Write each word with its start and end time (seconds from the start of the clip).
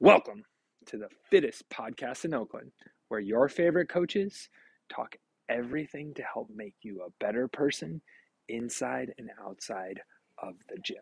Welcome 0.00 0.42
to 0.88 0.98
the 0.98 1.08
fittest 1.30 1.64
podcast 1.70 2.26
in 2.26 2.34
Oakland, 2.34 2.70
where 3.08 3.18
your 3.18 3.48
favorite 3.48 3.88
coaches 3.88 4.50
talk 4.92 5.16
everything 5.48 6.12
to 6.16 6.22
help 6.22 6.48
make 6.54 6.74
you 6.82 7.00
a 7.00 7.08
better 7.18 7.48
person 7.48 8.02
inside 8.46 9.14
and 9.16 9.30
outside 9.42 10.02
of 10.36 10.56
the 10.68 10.76
gym. 10.82 10.96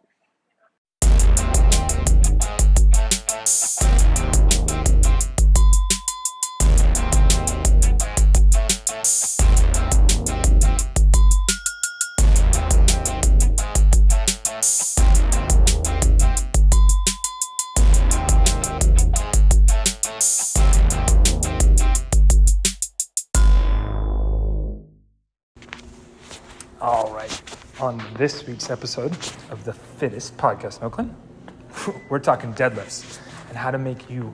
On 27.84 28.02
this 28.14 28.46
week's 28.46 28.70
episode 28.70 29.12
of 29.50 29.62
the 29.64 29.74
fittest 29.74 30.38
podcast 30.38 30.79
in 30.79 30.84
Oakland, 30.84 31.14
we're 32.08 32.19
talking 32.19 32.55
deadlifts 32.55 33.19
and 33.50 33.58
how 33.58 33.70
to 33.70 33.77
make 33.77 34.08
you 34.08 34.33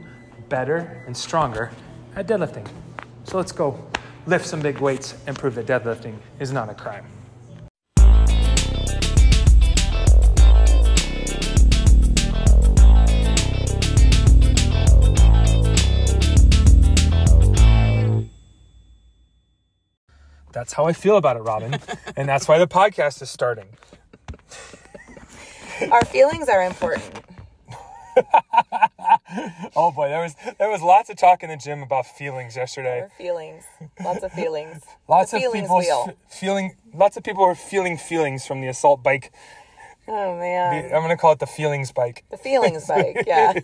better 0.49 1.03
and 1.09 1.17
stronger 1.17 1.73
at 2.15 2.29
deadlifting. 2.29 2.65
So 3.25 3.39
let's 3.39 3.51
go 3.51 3.77
lift 4.25 4.47
some 4.47 4.61
big 4.61 4.79
weights 4.79 5.17
and 5.27 5.37
prove 5.37 5.57
that 5.57 5.67
deadlifting 5.67 6.15
is 6.39 6.53
not 6.53 6.71
a 6.71 6.75
crime. 6.75 7.05
That's 20.53 20.73
how 20.73 20.85
I 20.85 20.93
feel 20.93 21.17
about 21.17 21.37
it, 21.37 21.41
Robyn. 21.41 21.79
and 22.17 22.29
that's 22.29 22.49
why 22.49 22.59
the 22.59 22.67
podcast 22.67 23.23
is 23.23 23.31
starting. 23.31 23.67
Our 25.91 26.05
feelings 26.05 26.49
are 26.49 26.63
important. 26.65 27.21
Oh 29.77 29.93
boy, 29.93 30.09
there 30.09 30.21
was 30.21 30.35
there 30.59 30.69
was 30.69 30.83
lots 30.83 31.09
of 31.09 31.17
talk 31.17 31.43
in 31.43 31.49
the 31.51 31.57
gym 31.57 31.83
about 31.83 32.05
feelings 32.05 32.57
yesterday. 32.57 33.03
Our 33.03 33.09
feelings. 33.11 33.65
Lots 34.03 34.25
of 34.25 34.33
feelings. 34.33 34.83
Lots 35.09 35.31
the 35.31 35.37
of 35.37 35.43
feelings 35.45 35.63
people 35.63 35.79
wheel. 35.79 36.17
feeling 36.29 36.77
lots 36.93 37.17
of 37.17 37.23
people 37.23 37.47
were 37.47 37.55
feeling 37.55 37.97
feelings 37.97 38.45
from 38.47 38.61
the 38.61 38.67
assault 38.69 39.03
bike. 39.03 39.33
Oh 40.09 40.37
man. 40.37 40.87
I'm 40.87 41.03
going 41.03 41.11
to 41.11 41.17
call 41.17 41.33
it 41.33 41.39
the 41.39 41.47
feelings 41.47 41.93
bike. 41.93 42.25
The 42.31 42.37
feelings 42.37 42.87
bike, 42.89 43.25
yeah. 43.27 43.61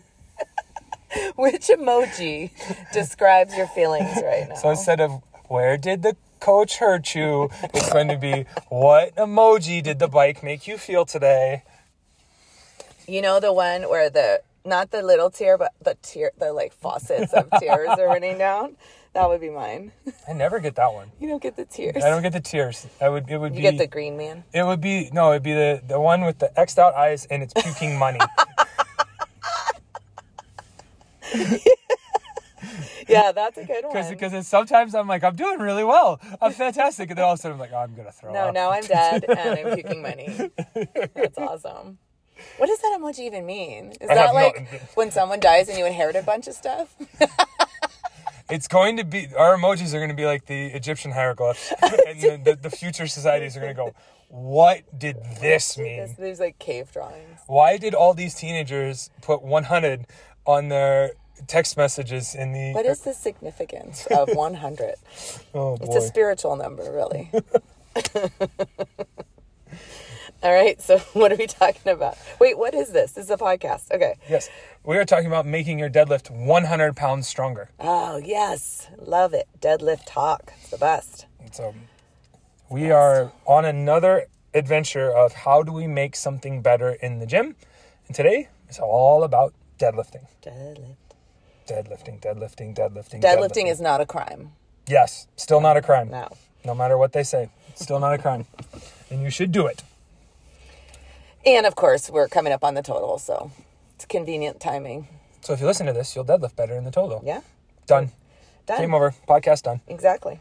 Which 1.35 1.67
emoji 1.69 2.51
describes 2.93 3.57
your 3.57 3.67
feelings 3.67 4.17
right 4.23 4.49
now? 4.49 4.55
So 4.55 4.71
instead 4.71 5.01
of 5.01 5.23
where 5.49 5.77
did 5.77 6.03
the 6.03 6.17
coach 6.41 6.77
hurt 6.79 7.15
you, 7.15 7.51
it's 7.75 7.93
going 7.93 8.09
to 8.09 8.17
be 8.19 8.47
what 8.69 9.15
emoji 9.17 9.83
did 9.83 9.99
the 9.99 10.09
bike 10.09 10.43
make 10.43 10.67
you 10.67 10.79
feel 10.79 11.05
today? 11.05 11.63
you 13.09 13.23
know 13.23 13.39
the 13.39 13.53
one 13.53 13.83
where 13.83 14.11
the 14.11 14.43
not 14.65 14.91
the 14.91 15.01
little 15.03 15.31
tear, 15.31 15.57
but 15.57 15.73
the 15.81 15.97
tear 16.03 16.33
the 16.39 16.53
like 16.53 16.73
faucets 16.73 17.33
of 17.33 17.49
tears 17.61 17.89
are 17.89 18.07
running 18.07 18.37
down? 18.39 18.77
That 19.15 19.29
would 19.29 19.41
be 19.41 19.49
mine. 19.49 19.93
I 20.29 20.33
never 20.35 20.59
get 20.61 20.75
that 20.75 20.93
one. 20.93 21.11
You 21.21 21.29
don't 21.29 21.41
get 21.43 21.57
the 21.57 21.65
tears. 21.65 22.05
I 22.05 22.11
don't 22.11 22.23
get 22.23 22.33
the 22.33 22.41
tears. 22.41 22.87
I 23.01 23.09
would 23.09 23.31
it 23.31 23.39
would 23.39 23.55
you 23.55 23.61
be 23.61 23.65
You 23.65 23.71
get 23.71 23.79
the 23.79 23.87
green 23.87 24.17
man. 24.17 24.45
It 24.53 24.65
would 24.65 24.81
be 24.81 25.09
no, 25.13 25.31
it'd 25.31 25.43
be 25.43 25.55
the 25.55 25.81
the 25.87 26.01
one 26.01 26.25
with 26.25 26.39
the 26.39 26.51
xed 26.57 26.79
out 26.79 26.95
eyes 26.95 27.27
and 27.27 27.43
it's 27.43 27.55
puking 27.55 27.97
money. 27.99 28.19
Yeah, 33.09 33.33
that's 33.33 33.59
a 33.59 33.65
good 33.65 33.85
one. 33.89 34.09
because 34.11 34.47
sometimes 34.47 34.95
I'm 34.95 35.07
like 35.09 35.23
I'm 35.25 35.37
doing 35.37 35.59
really 35.61 35.85
well, 35.85 36.21
I'm 36.41 36.53
fantastic, 36.53 37.11
and 37.11 37.19
then 37.19 37.25
all 37.25 37.33
of 37.33 37.39
a 37.39 37.43
sudden 37.43 37.55
I'm 37.55 37.61
like 37.61 37.73
oh, 37.73 37.79
I'm 37.79 37.95
gonna 37.95 38.13
throw 38.13 38.33
No, 38.33 38.49
up. 38.49 38.55
No, 38.55 38.61
now 38.63 38.71
I'm 38.73 38.85
dead 38.85 39.25
and 39.29 39.39
I'm 39.69 39.75
puking 39.77 40.03
money. 40.03 40.51
That's 41.15 41.39
awesome. 41.39 41.99
What 42.59 42.67
does 42.67 42.79
that 42.81 42.99
emoji 43.01 43.21
even 43.21 43.47
mean? 43.47 43.93
Is 44.01 44.11
I 44.11 44.15
that 44.15 44.27
no- 44.29 44.35
like 44.35 44.83
when 44.95 45.11
someone 45.11 45.41
dies 45.41 45.69
and 45.69 45.79
you 45.79 45.87
inherit 45.87 46.17
a 46.17 46.23
bunch 46.23 46.47
of 46.49 46.55
stuff? 46.55 46.95
It's 48.49 48.69
going 48.69 48.97
to 48.99 49.05
be 49.05 49.27
our 49.37 49.57
emojis 49.57 49.93
are 49.93 49.99
going 49.99 50.09
to 50.11 50.15
be 50.15 50.25
like 50.25 50.47
the 50.47 50.67
Egyptian 50.67 51.11
hieroglyphs, 51.11 51.73
and 51.83 52.21
the, 52.21 52.41
the, 52.45 52.57
the 52.63 52.71
future 52.71 53.09
societies 53.09 53.57
are 53.57 53.61
going 53.61 53.75
to 53.75 53.83
go. 53.83 53.93
What 54.29 54.83
did 54.97 55.17
this 55.41 55.77
mean? 55.77 56.15
There's 56.17 56.39
like 56.39 56.57
cave 56.61 56.93
drawings. 56.93 57.41
Why 57.49 57.77
did 57.77 57.93
all 57.93 58.15
these 58.15 58.35
teenagers 58.37 59.11
put 59.21 59.43
100 59.43 60.07
on 60.47 60.69
their 60.69 61.11
text 61.47 61.77
messages 61.77 62.35
in 62.35 62.53
the? 62.53 62.73
What 62.73 62.87
is 62.87 63.01
the 63.01 63.15
significance 63.15 64.07
of 64.07 64.29
100? 64.35 64.95
oh 65.55 65.77
boy. 65.77 65.85
It's 65.85 65.97
a 65.97 66.07
spiritual 66.07 66.57
number, 66.57 66.91
really. 66.93 67.31
All 70.43 70.53
right, 70.53 70.81
so 70.81 70.99
what 71.15 71.33
are 71.33 71.37
we 71.37 71.47
talking 71.47 71.91
about? 71.91 72.19
Wait, 72.39 72.59
what 72.59 72.75
is 72.75 72.91
this? 72.91 73.13
This 73.13 73.25
is 73.25 73.31
a 73.31 73.37
podcast. 73.37 73.91
Okay. 73.91 74.17
yes, 74.29 74.49
we 74.85 74.97
are 74.99 75.05
talking 75.05 75.27
about 75.27 75.47
making 75.47 75.79
your 75.79 75.89
deadlift 75.89 76.31
100 76.31 76.95
pounds 76.95 77.27
stronger. 77.27 77.71
Oh, 77.81 78.19
yes. 78.19 78.89
Love 78.99 79.35
it. 79.35 79.49
Deadlift 79.61 80.03
talk. 80.07 80.53
It's 80.61 80.71
the 80.71 80.79
best. 80.79 81.27
So 81.53 81.75
we 82.69 82.91
are 82.91 83.33
on 83.47 83.65
another 83.65 84.27
adventure 84.55 85.11
of 85.11 85.33
how 85.33 85.63
do 85.63 85.73
we 85.73 85.87
make 85.87 86.15
something 86.15 86.63
better 86.63 86.93
in 86.93 87.19
the 87.19 87.27
gym, 87.27 87.57
and 88.07 88.15
today 88.15 88.49
is 88.69 88.79
all 88.79 89.25
about 89.25 89.55
deadlifting. 89.79 90.27
Deadlift. 90.45 90.97
Deadlifting, 91.67 92.21
deadlifting, 92.21 92.75
deadlifting. 92.77 93.21
Deadlifting 93.21 93.69
is 93.71 93.81
not 93.81 94.01
a 94.01 94.07
crime. 94.07 94.53
yes, 94.87 95.27
still 95.37 95.61
not 95.61 95.77
a 95.77 95.83
crime. 95.83 96.09
No. 96.11 96.29
No 96.65 96.75
matter 96.75 96.97
what 96.97 97.13
they 97.13 97.23
say, 97.23 97.51
still 97.75 97.99
not 98.01 98.15
a 98.15 98.19
crime, 98.19 98.47
and 99.11 99.23
you 99.23 99.31
should 99.31 99.53
do 99.53 99.67
it. 99.67 99.83
And 101.45 101.67
of 101.67 101.75
course, 101.77 102.11
we're 102.11 102.29
coming 102.29 102.53
up 102.53 102.65
on 102.65 102.75
the 102.75 102.83
total, 102.83 103.19
so 103.19 103.51
it's 103.95 104.05
convenient 104.05 104.61
timing. 104.61 105.09
So 105.43 105.53
if 105.53 105.61
you 105.61 105.67
listen 105.67 105.87
to 105.87 105.93
this, 105.93 106.15
you'll 106.17 106.25
deadlift 106.25 106.57
better 106.57 106.75
in 106.75 106.85
the 106.85 106.91
total. 106.91 107.23
Yeah. 107.25 107.41
Done. 107.87 108.11
Done. 108.67 108.81
Game 108.81 108.95
over. 108.95 109.15
Podcast 109.29 109.63
done. 109.63 109.81
Exactly. 109.87 110.41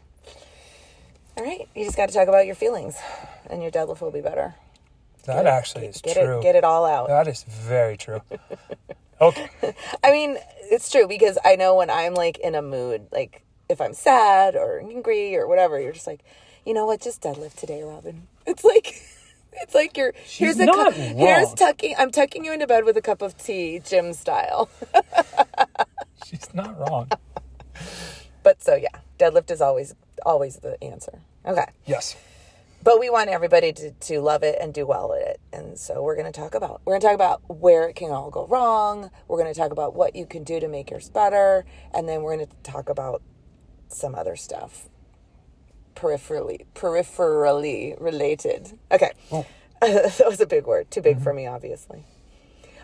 All 1.36 1.44
right. 1.44 1.68
You 1.76 1.84
just 1.84 1.96
got 1.96 2.08
to 2.08 2.14
talk 2.14 2.26
about 2.28 2.46
your 2.46 2.56
feelings, 2.56 2.96
and 3.48 3.62
your 3.62 3.70
deadlift 3.70 4.00
will 4.00 4.10
be 4.10 4.20
better. 4.20 4.54
That 5.26 5.44
Get 5.44 5.46
actually 5.46 5.86
is 5.86 6.00
get 6.00 6.14
true. 6.14 6.38
It, 6.38 6.42
get 6.42 6.54
it 6.56 6.64
all 6.64 6.84
out. 6.84 7.08
That 7.08 7.26
is 7.28 7.42
very 7.44 7.96
true. 7.96 8.20
Okay. 9.18 9.48
I 10.04 10.10
mean, 10.12 10.36
it's 10.70 10.90
true 10.90 11.06
because 11.08 11.38
I 11.44 11.56
know 11.56 11.76
when 11.76 11.90
I'm 11.90 12.14
like 12.14 12.38
in 12.38 12.54
a 12.54 12.62
mood, 12.62 13.08
like 13.12 13.42
if 13.68 13.80
I'm 13.80 13.94
sad 13.94 14.56
or 14.56 14.80
angry 14.80 15.36
or 15.36 15.46
whatever, 15.48 15.80
you're 15.80 15.92
just 15.92 16.06
like, 16.06 16.22
you 16.64 16.74
know 16.74 16.86
what, 16.86 17.00
just 17.00 17.22
deadlift 17.22 17.56
today, 17.56 17.82
Robyn. 17.82 18.22
It's 18.46 18.64
like, 18.64 19.02
it's 19.54 19.74
like 19.74 19.96
you're 19.96 20.14
here's 20.38 20.60
a 20.60 20.66
not 20.66 20.94
cu- 20.94 21.16
here's 21.18 21.52
tucking. 21.54 21.96
I'm 21.98 22.10
tucking 22.12 22.44
you 22.44 22.52
into 22.52 22.66
bed 22.66 22.84
with 22.84 22.96
a 22.96 23.02
cup 23.02 23.22
of 23.22 23.36
tea, 23.36 23.80
gym 23.80 24.12
style. 24.12 24.70
She's 26.24 26.52
not 26.54 26.78
wrong. 26.78 27.08
But 28.42 28.62
so 28.62 28.76
yeah, 28.76 29.00
deadlift 29.18 29.50
is 29.50 29.60
always 29.60 29.94
always 30.24 30.56
the 30.58 30.82
answer. 30.82 31.20
Okay. 31.44 31.66
Yes. 31.86 32.16
But 32.82 33.00
we 33.00 33.10
want 33.10 33.30
everybody 33.30 33.72
to, 33.72 33.90
to 33.90 34.20
love 34.20 34.42
it 34.42 34.58
and 34.60 34.72
do 34.72 34.86
well 34.86 35.12
at 35.14 35.22
it. 35.22 35.40
And 35.52 35.78
so 35.78 36.02
we're 36.02 36.16
going 36.16 36.30
to 36.30 36.40
talk 36.40 36.54
about 36.54 36.82
we're 36.84 36.92
going 36.92 37.00
to 37.00 37.06
talk 37.06 37.14
about 37.14 37.42
where 37.48 37.88
it 37.88 37.96
can 37.96 38.10
all 38.10 38.30
go 38.30 38.46
wrong. 38.46 39.10
We're 39.28 39.38
going 39.38 39.52
to 39.52 39.58
talk 39.58 39.72
about 39.72 39.94
what 39.94 40.14
you 40.14 40.26
can 40.26 40.44
do 40.44 40.60
to 40.60 40.68
make 40.68 40.90
yours 40.90 41.10
better. 41.10 41.64
And 41.92 42.08
then 42.08 42.22
we're 42.22 42.36
going 42.36 42.48
to 42.48 42.70
talk 42.70 42.88
about 42.88 43.22
some 43.88 44.14
other 44.14 44.36
stuff. 44.36 44.88
Peripherally 45.94 46.66
peripherally 46.74 48.00
related. 48.00 48.78
Okay. 48.90 49.12
Oh. 49.32 49.46
That 49.80 50.24
was 50.26 50.40
a 50.40 50.46
big 50.46 50.66
word. 50.66 50.90
Too 50.90 51.02
big 51.02 51.20
for 51.20 51.30
mm-hmm. 51.30 51.36
me 51.36 51.46
obviously. 51.46 52.04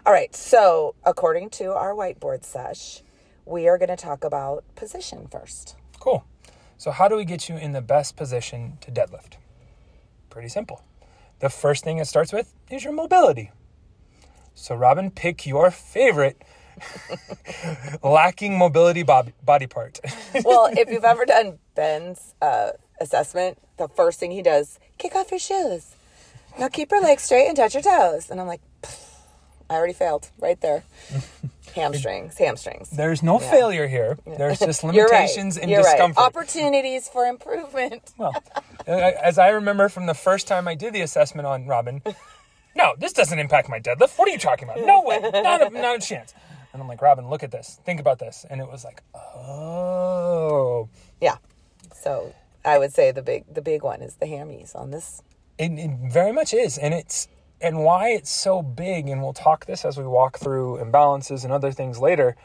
All 0.05 0.13
right. 0.13 0.35
So 0.37 0.95
according 1.05 1.51
to 1.51 1.73
our 1.73 1.93
whiteboard 1.93 2.45
sesh 2.45 3.03
we 3.45 3.69
are 3.69 3.79
going 3.79 3.89
to 3.89 3.97
talk 3.97 4.25
about 4.25 4.65
position 4.75 5.27
first. 5.31 5.77
Cool. 5.99 6.25
So 6.79 6.91
how 6.91 7.09
do 7.09 7.17
we 7.17 7.25
get 7.25 7.49
you 7.49 7.57
in 7.57 7.73
the 7.73 7.81
best 7.81 8.17
position 8.17 8.79
to 8.81 8.91
deadlift? 8.91 9.35
Pretty 10.33 10.49
simple. 10.49 10.83
The 11.41 11.51
first 11.51 11.85
thing 11.85 11.99
it 11.99 12.07
starts 12.07 12.33
with 12.33 12.55
is 12.71 12.85
your 12.85 12.95
mobility. 12.95 13.51
So 14.55 14.75
Robyn, 14.75 15.11
pick 15.11 15.45
your 15.45 15.71
favorite 15.71 16.41
lacking 18.03 18.57
mobility 18.57 19.03
bob- 19.03 19.33
body 19.45 19.67
part. 19.67 20.01
well, 20.45 20.71
if 20.73 20.89
you've 20.89 21.05
ever 21.05 21.27
done 21.27 21.59
Ben's 21.75 22.35
uh, 22.41 22.71
assessment, 22.99 23.59
the 23.77 23.89
first 23.89 24.19
thing 24.21 24.31
he 24.31 24.41
does, 24.41 24.79
kick 24.97 25.15
off 25.15 25.31
your 25.31 25.39
shoes. 25.39 25.97
Now 26.59 26.69
keep 26.69 26.91
your 26.91 27.03
legs 27.03 27.25
straight 27.25 27.49
and 27.49 27.55
touch 27.55 27.75
your 27.75 27.83
toes. 27.83 28.31
And 28.31 28.41
I'm 28.41 28.47
like, 28.47 28.63
I 29.69 29.75
already 29.75 29.93
failed 29.93 30.31
right 30.39 30.59
there. 30.63 30.85
hamstrings, 31.75 32.39
hamstrings. 32.39 32.91
There's 32.91 33.23
no 33.23 33.39
failure 33.39 33.87
here. 33.89 34.19
There's 34.27 34.59
just 34.59 34.83
You're 34.83 34.93
right. 34.93 35.11
limitations 35.11 35.57
and 35.59 35.71
You're 35.71 35.83
discomfort. 35.83 36.19
Right. 36.19 36.27
Opportunities 36.27 37.09
for 37.09 37.27
improvement. 37.27 38.13
Well, 38.19 38.35
uh, 38.87 38.91
as 38.91 39.39
I 39.39 39.49
remember 39.51 39.89
from 39.89 40.07
the 40.07 40.15
first 40.15 40.47
time 40.47 40.69
I 40.69 40.75
did 40.75 40.93
the 40.93 41.01
assessment 41.01 41.47
on 41.47 41.67
Robyn, 41.67 42.03
no, 42.77 42.95
this 42.99 43.13
doesn't 43.13 43.39
impact 43.39 43.69
my 43.69 43.81
deadlift. 43.81 44.19
What 44.19 44.29
are 44.29 44.33
you 44.33 44.39
talking 44.39 44.69
about? 44.69 44.85
No 44.85 45.03
way, 45.03 45.19
not 45.21 45.63
a, 45.63 45.71
not 45.71 45.97
a 45.97 46.01
chance. 46.01 46.35
And 46.73 46.81
I'm 46.81 46.89
like, 46.89 47.01
Robyn, 47.03 47.29
look 47.29 47.43
at 47.43 47.51
this. 47.51 47.81
Think 47.85 48.01
about 48.01 48.19
this. 48.19 48.47
And 48.49 48.61
it 48.61 48.69
was 48.69 48.85
like, 48.85 49.03
oh. 49.15 50.89
Yeah. 51.21 51.37
So 51.95 52.35
I 52.65 52.79
would 52.79 52.93
say 52.93 53.11
the 53.13 53.23
big 53.23 53.45
the 53.53 53.63
big 53.63 53.83
one 53.83 54.03
is 54.03 54.17
the 54.17 54.27
hammies 54.27 54.75
on 54.75 54.91
this. 54.91 55.23
It, 55.59 55.73
it 55.73 55.91
very 56.13 56.33
much 56.33 56.55
is. 56.55 56.79
And 56.79 56.95
it's 56.95 57.29
and 57.63 57.85
why 57.85 58.11
it's 58.11 58.31
so 58.31 58.61
big, 58.61 59.09
and 59.09 59.23
we'll 59.23 59.33
talk 59.33 59.67
this 59.67 59.85
as 59.85 59.97
we 59.97 60.05
walk 60.05 60.39
through 60.39 60.79
imbalances 60.79 61.45
and 61.45 61.53
other 61.53 61.71
things 61.71 61.99
later. 61.99 62.37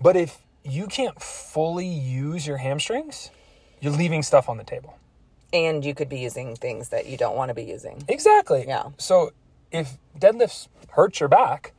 But 0.00 0.16
if 0.16 0.38
you 0.64 0.86
can't 0.86 1.20
fully 1.20 1.86
use 1.86 2.46
your 2.46 2.56
hamstrings, 2.56 3.30
you're 3.80 3.92
leaving 3.92 4.22
stuff 4.22 4.48
on 4.48 4.56
the 4.56 4.64
table. 4.64 4.98
And 5.52 5.84
you 5.84 5.94
could 5.94 6.08
be 6.08 6.18
using 6.18 6.56
things 6.56 6.88
that 6.88 7.06
you 7.06 7.16
don't 7.16 7.36
want 7.36 7.50
to 7.50 7.54
be 7.54 7.62
using. 7.62 8.02
Exactly. 8.08 8.64
Yeah. 8.66 8.88
So 8.96 9.32
if 9.70 9.98
deadlifts 10.18 10.68
hurt 10.88 11.20
your 11.20 11.28
back, 11.28 11.74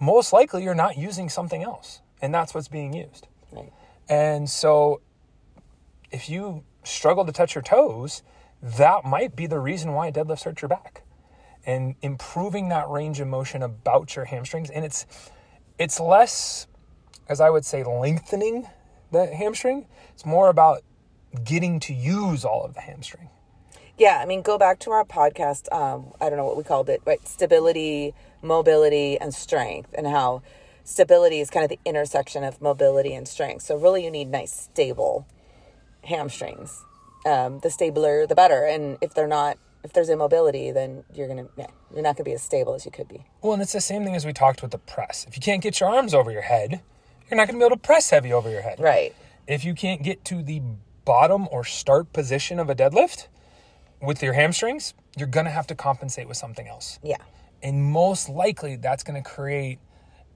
most 0.00 0.32
likely 0.32 0.64
you're 0.64 0.74
not 0.74 0.98
using 0.98 1.28
something 1.28 1.62
else. 1.62 2.00
And 2.20 2.34
that's 2.34 2.52
what's 2.52 2.68
being 2.68 2.92
used. 2.92 3.28
Right. 3.52 3.72
And 4.08 4.50
so 4.50 5.00
if 6.10 6.28
you 6.28 6.64
struggle 6.82 7.24
to 7.24 7.32
touch 7.32 7.54
your 7.54 7.62
toes, 7.62 8.22
that 8.60 9.04
might 9.04 9.36
be 9.36 9.46
the 9.46 9.60
reason 9.60 9.92
why 9.92 10.10
deadlifts 10.10 10.44
hurt 10.44 10.60
your 10.60 10.68
back. 10.68 11.02
And 11.66 11.96
improving 12.00 12.68
that 12.68 12.88
range 12.88 13.20
of 13.20 13.26
motion 13.26 13.62
about 13.62 14.14
your 14.14 14.24
hamstrings. 14.24 14.70
And 14.70 14.84
it's 14.84 15.04
it's 15.78 16.00
less, 16.00 16.66
as 17.28 17.40
I 17.40 17.50
would 17.50 17.64
say, 17.64 17.82
lengthening 17.84 18.68
the 19.10 19.26
hamstring. 19.26 19.86
It's 20.14 20.24
more 20.24 20.48
about 20.48 20.82
getting 21.44 21.80
to 21.80 21.92
use 21.92 22.44
all 22.44 22.64
of 22.64 22.74
the 22.74 22.80
hamstring. 22.80 23.28
Yeah, 23.98 24.18
I 24.22 24.26
mean, 24.26 24.42
go 24.42 24.58
back 24.58 24.78
to 24.80 24.90
our 24.90 25.04
podcast. 25.04 25.72
Um, 25.72 26.12
I 26.20 26.28
don't 26.28 26.36
know 26.36 26.44
what 26.44 26.56
we 26.56 26.62
called 26.62 26.88
it, 26.90 27.00
right? 27.06 27.26
Stability, 27.26 28.14
mobility, 28.42 29.18
and 29.18 29.34
strength, 29.34 29.94
and 29.96 30.06
how 30.06 30.42
stability 30.84 31.40
is 31.40 31.48
kind 31.48 31.64
of 31.64 31.70
the 31.70 31.80
intersection 31.84 32.44
of 32.44 32.60
mobility 32.60 33.14
and 33.14 33.26
strength. 33.26 33.62
So, 33.62 33.76
really, 33.76 34.04
you 34.04 34.10
need 34.10 34.28
nice, 34.28 34.52
stable 34.52 35.26
hamstrings. 36.04 36.84
Um, 37.24 37.60
the 37.60 37.70
stabler, 37.70 38.26
the 38.26 38.34
better. 38.34 38.64
And 38.64 38.98
if 39.00 39.14
they're 39.14 39.26
not, 39.26 39.58
if 39.86 39.92
there's 39.92 40.10
immobility, 40.10 40.72
then 40.72 41.04
you're 41.14 41.28
gonna, 41.28 41.46
yeah, 41.56 41.68
you're 41.92 42.02
not 42.02 42.16
gonna 42.16 42.24
be 42.24 42.32
as 42.32 42.42
stable 42.42 42.74
as 42.74 42.84
you 42.84 42.90
could 42.90 43.08
be. 43.08 43.24
Well, 43.40 43.54
and 43.54 43.62
it's 43.62 43.72
the 43.72 43.80
same 43.80 44.04
thing 44.04 44.16
as 44.16 44.26
we 44.26 44.32
talked 44.32 44.60
with 44.60 44.72
the 44.72 44.78
press. 44.78 45.24
If 45.28 45.36
you 45.36 45.40
can't 45.40 45.62
get 45.62 45.80
your 45.80 45.88
arms 45.88 46.12
over 46.12 46.30
your 46.30 46.42
head, 46.42 46.82
you're 47.30 47.36
not 47.36 47.48
going 47.48 47.58
to 47.58 47.62
be 47.62 47.66
able 47.66 47.76
to 47.76 47.82
press 47.82 48.10
heavy 48.10 48.32
over 48.32 48.50
your 48.50 48.62
head. 48.62 48.78
Right. 48.78 49.14
If 49.46 49.64
you 49.64 49.74
can't 49.74 50.02
get 50.02 50.24
to 50.26 50.42
the 50.42 50.62
bottom 51.04 51.48
or 51.50 51.64
start 51.64 52.12
position 52.12 52.58
of 52.58 52.70
a 52.70 52.74
deadlift 52.74 53.28
with 54.00 54.22
your 54.22 54.32
hamstrings, 54.32 54.94
you're 55.16 55.28
going 55.28 55.46
to 55.46 55.52
have 55.52 55.66
to 55.68 55.74
compensate 55.74 56.28
with 56.28 56.36
something 56.36 56.68
else. 56.68 56.98
Yeah. 57.02 57.16
And 57.62 57.82
most 57.82 58.28
likely 58.28 58.76
that's 58.76 59.02
going 59.02 59.20
to 59.20 59.28
create 59.28 59.78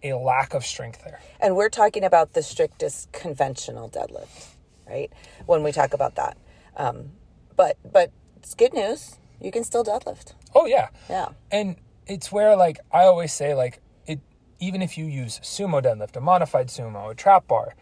a 0.02 0.14
lack 0.14 0.54
of 0.54 0.64
strength 0.64 1.04
there. 1.04 1.20
And 1.40 1.54
we're 1.54 1.68
talking 1.68 2.04
about 2.04 2.32
the 2.32 2.42
strictest 2.42 3.12
conventional 3.12 3.88
deadlift, 3.88 4.54
right? 4.88 5.12
When 5.46 5.62
we 5.62 5.72
talk 5.72 5.92
about 5.92 6.16
that. 6.16 6.38
Um, 6.76 7.10
but 7.56 7.76
but 7.84 8.10
it's 8.36 8.54
good 8.54 8.72
news. 8.72 9.18
You 9.40 9.50
can 9.50 9.64
still 9.64 9.84
deadlift. 9.84 10.34
Oh 10.54 10.66
yeah. 10.66 10.88
Yeah. 11.08 11.28
And 11.50 11.76
it's 12.06 12.30
where 12.32 12.56
like 12.56 12.78
I 12.92 13.04
always 13.04 13.32
say 13.32 13.54
like 13.54 13.80
it 14.06 14.20
even 14.58 14.82
if 14.82 14.98
you 14.98 15.06
use 15.06 15.40
sumo 15.40 15.82
deadlift, 15.82 16.16
a 16.16 16.20
modified 16.20 16.68
sumo, 16.68 17.10
a 17.10 17.14
trap 17.14 17.46
bar, 17.48 17.74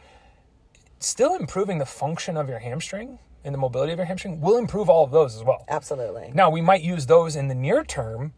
still 1.00 1.34
improving 1.34 1.78
the 1.78 1.86
function 1.86 2.36
of 2.36 2.48
your 2.48 2.58
hamstring 2.58 3.18
and 3.44 3.54
the 3.54 3.58
mobility 3.58 3.92
of 3.92 3.98
your 3.98 4.06
hamstring 4.06 4.40
will 4.40 4.58
improve 4.58 4.88
all 4.88 5.04
of 5.04 5.10
those 5.10 5.36
as 5.36 5.44
well. 5.44 5.64
Absolutely. 5.68 6.30
Now, 6.34 6.50
we 6.50 6.60
might 6.60 6.82
use 6.82 7.06
those 7.06 7.36
in 7.36 7.48
the 7.48 7.54
near 7.54 7.84
term 7.84 8.34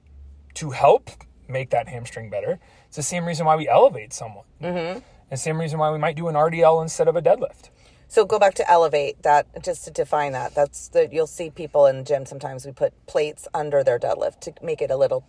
to 0.55 0.71
help 0.71 1.11
make 1.49 1.71
that 1.71 1.89
hamstring 1.89 2.31
better. 2.31 2.59
It's 2.87 2.97
the 2.97 3.03
same 3.03 3.25
reason 3.25 3.47
why 3.47 3.57
we 3.57 3.69
elevate 3.69 4.13
someone. 4.13 4.45
Mm-hmm. 4.63 5.01
The 5.31 5.37
same 5.37 5.59
reason 5.59 5.79
why 5.79 5.91
we 5.91 5.99
might 5.99 6.17
do 6.17 6.29
an 6.29 6.35
RDL 6.35 6.83
instead 6.83 7.09
of 7.09 7.17
a 7.17 7.23
deadlift. 7.23 7.71
So 8.11 8.25
go 8.25 8.41
back 8.41 8.55
to 8.55 8.69
elevate 8.69 9.23
that 9.23 9.47
just 9.63 9.85
to 9.85 9.93
define 9.93 10.33
that. 10.33 10.53
That's 10.53 10.89
the 10.89 11.09
you'll 11.13 11.29
see 11.29 11.49
people 11.49 11.87
in 11.87 11.99
the 11.99 12.03
gym 12.03 12.27
sometimes 12.27 12.67
we 12.67 12.73
put 12.73 12.93
plates 13.07 13.47
under 13.55 13.85
their 13.85 14.01
deadlift 14.01 14.41
to 14.41 14.53
make 14.63 14.83
it 14.83 14.91
a 14.91 14.97
little 14.97 15.25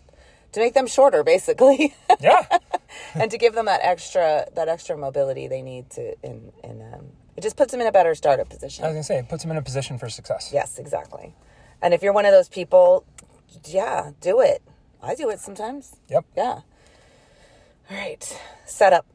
to 0.54 0.60
make 0.60 0.74
them 0.74 0.88
shorter 0.88 1.24
basically. 1.36 1.94
Yeah. 2.19 2.44
and 3.13 3.30
to 3.30 3.38
give 3.38 3.54
them 3.54 3.68
that 3.68 3.81
extra 3.83 4.48
that 4.56 4.68
extra 4.68 4.98
mobility 4.98 5.48
they 5.48 5.62
need 5.62 5.92
to 5.92 6.16
in 6.25 6.51
in 6.63 6.81
um, 6.92 7.06
it 7.38 7.42
just 7.42 7.56
puts 7.56 7.72
them 7.72 7.81
in 7.81 7.88
a 7.88 7.92
better 7.92 8.16
startup 8.16 8.50
position. 8.50 8.84
I 8.84 8.88
was 8.88 8.95
going 8.95 9.04
to 9.04 9.07
say, 9.07 9.18
it 9.19 9.30
puts 9.30 9.44
them 9.44 9.51
in 9.51 9.57
a 9.57 9.62
position 9.62 10.00
for 10.00 10.10
success. 10.10 10.50
Yes, 10.51 10.80
exactly. 10.80 11.36
And 11.84 11.94
if 11.94 12.01
you're 12.01 12.13
one 12.13 12.25
of 12.25 12.31
those 12.31 12.50
people, 12.50 13.06
yeah, 13.66 14.12
do 14.22 14.42
it. 14.42 14.62
I 15.04 15.13
do 15.13 15.30
it 15.30 15.39
sometimes. 15.39 15.95
Yep. 16.10 16.25
Yeah. 16.36 16.44
All 17.89 17.98
right. 17.98 18.39
Setup. 18.66 19.06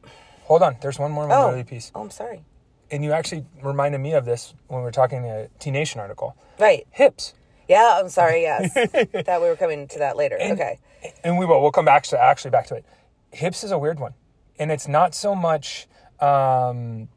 Hold 0.45 0.63
on. 0.63 0.77
There's 0.81 0.97
one 0.97 1.11
more 1.11 1.25
Oh. 1.25 1.47
mobility 1.47 1.63
piece. 1.69 1.91
Oh, 1.93 2.01
I'm 2.01 2.09
sorry. 2.09 2.43
And 2.89 3.03
you 3.03 3.11
actually 3.11 3.45
reminded 3.61 3.99
me 3.99 4.13
of 4.13 4.25
this 4.25 4.53
when 4.67 4.79
we 4.79 4.83
were 4.83 4.91
talking 4.91 5.25
a 5.25 5.49
T 5.59 5.71
Nation 5.71 5.99
article. 5.99 6.35
Right. 6.59 6.87
Hips. 6.91 7.33
Yeah, 7.67 7.99
I'm 7.99 8.09
sorry. 8.09 8.41
Yes. 8.43 8.73
that 8.73 9.41
we 9.41 9.47
were 9.47 9.55
coming 9.55 9.87
to 9.89 9.99
that 9.99 10.15
later. 10.15 10.37
okay. 10.39 10.79
and 11.23 11.37
we 11.37 11.45
will. 11.45 11.61
We'll 11.61 11.71
come 11.71 11.85
back 11.85 12.03
to 12.03 12.21
actually 12.21 12.51
back 12.51 12.67
to 12.67 12.75
it. 12.75 12.85
Hips 13.31 13.63
is 13.63 13.71
a 13.71 13.77
weird 13.77 13.99
one, 13.99 14.13
and 14.57 14.71
it's 14.71 14.87
not 14.87 15.13
so 15.13 15.35
much 15.35 15.87
um, 16.21 17.09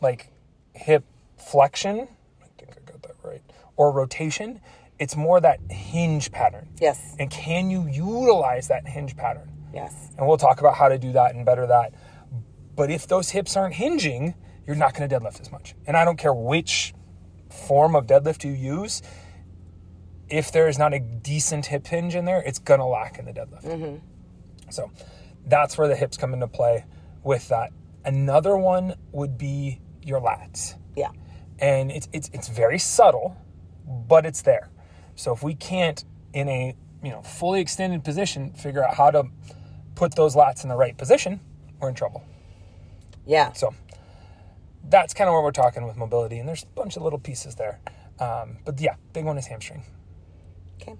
like 0.00 0.30
hip 0.74 1.04
flexion. 1.36 2.08
I 2.42 2.46
think 2.58 2.72
I 2.76 2.90
got 2.90 3.02
that 3.02 3.16
right. 3.22 3.42
Or 3.76 3.92
rotation. 3.92 4.60
It's 4.98 5.14
more 5.14 5.40
that 5.40 5.60
hinge 5.70 6.32
pattern. 6.32 6.68
Yes. 6.80 7.14
And 7.18 7.30
can 7.30 7.70
you 7.70 7.86
utilize 7.86 8.66
that 8.68 8.86
hinge 8.88 9.16
pattern? 9.16 9.52
Yes. 9.72 10.10
And 10.16 10.26
we'll 10.26 10.38
talk 10.38 10.58
about 10.58 10.74
how 10.74 10.88
to 10.88 10.98
do 10.98 11.12
that 11.12 11.34
and 11.34 11.44
better 11.46 11.66
that. 11.66 11.92
But 12.74 12.90
if 12.90 13.06
those 13.06 13.30
hips 13.30 13.56
aren't 13.56 13.74
hinging, 13.74 14.34
you're 14.68 14.76
not 14.76 14.94
going 14.94 15.08
to 15.08 15.18
deadlift 15.18 15.40
as 15.40 15.50
much. 15.50 15.74
And 15.86 15.96
I 15.96 16.04
don't 16.04 16.18
care 16.18 16.34
which 16.34 16.92
form 17.50 17.96
of 17.96 18.06
deadlift 18.06 18.44
you 18.44 18.52
use. 18.52 19.00
If 20.28 20.52
there 20.52 20.68
is 20.68 20.78
not 20.78 20.92
a 20.92 21.00
decent 21.00 21.66
hip 21.66 21.86
hinge 21.86 22.14
in 22.14 22.26
there, 22.26 22.42
it's 22.44 22.58
going 22.58 22.78
to 22.78 22.86
lack 22.86 23.18
in 23.18 23.24
the 23.24 23.32
deadlift. 23.32 23.64
Mm-hmm. 23.64 23.96
So 24.70 24.90
that's 25.46 25.78
where 25.78 25.88
the 25.88 25.96
hips 25.96 26.18
come 26.18 26.34
into 26.34 26.46
play 26.46 26.84
with 27.24 27.48
that. 27.48 27.72
Another 28.04 28.58
one 28.58 28.94
would 29.10 29.38
be 29.38 29.80
your 30.02 30.20
lats. 30.20 30.74
Yeah. 30.94 31.12
And 31.58 31.90
it's 31.90 32.08
it's 32.12 32.30
it's 32.34 32.48
very 32.48 32.78
subtle, 32.78 33.38
but 33.86 34.26
it's 34.26 34.42
there. 34.42 34.68
So 35.14 35.32
if 35.32 35.42
we 35.42 35.54
can't 35.54 36.04
in 36.34 36.46
a, 36.48 36.76
you 37.02 37.10
know, 37.10 37.22
fully 37.22 37.62
extended 37.62 38.04
position 38.04 38.52
figure 38.52 38.84
out 38.84 38.94
how 38.94 39.10
to 39.10 39.24
put 39.94 40.14
those 40.14 40.36
lats 40.36 40.62
in 40.62 40.68
the 40.68 40.76
right 40.76 40.96
position, 40.96 41.40
we're 41.80 41.88
in 41.88 41.94
trouble. 41.94 42.22
Yeah. 43.26 43.52
So 43.52 43.74
that's 44.84 45.14
kind 45.14 45.28
of 45.28 45.34
where 45.34 45.42
we're 45.42 45.50
talking 45.52 45.86
with 45.86 45.96
mobility, 45.96 46.38
and 46.38 46.48
there's 46.48 46.62
a 46.64 46.66
bunch 46.66 46.96
of 46.96 47.02
little 47.02 47.18
pieces 47.18 47.54
there. 47.56 47.80
Um, 48.20 48.58
but 48.64 48.80
yeah, 48.80 48.94
big 49.12 49.24
one 49.24 49.38
is 49.38 49.46
hamstring. 49.46 49.84
Okay. 50.80 50.94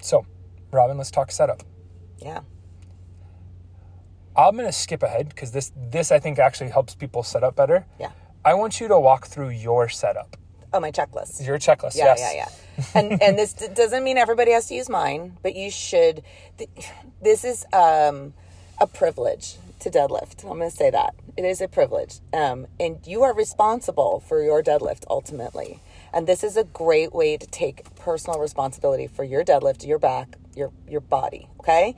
So, 0.00 0.26
Robyn, 0.72 0.96
let's 0.98 1.10
talk 1.10 1.30
setup. 1.32 1.62
Yeah. 2.18 2.40
I'm 4.36 4.54
going 4.54 4.66
to 4.66 4.72
skip 4.72 5.02
ahead 5.02 5.28
because 5.28 5.52
this 5.52 5.72
this 5.76 6.10
I 6.10 6.18
think 6.18 6.38
actually 6.38 6.70
helps 6.70 6.94
people 6.94 7.22
set 7.22 7.44
up 7.44 7.54
better. 7.56 7.86
Yeah. 8.00 8.10
I 8.44 8.54
want 8.54 8.80
you 8.80 8.88
to 8.88 8.98
walk 8.98 9.26
through 9.26 9.50
your 9.50 9.88
setup, 9.88 10.36
Oh, 10.72 10.80
my 10.80 10.90
checklist. 10.90 11.44
your 11.46 11.58
checklist. 11.58 11.96
Yeah, 11.96 12.14
yes. 12.16 12.20
yeah, 12.20 12.32
yeah. 12.34 13.00
And 13.00 13.22
and 13.22 13.38
this 13.38 13.52
d- 13.54 13.68
doesn't 13.72 14.02
mean 14.02 14.18
everybody 14.18 14.50
has 14.52 14.66
to 14.68 14.74
use 14.74 14.88
mine, 14.88 15.36
but 15.42 15.54
you 15.54 15.70
should. 15.70 16.22
th- 16.58 16.68
This 17.22 17.44
is 17.44 17.64
um, 17.72 18.34
a 18.80 18.86
privilege 18.86 19.56
to 19.84 19.90
deadlift. 19.90 20.42
I'm 20.42 20.58
going 20.58 20.70
to 20.70 20.76
say 20.76 20.90
that 20.90 21.14
it 21.36 21.44
is 21.44 21.60
a 21.60 21.68
privilege, 21.68 22.20
um, 22.32 22.66
and 22.78 22.98
you 23.06 23.22
are 23.22 23.34
responsible 23.34 24.20
for 24.20 24.42
your 24.42 24.62
deadlift 24.62 25.04
ultimately. 25.08 25.80
And 26.12 26.26
this 26.26 26.44
is 26.44 26.56
a 26.56 26.64
great 26.64 27.12
way 27.14 27.36
to 27.36 27.46
take 27.46 27.94
personal 27.96 28.38
responsibility 28.38 29.06
for 29.06 29.24
your 29.24 29.44
deadlift, 29.44 29.86
your 29.86 29.98
back, 29.98 30.36
your 30.54 30.72
your 30.88 31.00
body. 31.00 31.48
Okay, 31.60 31.96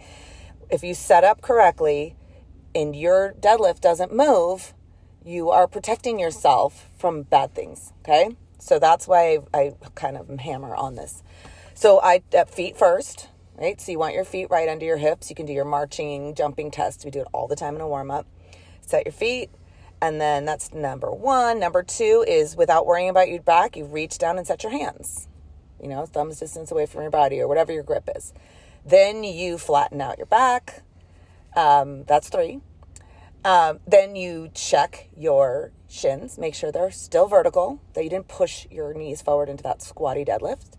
if 0.71 0.85
you 0.85 0.95
set 0.95 1.25
up 1.25 1.41
correctly, 1.43 2.17
and 2.75 2.95
your 2.95 3.35
deadlift 3.41 3.81
doesn't 3.81 4.13
move, 4.13 4.75
you 5.25 5.51
are 5.51 5.67
protecting 5.67 6.19
yourself 6.19 6.91
from 6.99 7.23
bad 7.23 7.55
things. 7.55 7.93
Okay. 8.01 8.37
So 8.59 8.79
that's 8.79 9.07
why 9.07 9.39
I, 9.53 9.75
kind 9.95 10.17
of 10.17 10.29
hammer 10.41 10.75
on 10.75 10.95
this. 10.95 11.23
So 11.75 12.01
I, 12.01 12.23
uh, 12.37 12.47
feet 12.47 12.77
first, 12.77 13.29
right? 13.59 13.81
So 13.81 13.93
you 13.93 13.99
want 13.99 14.15
your 14.15 14.25
feet 14.25 14.49
right 14.51 14.69
under 14.69 14.85
your 14.85 14.97
hips. 14.97 15.31
You 15.31 15.37
can 15.37 15.47
do 15.47 15.53
your 15.53 15.65
marching, 15.65 16.35
jumping 16.35 16.71
test. 16.71 17.05
We 17.05 17.11
do 17.11 17.21
it 17.21 17.29
all 17.33 17.49
the 17.49 17.57
time 17.57 17.75
in 17.75 17.81
a 17.81 17.89
warm 17.89 18.11
up. 18.11 18.27
Set 18.81 19.05
your 19.05 19.13
feet. 19.13 19.51
And 20.01 20.21
then 20.21 20.45
that's 20.45 20.75
number 20.75 21.11
one. 21.11 21.59
Number 21.59 21.83
two 21.83 22.25
is 22.27 22.57
without 22.57 22.87
worrying 22.87 23.09
about 23.09 23.29
your 23.29 23.41
back, 23.41 23.77
you 23.77 23.85
reach 23.85 24.19
down 24.19 24.37
and 24.37 24.47
set 24.47 24.63
your 24.63 24.73
hands, 24.73 25.27
you 25.81 25.89
know, 25.89 26.05
thumbs 26.05 26.39
distance 26.39 26.71
away 26.71 26.87
from 26.87 27.03
your 27.03 27.11
body 27.11 27.41
or 27.41 27.49
whatever 27.49 27.73
your 27.73 27.83
grip 27.83 28.09
is. 28.15 28.35
Then 28.85 29.25
you 29.25 29.59
flatten 29.59 30.01
out 30.01 30.19
your 30.19 30.27
back. 30.27 30.83
Um, 31.57 32.05
that's 32.05 32.29
three. 32.29 32.61
Um, 33.45 33.81
then 33.87 34.17
you 34.17 34.51
check 34.55 35.09
your 35.17 35.71
shins, 35.89 36.37
make 36.37 36.55
sure 36.55 36.73
they're 36.73 36.91
still 36.91 37.27
vertical, 37.27 37.81
that 37.95 38.03
you 38.03 38.11
didn't 38.11 38.29
push 38.29 38.67
your 38.71 38.93
knees 38.93 39.23
forward 39.23 39.49
into 39.49 39.63
that 39.63 39.81
squatty 39.83 40.25
deadlift. 40.25 40.73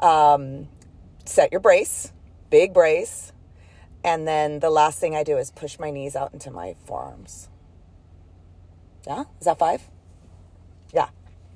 Um, 0.00 0.68
set 1.28 1.52
your 1.52 1.60
brace, 1.60 2.12
big 2.50 2.72
brace. 2.72 3.32
And 4.04 4.26
then 4.26 4.60
the 4.60 4.70
last 4.70 5.00
thing 5.00 5.16
I 5.16 5.24
do 5.24 5.36
is 5.36 5.50
push 5.50 5.78
my 5.78 5.90
knees 5.90 6.14
out 6.14 6.32
into 6.32 6.50
my 6.50 6.76
forearms. 6.84 7.48
Yeah? 9.06 9.24
Is 9.40 9.46
that 9.46 9.58
five? 9.58 9.82
Yeah. 10.92 11.08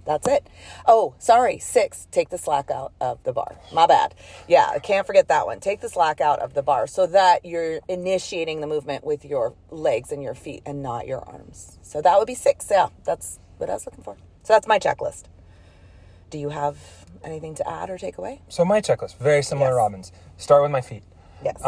That's 0.07 0.27
it. 0.27 0.47
Oh, 0.87 1.15
sorry. 1.19 1.59
Six. 1.59 2.09
Take 2.11 2.31
the 2.31 2.39
slack 2.39 2.71
out 2.71 2.93
of 3.01 3.23
the 3.23 3.33
bar. 3.33 3.57
My 3.73 3.87
bad. 3.87 4.15
Yeah, 4.49 4.67
I 4.69 4.79
can't 4.79 5.07
forget 5.07 5.29
that 5.29 5.47
one. 5.47 5.61
Take 5.61 5.81
the 5.81 5.89
slack 5.89 6.21
out 6.21 6.41
of 6.41 6.55
the 6.55 6.63
bar 6.63 6.87
so 6.87 7.07
that 7.07 7.45
you're 7.45 7.81
initiating 7.89 8.61
the 8.61 8.67
movement 8.67 9.05
with 9.05 9.25
your 9.25 9.55
legs 9.71 10.11
and 10.11 10.23
your 10.23 10.35
feet 10.35 10.63
and 10.67 10.83
not 10.83 11.07
your 11.07 11.21
arms. 11.21 11.79
So 11.83 12.01
that 12.03 12.19
would 12.19 12.27
be 12.27 12.35
six. 12.35 12.67
Yeah, 12.71 12.89
that's 13.05 13.39
what 13.59 13.71
I 13.71 13.75
was 13.75 13.87
looking 13.87 14.03
for. 14.03 14.17
So 14.43 14.55
that's 14.55 14.67
my 14.67 14.79
checklist. 14.79 15.25
Do 16.31 16.39
you 16.39 16.49
have 16.49 17.00
anything 17.25 17.55
to 17.57 17.69
add 17.69 17.91
or 17.91 17.99
take 17.99 18.19
away? 18.19 18.43
So 18.49 18.65
my 18.65 18.81
checklist, 18.81 19.17
very 19.19 19.43
similar 19.43 19.69
Yes. 19.71 19.75
to 19.77 19.81
Robyn's. 19.97 20.13
Start 20.37 20.63
with 20.63 20.71
my 20.71 20.81
feet. 20.81 21.03
Yes. 21.45 21.61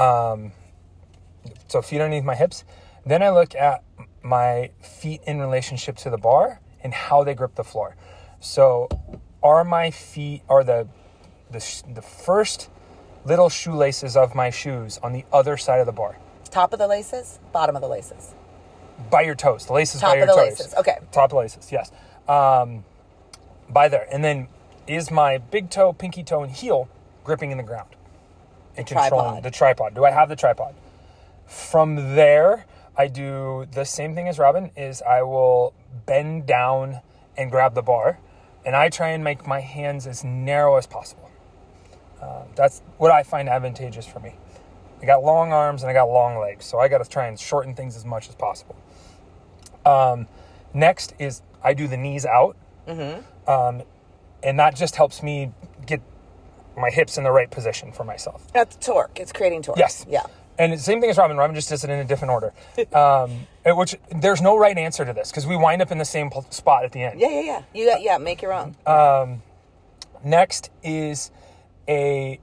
So 1.68 1.82
feet 1.82 2.00
underneath 2.00 2.24
my 2.24 2.34
hips. 2.34 2.64
Then 3.04 3.22
I 3.22 3.30
look 3.30 3.54
at 3.54 3.82
my 4.22 4.70
feet 4.80 5.22
in 5.26 5.40
relationship 5.40 5.96
to 5.98 6.10
the 6.10 6.18
bar 6.18 6.60
and 6.84 6.94
how 6.94 7.24
they 7.24 7.34
grip 7.34 7.54
the 7.56 7.64
floor. 7.64 7.96
So 8.40 8.88
are 9.42 9.64
my 9.64 9.90
feet 9.90 10.42
are 10.48 10.62
the 10.64 10.88
the, 11.50 11.82
the 11.94 12.02
first 12.02 12.70
little 13.24 13.48
shoelaces 13.50 14.16
of 14.16 14.34
my 14.34 14.50
shoes 14.50 14.98
on 15.02 15.12
the 15.12 15.24
other 15.32 15.56
side 15.56 15.80
of 15.80 15.86
the 15.86 15.92
bar 15.92 16.16
Top 16.50 16.72
of 16.72 16.78
the 16.78 16.86
laces, 16.86 17.38
bottom 17.52 17.76
of 17.76 17.82
the 17.82 17.88
laces. 17.88 18.34
by 19.10 19.22
your 19.22 19.34
toes. 19.34 19.66
The 19.66 19.72
laces 19.74 20.00
Top 20.00 20.10
by 20.12 20.16
your 20.16 20.22
of 20.24 20.28
the 20.28 20.34
toes. 20.42 20.58
laces, 20.60 20.74
okay. 20.74 20.98
Top 21.12 21.24
of 21.24 21.30
the 21.30 21.36
laces. 21.36 21.70
Yes. 21.72 21.90
Um, 22.28 22.84
by 23.68 23.88
there, 23.88 24.06
and 24.12 24.22
then 24.24 24.48
is 24.86 25.10
my 25.10 25.38
big 25.38 25.70
toe, 25.70 25.92
pinky 25.92 26.22
toe, 26.22 26.42
and 26.42 26.52
heel 26.52 26.88
gripping 27.24 27.50
in 27.50 27.58
the 27.58 27.64
ground 27.64 27.90
and 28.76 28.86
controlling 28.86 29.10
tripod. 29.10 29.42
the 29.42 29.50
tripod. 29.50 29.94
Do 29.94 30.04
I 30.04 30.10
have 30.10 30.28
the 30.28 30.36
tripod? 30.36 30.74
From 31.46 32.14
there, 32.14 32.66
I 32.96 33.08
do 33.08 33.66
the 33.72 33.84
same 33.84 34.14
thing 34.14 34.28
as 34.28 34.38
Robyn. 34.38 34.70
Is 34.76 35.02
I 35.02 35.22
will 35.22 35.74
bend 36.06 36.46
down 36.46 37.00
and 37.36 37.50
grab 37.50 37.74
the 37.74 37.82
bar, 37.82 38.18
and 38.64 38.76
I 38.76 38.88
try 38.88 39.08
and 39.10 39.22
make 39.24 39.46
my 39.46 39.60
hands 39.60 40.06
as 40.06 40.24
narrow 40.24 40.76
as 40.76 40.86
possible. 40.86 41.30
Uh, 42.20 42.44
that's 42.54 42.82
what 42.98 43.10
I 43.10 43.22
find 43.24 43.48
advantageous 43.48 44.06
for 44.06 44.20
me. 44.20 44.36
I 45.02 45.06
got 45.06 45.24
long 45.24 45.52
arms 45.52 45.82
and 45.82 45.90
I 45.90 45.92
got 45.92 46.04
long 46.04 46.38
legs, 46.38 46.64
so 46.64 46.78
I 46.78 46.86
got 46.86 47.02
to 47.02 47.10
try 47.10 47.26
and 47.26 47.38
shorten 47.38 47.74
things 47.74 47.96
as 47.96 48.04
much 48.04 48.28
as 48.28 48.36
possible. 48.36 48.76
Um, 49.84 50.28
next 50.72 51.14
is 51.18 51.42
I 51.64 51.74
do 51.74 51.88
the 51.88 51.96
knees 51.96 52.24
out, 52.24 52.56
um, 53.48 53.82
and 54.42 54.58
that 54.58 54.76
just 54.76 54.96
helps 54.96 55.22
me 55.22 55.52
get 55.86 56.00
my 56.76 56.90
hips 56.90 57.18
in 57.18 57.24
the 57.24 57.30
right 57.30 57.50
position 57.50 57.92
for 57.92 58.04
myself. 58.04 58.46
That's 58.52 58.76
torque. 58.76 59.18
It's 59.20 59.32
creating 59.32 59.62
torque. 59.62 59.78
Yes. 59.78 60.06
Yeah. 60.08 60.24
And 60.58 60.78
same 60.80 61.00
thing 61.00 61.10
as 61.10 61.16
Robyn. 61.16 61.36
Robyn 61.36 61.54
just 61.54 61.68
does 61.70 61.82
it 61.82 61.90
in 61.90 61.98
a 61.98 62.04
different 62.04 62.32
order. 62.32 62.52
Um, 62.92 63.46
which 63.64 63.96
there's 64.10 64.42
no 64.42 64.56
right 64.58 64.76
answer 64.76 65.04
to 65.04 65.12
this 65.12 65.30
because 65.30 65.46
we 65.46 65.56
wind 65.56 65.80
up 65.82 65.92
in 65.92 65.98
the 65.98 66.04
same 66.04 66.30
spot 66.50 66.84
at 66.84 66.92
the 66.92 67.02
end. 67.02 67.20
Yeah, 67.20 67.28
yeah, 67.30 67.40
yeah. 67.40 67.62
You 67.72 67.86
got 67.88 68.02
yeah, 68.02 68.18
make 68.18 68.42
your 68.42 68.52
own. 68.52 68.74
Next 70.24 70.70
is 70.82 71.30
a 71.88 72.40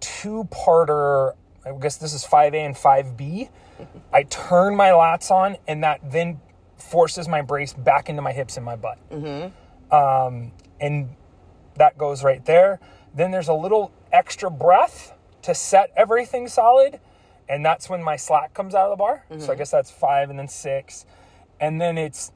two-parter. 0.00 1.34
I 1.64 1.72
guess 1.80 1.96
this 1.96 2.12
is 2.12 2.24
5A 2.24 2.54
and 2.54 2.74
5B. 2.74 3.48
I 4.12 4.22
turn 4.24 4.76
my 4.76 4.90
lats 4.90 5.30
on, 5.30 5.56
and 5.66 5.82
that 5.84 6.00
then 6.10 6.40
forces 6.76 7.28
my 7.28 7.42
brace 7.42 7.72
back 7.72 8.08
into 8.08 8.22
my 8.22 8.32
hips 8.32 8.56
and 8.56 8.64
my 8.66 8.76
butt. 8.76 8.98
Um, 9.92 10.52
and 10.82 11.08
that 11.76 11.96
goes 11.96 12.22
right 12.22 12.44
there. 12.44 12.78
Then 13.14 13.30
there's 13.30 13.48
a 13.48 13.54
little 13.54 13.90
extra 14.12 14.50
breath 14.50 15.14
to 15.42 15.54
set 15.54 15.90
everything 15.96 16.48
solid, 16.48 17.00
and 17.48 17.64
that's 17.64 17.88
when 17.88 18.02
my 18.02 18.16
slack 18.16 18.52
comes 18.52 18.74
out 18.74 18.84
of 18.86 18.90
the 18.90 18.96
bar. 18.96 19.24
So 19.38 19.52
I 19.52 19.54
guess 19.56 19.70
that's 19.70 19.90
five, 19.90 20.28
and 20.28 20.38
then 20.38 20.48
six, 20.48 21.06
and 21.60 21.80
then 21.80 21.96
it's 21.96 22.32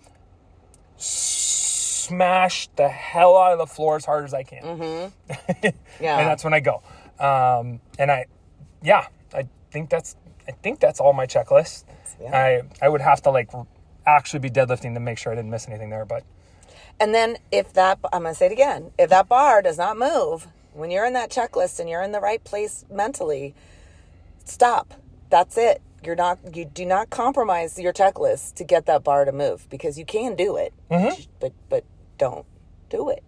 smash 0.96 2.68
the 2.76 2.88
hell 2.88 3.36
out 3.36 3.52
of 3.52 3.58
the 3.58 3.66
floor 3.66 3.96
as 3.96 4.04
hard 4.04 4.24
as 4.24 4.32
I 4.34 4.42
can. 4.42 5.12
Yeah. 6.00 6.18
and 6.18 6.26
that's 6.28 6.44
when 6.44 6.54
I 6.54 6.60
go. 6.60 6.82
Um, 7.18 7.80
and 7.98 8.10
I, 8.12 8.26
yeah, 8.82 9.06
I 9.34 9.48
think 9.70 9.88
that's 9.90 10.16
I 10.48 10.52
think 10.52 10.78
that's 10.78 11.00
all 11.00 11.12
my 11.12 11.26
checklist. 11.26 11.84
Yeah. 12.20 12.36
I 12.36 12.84
I 12.84 12.88
would 12.88 13.00
have 13.00 13.22
to 13.22 13.30
like 13.30 13.50
actually 14.06 14.40
be 14.40 14.50
deadlifting 14.50 14.94
to 14.94 15.00
make 15.00 15.18
sure 15.18 15.32
I 15.32 15.34
didn't 15.34 15.50
miss 15.50 15.66
anything 15.68 15.90
there, 15.90 16.04
but 16.04 16.22
And 16.98 17.14
then 17.14 17.36
if 17.52 17.72
that, 17.74 17.98
I'm 18.12 18.22
going 18.22 18.34
to 18.34 18.38
say 18.38 18.46
it 18.46 18.52
again, 18.52 18.90
if 18.98 19.10
that 19.10 19.28
bar 19.28 19.62
does 19.62 19.78
not 19.78 19.98
move, 19.98 20.46
when 20.72 20.90
you're 20.90 21.04
in 21.04 21.12
that 21.14 21.30
checklist 21.30 21.80
and 21.80 21.88
you're 21.88 22.02
in 22.02 22.12
the 22.12 22.20
right 22.20 22.42
place 22.42 22.84
mentally, 22.90 23.54
stop. 24.44 24.94
That's 25.30 25.56
it. 25.58 25.82
You're 26.04 26.16
not, 26.16 26.38
you 26.54 26.64
do 26.64 26.86
not 26.86 27.10
compromise 27.10 27.78
your 27.78 27.92
checklist 27.92 28.54
to 28.54 28.64
get 28.64 28.86
that 28.86 29.02
bar 29.02 29.24
to 29.24 29.32
move 29.32 29.66
because 29.68 29.98
you 29.98 30.04
can 30.04 30.36
do 30.36 30.56
it, 30.56 30.72
mm-hmm. 30.90 31.22
but, 31.40 31.52
but 31.68 31.84
don't 32.18 32.46
do 32.88 33.08
it. 33.10 33.22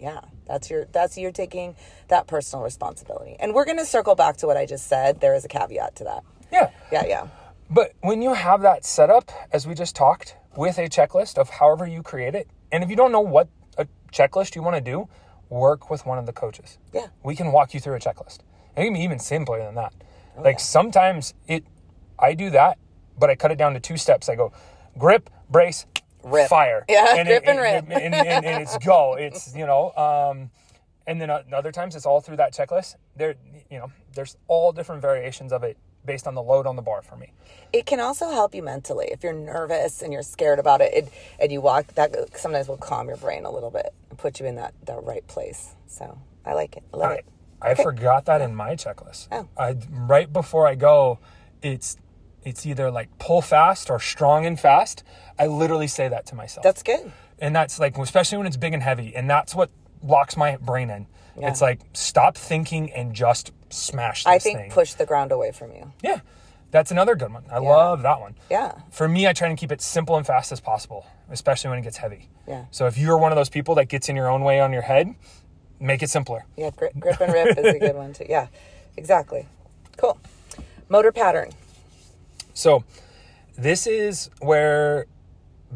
Yeah. 0.00 0.20
That's 0.46 0.68
your, 0.68 0.86
that's 0.86 1.16
you're 1.16 1.30
taking 1.30 1.76
that 2.08 2.26
personal 2.26 2.64
responsibility. 2.64 3.36
And 3.38 3.54
we're 3.54 3.66
going 3.66 3.78
to 3.78 3.86
circle 3.86 4.14
back 4.14 4.38
to 4.38 4.46
what 4.46 4.56
I 4.56 4.66
just 4.66 4.88
said. 4.88 5.20
There 5.20 5.34
is 5.34 5.44
a 5.44 5.48
caveat 5.48 5.96
to 5.96 6.04
that. 6.04 6.24
yeah. 6.50 6.70
Yeah. 6.90 7.06
Yeah. 7.06 7.28
But 7.70 7.92
when 8.00 8.20
you 8.20 8.34
have 8.34 8.62
that 8.62 8.84
set 8.84 9.10
up, 9.10 9.30
as 9.52 9.66
we 9.66 9.74
just 9.74 9.94
talked, 9.94 10.34
with 10.56 10.78
a 10.78 10.88
checklist 10.88 11.38
of 11.38 11.48
however 11.48 11.86
you 11.86 12.02
create 12.02 12.34
it, 12.34 12.48
and 12.72 12.82
if 12.84 12.90
you 12.90 12.96
don't 12.96 13.12
know 13.12 13.20
what 13.20 13.48
a 13.78 13.86
checklist 14.12 14.54
you 14.56 14.62
want 14.62 14.76
to 14.76 14.80
do, 14.80 15.08
work 15.48 15.90
with 15.90 16.06
one 16.06 16.18
of 16.18 16.26
the 16.26 16.32
coaches. 16.32 16.78
Yeah. 16.92 17.06
We 17.24 17.34
can 17.36 17.52
walk 17.52 17.74
you 17.74 17.80
through 17.80 17.96
a 17.96 17.98
checklist. 18.00 18.38
It 18.76 18.84
can 18.84 18.92
be 18.94 19.00
even 19.00 19.18
simpler 19.18 19.58
than 19.58 19.74
that. 19.74 19.92
like 20.36 20.44
Oh, 20.46 20.48
yeah. 20.50 20.56
sometimes 20.56 21.34
it, 21.48 21.64
I 22.18 22.34
do 22.34 22.50
that, 22.50 22.78
but 23.18 23.30
I 23.30 23.34
cut 23.34 23.50
it 23.50 23.58
down 23.58 23.74
to 23.74 23.80
two 23.80 23.96
steps. 23.96 24.28
I 24.28 24.36
go 24.36 24.52
grip, 24.98 25.28
brace, 25.50 25.86
Rip. 26.22 26.48
fire. 26.48 26.84
Yeah, 26.88 27.16
and 27.16 27.26
grip 27.28 27.42
it- 27.42 27.48
and 27.48 27.58
rip. 27.58 27.84
and, 27.90 28.14
and, 28.14 28.44
and 28.44 28.62
it's 28.62 28.76
go. 28.78 29.14
It's 29.14 29.54
you 29.56 29.66
know, 29.66 29.92
um, 29.96 30.50
and 31.06 31.20
then 31.20 31.30
other 31.30 31.72
times 31.72 31.96
it's 31.96 32.06
all 32.06 32.20
through 32.20 32.36
that 32.36 32.52
checklist. 32.54 32.94
There, 33.16 33.34
you 33.70 33.78
know, 33.78 33.90
there's 34.14 34.36
all 34.46 34.70
different 34.72 35.02
variations 35.02 35.52
of 35.52 35.64
it 35.64 35.76
based 36.04 36.26
on 36.26 36.34
the 36.34 36.42
load 36.42 36.66
on 36.66 36.76
the 36.76 36.82
bar 36.82 37.02
for 37.02 37.16
me. 37.16 37.32
It 37.72 37.86
can 37.86 38.00
also 38.00 38.30
help 38.30 38.54
you 38.54 38.62
mentally 38.62 39.08
if 39.12 39.22
you're 39.22 39.32
nervous 39.32 40.02
and 40.02 40.12
you're 40.12 40.22
scared 40.22 40.58
about 40.58 40.80
it, 40.80 40.92
it 40.92 41.12
and 41.38 41.52
you 41.52 41.60
walk. 41.60 41.94
That 41.94 42.36
sometimes 42.36 42.68
will 42.68 42.76
calm 42.76 43.08
your 43.08 43.16
brain 43.16 43.44
a 43.44 43.50
little 43.50 43.70
bit 43.70 43.92
and 44.08 44.18
put 44.18 44.40
you 44.40 44.46
in 44.46 44.56
that 44.56 44.74
that 44.86 45.02
right 45.04 45.26
place. 45.26 45.74
So 45.86 46.18
I 46.44 46.54
like 46.54 46.76
it. 46.76 46.82
I 46.92 46.96
love 46.96 47.10
I, 47.10 47.14
it. 47.14 47.24
I 47.62 47.74
forgot 47.74 48.24
that 48.24 48.40
in 48.40 48.54
my 48.54 48.74
checklist. 48.74 49.28
Oh. 49.30 49.48
I 49.56 49.76
right 49.90 50.32
before 50.32 50.66
I 50.66 50.74
go, 50.74 51.18
it's 51.62 51.96
it's 52.42 52.64
either 52.64 52.90
like 52.90 53.18
pull 53.18 53.42
fast 53.42 53.90
or 53.90 54.00
strong 54.00 54.46
and 54.46 54.58
fast. 54.58 55.04
I 55.38 55.46
literally 55.46 55.86
say 55.88 56.08
that 56.08 56.26
to 56.26 56.34
myself. 56.34 56.64
That's 56.64 56.82
good. 56.82 57.12
and 57.38 57.54
that's 57.54 57.78
like 57.78 57.98
especially 57.98 58.38
when 58.38 58.46
it's 58.46 58.56
big 58.56 58.72
and 58.72 58.82
heavy, 58.82 59.14
and 59.14 59.28
that's 59.28 59.54
what 59.54 59.70
locks 60.02 60.36
my 60.36 60.56
brain 60.56 60.88
in. 60.90 61.06
Yeah. 61.38 61.48
It's 61.48 61.60
like 61.60 61.80
stop 61.92 62.36
thinking 62.36 62.92
and 62.92 63.14
just 63.14 63.52
smash 63.70 64.24
this 64.24 64.32
I 64.32 64.38
think 64.38 64.58
thing. 64.58 64.70
push 64.70 64.94
the 64.94 65.06
ground 65.06 65.32
away 65.32 65.52
from 65.52 65.72
you. 65.72 65.92
yeah, 66.02 66.20
that's 66.70 66.90
another 66.90 67.14
good 67.14 67.32
one. 67.32 67.44
I 67.50 67.58
love 67.58 68.02
that 68.02 68.20
one. 68.20 68.34
Yeah. 68.50 68.72
For 68.90 69.08
me, 69.08 69.26
I 69.26 69.32
try 69.32 69.48
to 69.48 69.56
keep 69.56 69.72
it 69.72 69.80
simple 69.80 70.16
and 70.16 70.26
fast 70.26 70.52
as 70.52 70.60
possible, 70.60 71.06
especially 71.30 71.70
when 71.70 71.78
it 71.78 71.82
gets 71.82 71.96
heavy. 71.96 72.28
Yeah. 72.46 72.64
So 72.70 72.86
if 72.86 72.98
you're 72.98 73.18
one 73.18 73.32
of 73.32 73.36
those 73.36 73.48
people 73.48 73.74
that 73.76 73.86
gets 73.88 74.08
in 74.08 74.16
your 74.16 74.28
own 74.28 74.42
way 74.42 74.60
on 74.60 74.72
your 74.72 74.82
head, 74.82 75.14
make 75.78 76.02
it 76.02 76.10
simpler. 76.10 76.44
Yeah. 76.56 76.70
Grip, 76.76 76.92
grip 76.98 77.20
and 77.20 77.32
rip 77.32 77.58
is 77.58 77.74
a 77.74 77.78
good 77.78 77.96
one 77.96 78.12
too. 78.12 78.26
Yeah. 78.28 78.48
Exactly. 78.96 79.46
Cool. 79.96 80.18
Motor 80.88 81.12
pattern. 81.12 81.50
So 82.54 82.84
this 83.56 83.86
is 83.86 84.30
where, 84.40 85.06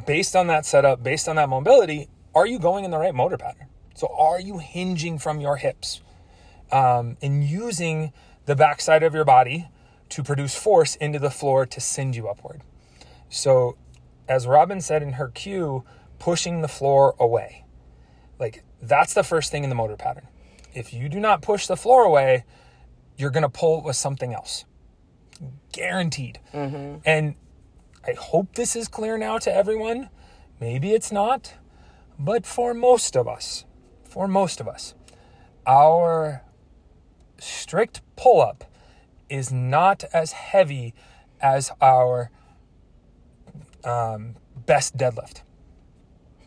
based 0.06 0.34
on 0.36 0.48
that 0.48 0.66
setup, 0.66 1.02
based 1.02 1.28
on 1.28 1.36
that 1.36 1.48
mobility, 1.48 2.08
are 2.34 2.46
you 2.46 2.58
going 2.58 2.84
in 2.84 2.90
the 2.90 2.98
right 2.98 3.14
motor 3.14 3.36
pattern? 3.36 3.66
So 3.94 4.08
are 4.16 4.40
you 4.40 4.58
hinging 4.58 5.18
from 5.18 5.40
your 5.40 5.56
hips 5.56 6.00
um, 6.72 7.16
and 7.22 7.44
using 7.44 8.12
the 8.46 8.56
backside 8.56 9.02
of 9.02 9.14
your 9.14 9.24
body 9.24 9.68
to 10.10 10.22
produce 10.22 10.54
force 10.54 10.96
into 10.96 11.18
the 11.18 11.30
floor 11.30 11.66
to 11.66 11.80
send 11.80 12.16
you 12.16 12.28
upward? 12.28 12.62
So, 13.28 13.76
as 14.28 14.46
Robyn 14.46 14.80
said 14.80 15.02
in 15.02 15.14
her 15.14 15.28
cue, 15.28 15.84
pushing 16.18 16.62
the 16.62 16.68
floor 16.68 17.14
away. 17.18 17.64
Like 18.38 18.64
that's 18.82 19.14
the 19.14 19.22
first 19.22 19.50
thing 19.50 19.64
in 19.64 19.70
the 19.70 19.76
motor 19.76 19.96
pattern. 19.96 20.28
If 20.74 20.92
you 20.92 21.08
do 21.08 21.20
not 21.20 21.42
push 21.42 21.66
the 21.66 21.76
floor 21.76 22.02
away, 22.04 22.44
you're 23.16 23.30
going 23.30 23.42
to 23.42 23.48
pull 23.48 23.82
with 23.82 23.96
something 23.96 24.34
else 24.34 24.64
guaranteed. 25.72 26.38
And 27.04 27.34
I 28.06 28.12
hope 28.12 28.54
this 28.54 28.76
is 28.76 28.88
clear 28.88 29.18
now 29.18 29.38
to 29.38 29.54
everyone. 29.54 30.08
Maybe 30.60 30.92
it's 30.92 31.10
not, 31.10 31.54
but 32.18 32.46
for 32.46 32.74
most 32.74 33.16
of 33.16 33.26
us, 33.26 33.64
for 34.14 34.28
most 34.28 34.60
of 34.60 34.68
us, 34.68 34.94
our 35.66 36.44
strict 37.36 38.00
pull 38.14 38.40
up 38.40 38.62
is 39.28 39.50
not 39.50 40.04
as 40.12 40.30
heavy 40.30 40.94
as 41.40 41.72
our 41.80 42.30
um, 43.82 44.36
best 44.66 44.96
deadlift. 44.96 45.42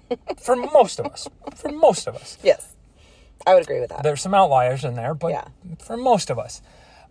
for 0.41 0.55
most 0.55 0.97
of 1.01 1.07
us, 1.07 1.27
for 1.55 1.69
most 1.69 2.07
of 2.07 2.15
us. 2.15 2.38
Yes. 2.41 2.74
I 3.45 3.53
would 3.53 3.63
agree 3.63 3.81
with 3.81 3.89
that. 3.89 4.01
There's 4.01 4.21
some 4.21 4.33
outliers 4.33 4.86
in 4.86 4.93
there, 4.95 5.13
but 5.13 5.31
Yeah. 5.31 5.47
for 5.83 5.97
most 5.97 6.29
of 6.29 6.39
us. 6.39 6.62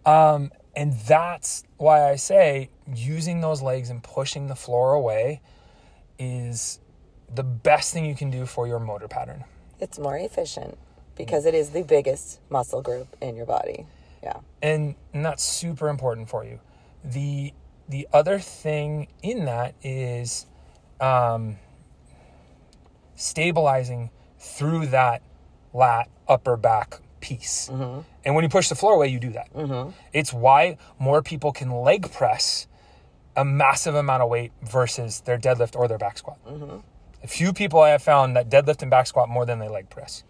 Um, 0.06 0.52
and 0.74 0.94
that's 0.94 1.64
why 1.76 2.08
I 2.08 2.16
say 2.16 2.70
using 2.94 3.42
those 3.42 3.60
legs 3.60 3.90
and 3.90 4.02
pushing 4.02 4.46
the 4.46 4.56
floor 4.56 4.94
away 4.94 5.42
is 6.18 6.80
the 7.34 7.44
best 7.44 7.92
thing 7.92 8.06
you 8.06 8.14
can 8.14 8.30
do 8.30 8.46
for 8.46 8.66
your 8.66 8.80
motor 8.80 9.06
pattern. 9.06 9.44
It's 9.80 9.98
more 9.98 10.16
efficient 10.16 10.78
because 11.16 11.46
it 11.46 11.54
is 11.54 11.70
the 11.70 11.82
biggest 11.82 12.40
muscle 12.50 12.82
group 12.82 13.08
in 13.20 13.36
your 13.36 13.46
body. 13.46 13.86
Yeah. 14.22 14.40
and, 14.60 14.96
and 15.12 15.24
that's 15.24 15.44
super 15.44 15.88
important 15.88 16.28
for 16.28 16.44
you. 16.44 16.58
The 17.04 17.52
the 17.88 18.08
other 18.12 18.40
thing 18.40 19.06
in 19.22 19.44
that 19.44 19.74
is 19.82 20.46
um, 21.00 21.56
stabilizing 23.14 24.10
through 24.38 24.86
that 24.86 25.22
lat 25.72 26.08
upper 26.26 26.56
back 26.56 27.00
piece. 27.20 27.68
Mm-hmm. 27.72 28.00
And 28.24 28.34
when 28.34 28.42
you 28.42 28.48
push 28.48 28.68
the 28.68 28.74
floor 28.74 28.94
away, 28.94 29.08
you 29.08 29.20
do 29.20 29.30
that. 29.30 29.52
Mm-hmm. 29.52 29.90
It's 30.12 30.32
why 30.32 30.78
more 30.98 31.22
people 31.22 31.52
can 31.52 31.70
leg 31.70 32.10
press 32.10 32.66
a 33.36 33.44
massive 33.44 33.94
amount 33.94 34.22
of 34.22 34.30
weight 34.30 34.52
versus 34.62 35.20
their 35.20 35.38
deadlift 35.38 35.76
or 35.76 35.86
their 35.86 35.98
back 35.98 36.18
squat. 36.18 36.38
A 36.46 36.82
few 37.26 37.52
people 37.52 37.80
I 37.80 37.90
have 37.90 38.02
found 38.02 38.36
that 38.36 38.48
deadlift 38.48 38.82
and 38.82 38.90
back 38.90 39.06
squat 39.06 39.28
more 39.28 39.46
than 39.46 39.58
they 39.58 39.68
leg 39.68 39.90
press. 39.90 40.24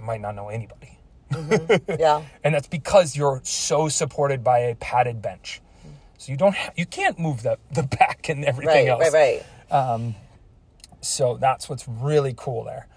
Might 0.00 0.20
not 0.20 0.34
know 0.34 0.48
anybody. 0.48 0.98
Yeah. 1.98 2.22
and 2.44 2.54
that's 2.54 2.68
because 2.68 3.16
you're 3.16 3.40
so 3.44 3.88
supported 3.88 4.42
by 4.44 4.60
a 4.60 4.74
padded 4.76 5.20
bench. 5.20 5.60
So 6.18 6.32
you 6.32 6.38
don't 6.38 6.54
ha- 6.54 6.72
you 6.76 6.86
can't 6.86 7.18
move 7.18 7.42
the 7.42 7.58
the 7.72 7.82
back 7.98 8.28
and 8.28 8.44
everything 8.44 8.88
Right, 8.88 9.04
else. 9.06 9.12
right, 9.12 9.42
right. 9.70 9.74
Um, 9.76 10.14
so 11.00 11.36
that's 11.36 11.68
what's 11.68 11.86
really 11.86 12.34
cool 12.36 12.64
there. 12.64 12.88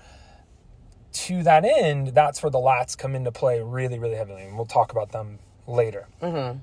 To 1.13 1.43
that 1.43 1.65
end, 1.65 2.09
that's 2.09 2.41
where 2.41 2.49
the 2.49 2.57
lats 2.57 2.97
come 2.97 3.15
into 3.15 3.31
play 3.31 3.61
really, 3.61 3.99
really 3.99 4.15
heavily, 4.15 4.43
and 4.43 4.55
we'll 4.55 4.65
talk 4.65 4.91
about 4.91 5.11
them 5.11 5.39
later. 5.67 6.07
Hmm. 6.21 6.59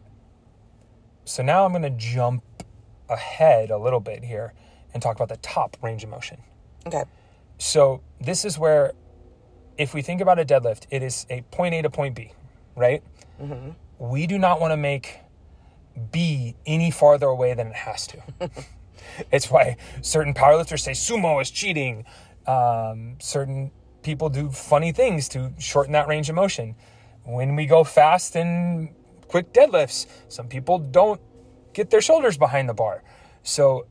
So 1.27 1.43
now 1.43 1.65
I'm 1.67 1.73
going 1.73 1.83
to 1.83 1.91
jump 1.91 2.43
ahead 3.11 3.71
a 3.71 3.77
little 3.79 4.01
bit 4.01 4.25
here 4.25 4.55
and 4.95 5.03
talk 5.03 5.17
about 5.17 5.29
the 5.29 5.37
top 5.39 5.77
range 5.83 6.05
of 6.05 6.11
motion. 6.11 6.39
Okay. 6.87 7.05
So 7.59 8.03
this 8.21 8.45
is 8.45 8.59
where, 8.59 8.93
if 9.77 9.95
we 9.95 10.03
think 10.03 10.21
about 10.21 10.39
a 10.39 10.45
deadlift, 10.45 10.87
it 10.91 11.03
is 11.03 11.27
a 11.31 11.43
point 11.51 11.75
A 11.75 11.83
to 11.83 11.91
point 11.91 12.15
B, 12.15 12.33
right? 12.77 13.03
We 13.99 14.27
do 14.27 14.39
not 14.39 14.61
want 14.61 14.73
to 14.73 14.77
make 14.77 15.21
B 16.13 16.55
any 16.67 16.91
farther 16.91 17.27
away 17.27 17.55
than 17.55 17.69
it 17.69 17.75
has 17.75 18.07
to. 18.09 18.23
it's 19.33 19.51
why 19.51 19.77
certain 20.01 20.35
powerlifters 20.35 20.81
say 20.81 20.93
sumo 20.93 21.41
is 21.43 21.51
cheating. 21.51 22.05
Um, 22.47 23.17
certain 23.21 23.71
people 24.03 24.29
do 24.29 24.51
funny 24.51 24.93
things 24.93 25.29
to 25.31 25.53
shorten 25.59 25.93
that 25.93 26.09
range 26.09 26.29
of 26.31 26.37
motion. 26.37 26.77
When 27.25 27.57
we 27.57 27.67
go 27.67 27.85
fast 27.85 28.37
and 28.37 28.95
quick 29.27 29.53
deadlifts, 29.53 30.07
some 30.29 30.49
people 30.49 30.79
don't 30.79 31.21
get 31.75 31.91
their 31.91 32.01
shoulders 32.01 32.39
behind 32.39 32.69
the 32.69 32.75
bar. 32.75 33.03
So 33.43 33.87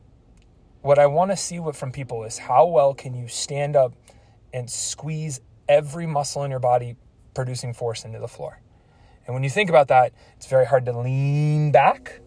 what 0.82 0.98
I 0.98 1.06
want 1.06 1.30
to 1.30 1.36
see 1.36 1.58
what 1.58 1.76
from 1.76 1.92
people 1.92 2.24
is 2.24 2.38
how 2.38 2.66
well 2.66 2.94
can 2.94 3.14
you 3.14 3.28
stand 3.28 3.76
up 3.76 3.94
and 4.52 4.70
squeeze 4.70 5.40
every 5.68 6.06
muscle 6.06 6.44
in 6.44 6.50
your 6.50 6.60
body 6.60 6.96
producing 7.34 7.74
force 7.74 8.04
into 8.04 8.18
the 8.18 8.28
floor. 8.28 8.60
And 9.26 9.34
when 9.34 9.44
you 9.44 9.50
think 9.50 9.68
about 9.68 9.88
that, 9.88 10.12
it's 10.36 10.46
very 10.46 10.66
hard 10.66 10.86
to 10.86 10.98
lean 10.98 11.70
back. 11.70 12.20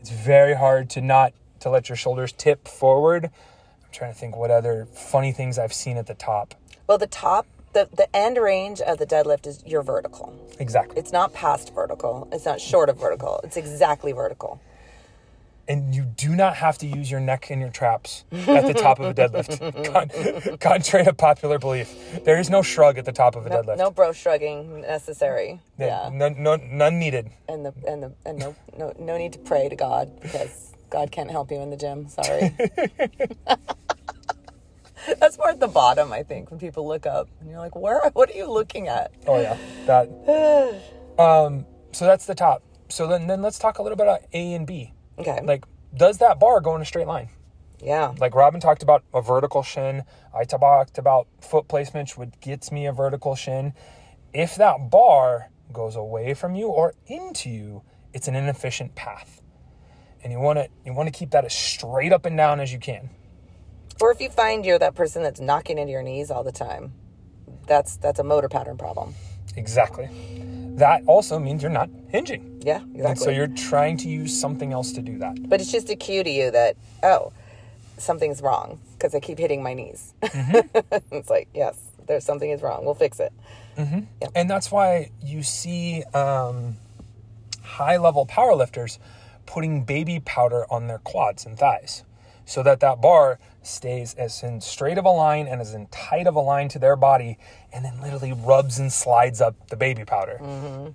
It's 0.00 0.10
very 0.10 0.54
hard 0.54 0.88
to 0.90 1.00
not 1.00 1.34
to 1.60 1.70
let 1.70 1.88
your 1.88 1.96
shoulders 1.96 2.32
tip 2.32 2.66
forward. 2.66 3.24
I'm 3.26 3.92
trying 3.92 4.12
to 4.12 4.18
think 4.18 4.36
what 4.36 4.50
other 4.50 4.86
funny 4.86 5.32
things 5.32 5.58
I've 5.58 5.72
seen 5.72 5.96
at 5.96 6.06
the 6.06 6.14
top. 6.14 6.54
Well, 6.86 6.98
the 6.98 7.06
top, 7.06 7.46
the, 7.74 7.88
the 7.92 8.14
end 8.16 8.38
range 8.38 8.80
of 8.80 8.98
the 8.98 9.06
deadlift 9.06 9.46
is 9.46 9.62
your 9.66 9.82
vertical. 9.82 10.34
Exactly. 10.58 10.98
It's 10.98 11.12
not 11.12 11.34
past 11.34 11.74
vertical. 11.74 12.28
It's 12.32 12.46
not 12.46 12.60
short 12.60 12.88
of 12.88 12.98
vertical. 12.98 13.40
It's 13.44 13.56
exactly 13.56 14.12
vertical. 14.12 14.60
And 15.68 15.94
you 15.94 16.02
do 16.02 16.34
not 16.34 16.56
have 16.56 16.78
to 16.78 16.86
use 16.86 17.10
your 17.10 17.20
neck 17.20 17.50
and 17.50 17.60
your 17.60 17.70
traps 17.70 18.24
at 18.32 18.66
the 18.66 18.72
top 18.74 18.98
of 18.98 19.06
a 19.06 19.14
deadlift. 19.14 19.58
Con- 20.48 20.58
contrary 20.58 21.04
to 21.04 21.12
popular 21.12 21.58
belief, 21.58 21.94
there 22.24 22.40
is 22.40 22.48
no 22.48 22.62
shrug 22.62 22.96
at 22.98 23.04
the 23.04 23.12
top 23.12 23.36
of 23.36 23.46
a 23.46 23.50
deadlift. 23.50 23.76
No 23.76 23.90
bro 23.90 24.12
shrugging 24.12 24.80
necessary. 24.80 25.60
Yeah. 25.78 26.08
None, 26.12 26.42
none, 26.42 26.76
none 26.76 26.98
needed. 26.98 27.30
And 27.48 27.66
the 27.66 27.74
and 27.86 28.02
the 28.02 28.12
and 28.24 28.38
no 28.38 28.56
no 28.76 28.94
no 28.98 29.18
need 29.18 29.34
to 29.34 29.38
pray 29.40 29.68
to 29.68 29.76
God 29.76 30.20
because 30.20 30.72
God 30.90 31.12
can't 31.12 31.30
help 31.30 31.50
you 31.50 31.60
in 31.60 31.68
the 31.70 31.76
gym. 31.76 32.08
Sorry. 32.08 32.56
That's 35.20 35.38
more 35.38 35.48
at 35.50 35.60
the 35.60 35.68
bottom, 35.68 36.12
I 36.12 36.22
think, 36.22 36.50
when 36.50 36.58
people 36.60 36.86
look 36.86 37.06
up 37.06 37.28
and 37.40 37.48
you're 37.48 37.60
like, 37.60 37.74
"Where? 37.74 38.00
What 38.12 38.28
are 38.30 38.34
you 38.34 38.50
looking 38.50 38.88
at?" 38.88 39.12
Oh 39.26 39.40
yeah, 39.40 39.56
that. 39.86 40.08
um. 41.18 41.64
So 41.92 42.04
that's 42.04 42.26
the 42.26 42.34
top. 42.34 42.62
So 42.90 43.06
then, 43.06 43.26
then 43.26 43.40
let's 43.40 43.58
talk 43.58 43.78
a 43.78 43.82
little 43.82 43.96
bit 43.96 44.04
about 44.04 44.20
A 44.32 44.52
and 44.52 44.66
B. 44.66 44.92
Okay. 45.18 45.40
Like, 45.42 45.64
does 45.94 46.18
that 46.18 46.38
bar 46.38 46.60
go 46.60 46.76
in 46.76 46.82
a 46.82 46.84
straight 46.84 47.06
line? 47.06 47.28
yeah. 47.80 48.12
Like 48.18 48.34
Robyn 48.34 48.60
talked 48.60 48.82
about 48.82 49.04
a 49.14 49.22
vertical 49.22 49.62
shin. 49.62 50.04
I 50.34 50.44
talked 50.44 50.98
about 50.98 51.28
foot 51.40 51.68
placement, 51.68 52.16
which 52.16 52.30
gets 52.40 52.72
me 52.72 52.86
a 52.86 52.92
vertical 52.92 53.34
shin. 53.34 53.72
If 54.32 54.56
that 54.56 54.90
bar 54.90 55.50
goes 55.72 55.96
away 55.96 56.34
from 56.34 56.54
you 56.54 56.68
or 56.68 56.94
into 57.06 57.50
you, 57.50 57.82
it's 58.12 58.28
an 58.28 58.34
inefficient 58.34 58.94
path. 58.94 59.42
And 60.22 60.32
you 60.32 60.40
want 60.40 60.58
to 60.58 60.68
you 60.84 60.92
want 60.92 61.06
to 61.12 61.16
keep 61.16 61.30
that 61.30 61.44
as 61.44 61.54
straight 61.54 62.12
up 62.12 62.26
and 62.26 62.36
down 62.36 62.60
as 62.60 62.72
you 62.72 62.78
can. 62.78 63.10
Or 64.00 64.12
if 64.12 64.20
you 64.20 64.28
find 64.28 64.64
you're 64.64 64.78
that 64.78 64.94
person 64.94 65.22
that's 65.22 65.40
knocking 65.40 65.78
into 65.78 65.92
your 65.92 66.02
knees 66.02 66.30
all 66.30 66.44
the 66.44 66.52
time, 66.52 66.92
that's 67.66 67.96
that's 67.96 68.18
a 68.18 68.24
motor 68.24 68.48
pattern 68.48 68.76
problem. 68.76 69.14
Exactly. 69.56 70.08
That 70.78 71.02
also 71.06 71.38
means 71.38 71.62
you're 71.62 71.70
not 71.72 71.90
hinging. 72.08 72.60
Yeah, 72.64 72.80
And 72.80 72.96
exactly. 72.96 73.24
so 73.24 73.30
you're 73.30 73.48
trying 73.48 73.96
to 73.98 74.08
use 74.08 74.38
something 74.38 74.72
else 74.72 74.92
to 74.92 75.02
do 75.02 75.18
that. 75.18 75.48
but 75.48 75.60
it's 75.60 75.72
just 75.72 75.90
a 75.90 75.96
cue 75.96 76.22
to 76.24 76.30
you 76.30 76.50
that 76.50 76.76
oh, 77.02 77.32
something's 77.98 78.40
wrong 78.40 78.78
because 78.96 79.14
I 79.14 79.20
keep 79.20 79.38
hitting 79.38 79.62
my 79.62 79.74
knees. 79.74 80.14
Mm-hmm. 80.22 80.94
it's 81.12 81.30
like 81.30 81.48
yes, 81.54 81.78
there's 82.06 82.24
something 82.24 82.50
is 82.50 82.62
wrong. 82.62 82.84
We'll 82.84 82.94
fix 82.94 83.20
it. 83.20 83.32
And 84.34 84.50
that's 84.50 84.72
why 84.72 85.10
you 85.22 85.44
see 85.44 86.02
um, 86.12 86.76
high 87.62 87.96
level 87.96 88.26
powerlifters 88.26 88.98
putting 89.46 89.84
baby 89.84 90.18
powder 90.20 90.64
on 90.70 90.88
their 90.88 90.98
quads 90.98 91.46
and 91.46 91.56
thighs 91.56 92.02
so 92.48 92.62
that 92.62 92.80
that 92.80 93.02
bar 93.02 93.38
stays 93.62 94.14
as 94.14 94.42
in 94.42 94.62
straight 94.62 94.96
of 94.96 95.04
a 95.04 95.10
line 95.10 95.46
and 95.46 95.60
as 95.60 95.74
in 95.74 95.86
tight 95.88 96.26
of 96.26 96.34
a 96.34 96.40
line 96.40 96.70
to 96.70 96.78
their 96.78 96.96
body 96.96 97.36
and 97.72 97.84
then 97.84 98.00
literally 98.00 98.32
rubs 98.32 98.78
and 98.78 98.90
slides 98.90 99.42
up 99.42 99.54
the 99.68 99.76
baby 99.76 100.06
powder. 100.06 100.38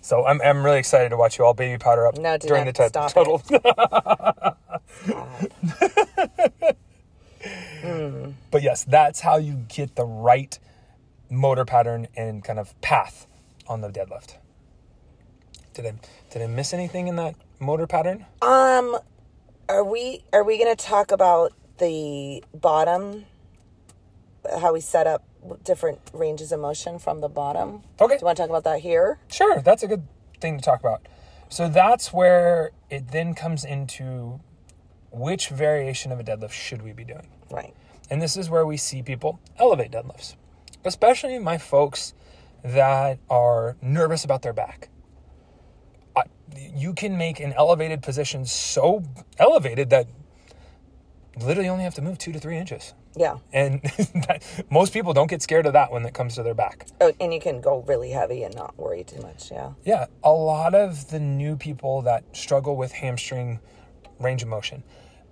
so 0.00 0.26
I'm, 0.26 0.42
I'm 0.42 0.64
really 0.64 0.80
excited 0.80 1.10
to 1.10 1.16
watch 1.16 1.38
you 1.38 1.44
all 1.44 1.54
baby 1.54 1.78
powder 1.78 2.08
up 2.08 2.18
No, 2.18 2.36
during 2.38 2.64
the 2.66 2.72
t- 2.72 2.88
total. 3.08 3.40
But 8.50 8.62
yes, 8.62 8.84
that's 8.84 9.20
how 9.20 9.38
you 9.38 9.64
get 9.68 9.96
the 9.96 10.04
right 10.04 10.58
motor 11.30 11.64
pattern 11.64 12.06
and 12.16 12.44
kind 12.44 12.58
of 12.58 12.78
path 12.80 13.26
on 13.66 13.80
the 13.80 13.88
deadlift. 13.88 14.36
Did 15.74 15.86
I 15.86 15.92
did 16.30 16.42
I 16.42 16.46
miss 16.46 16.74
anything 16.74 17.08
in 17.08 17.16
that 17.16 17.34
motor 17.58 17.86
pattern? 17.86 18.26
Um, 18.42 18.98
are 19.72 19.84
we 19.84 20.22
are 20.32 20.44
we 20.44 20.58
going 20.58 20.74
to 20.74 20.84
talk 20.84 21.10
about 21.10 21.52
the 21.78 22.44
bottom? 22.54 23.24
How 24.60 24.72
we 24.72 24.80
set 24.80 25.06
up 25.06 25.24
different 25.64 26.00
ranges 26.12 26.52
of 26.52 26.60
motion 26.60 26.98
from 26.98 27.20
the 27.20 27.28
bottom? 27.28 27.82
Okay. 28.00 28.16
Do 28.16 28.20
you 28.20 28.26
want 28.26 28.36
to 28.36 28.42
talk 28.42 28.50
about 28.50 28.64
that 28.64 28.80
here? 28.80 29.18
Sure, 29.28 29.60
that's 29.60 29.82
a 29.82 29.88
good 29.88 30.06
thing 30.40 30.58
to 30.58 30.64
talk 30.64 30.80
about. 30.80 31.06
So 31.48 31.68
that's 31.68 32.12
where 32.12 32.72
it 32.90 33.12
then 33.12 33.34
comes 33.34 33.64
into 33.64 34.40
which 35.10 35.48
variation 35.48 36.12
of 36.12 36.20
a 36.20 36.24
deadlift 36.24 36.52
should 36.52 36.82
we 36.82 36.92
be 36.92 37.04
doing? 37.04 37.28
Right. 37.50 37.74
And 38.10 38.20
this 38.20 38.36
is 38.36 38.50
where 38.50 38.66
we 38.66 38.76
see 38.76 39.02
people 39.02 39.40
elevate 39.58 39.90
deadlifts, 39.90 40.36
especially 40.84 41.38
my 41.38 41.58
folks 41.58 42.14
that 42.62 43.18
are 43.30 43.76
nervous 43.80 44.24
about 44.24 44.42
their 44.42 44.52
back. 44.52 44.88
You 46.56 46.94
can 46.94 47.16
make 47.16 47.40
an 47.40 47.52
elevated 47.54 48.02
position 48.02 48.44
so 48.44 49.02
elevated 49.38 49.90
that 49.90 50.06
you 51.38 51.46
literally 51.46 51.68
only 51.68 51.84
have 51.84 51.94
to 51.94 52.02
move 52.02 52.18
two 52.18 52.32
to 52.32 52.38
three 52.38 52.58
inches. 52.58 52.94
Yeah. 53.16 53.38
And 53.52 53.82
that, 54.28 54.42
most 54.70 54.92
people 54.92 55.12
don't 55.12 55.28
get 55.28 55.42
scared 55.42 55.66
of 55.66 55.72
that 55.74 55.92
when 55.92 56.04
it 56.04 56.14
comes 56.14 56.34
to 56.36 56.42
their 56.42 56.54
back. 56.54 56.86
Oh, 57.00 57.12
and 57.20 57.32
you 57.32 57.40
can 57.40 57.60
go 57.60 57.80
really 57.86 58.10
heavy 58.10 58.42
and 58.42 58.54
not 58.54 58.76
worry 58.78 59.04
too 59.04 59.20
much. 59.20 59.50
Yeah. 59.50 59.72
Yeah, 59.84 60.06
a 60.22 60.32
lot 60.32 60.74
of 60.74 61.10
the 61.10 61.20
new 61.20 61.56
people 61.56 62.02
that 62.02 62.24
struggle 62.36 62.76
with 62.76 62.92
hamstring 62.92 63.60
range 64.18 64.42
of 64.42 64.48
motion, 64.48 64.82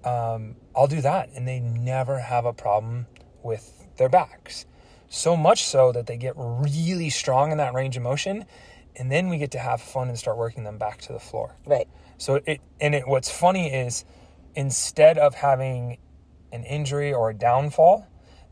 um, 0.04 0.56
I'll 0.74 0.86
do 0.86 1.00
that, 1.02 1.30
and 1.34 1.46
they 1.46 1.60
never 1.60 2.18
have 2.18 2.44
a 2.44 2.52
problem 2.52 3.06
with 3.42 3.86
their 3.96 4.08
backs. 4.08 4.66
So 5.08 5.36
much 5.36 5.64
so 5.64 5.92
that 5.92 6.06
they 6.06 6.16
get 6.16 6.34
really 6.36 7.10
strong 7.10 7.50
in 7.50 7.58
that 7.58 7.74
range 7.74 7.96
of 7.96 8.02
motion, 8.02 8.44
and 9.00 9.10
then 9.10 9.30
we 9.30 9.38
get 9.38 9.50
to 9.52 9.58
have 9.58 9.80
fun 9.80 10.08
and 10.08 10.18
start 10.18 10.36
working 10.36 10.62
them 10.62 10.76
back 10.76 11.00
to 11.00 11.12
the 11.14 11.18
floor. 11.18 11.56
Right. 11.64 11.88
So 12.18 12.40
it 12.44 12.60
and 12.80 12.94
it 12.94 13.08
what's 13.08 13.30
funny 13.30 13.72
is 13.72 14.04
instead 14.54 15.16
of 15.16 15.34
having 15.34 15.96
an 16.52 16.64
injury 16.64 17.12
or 17.12 17.30
a 17.30 17.34
downfall, 17.34 18.06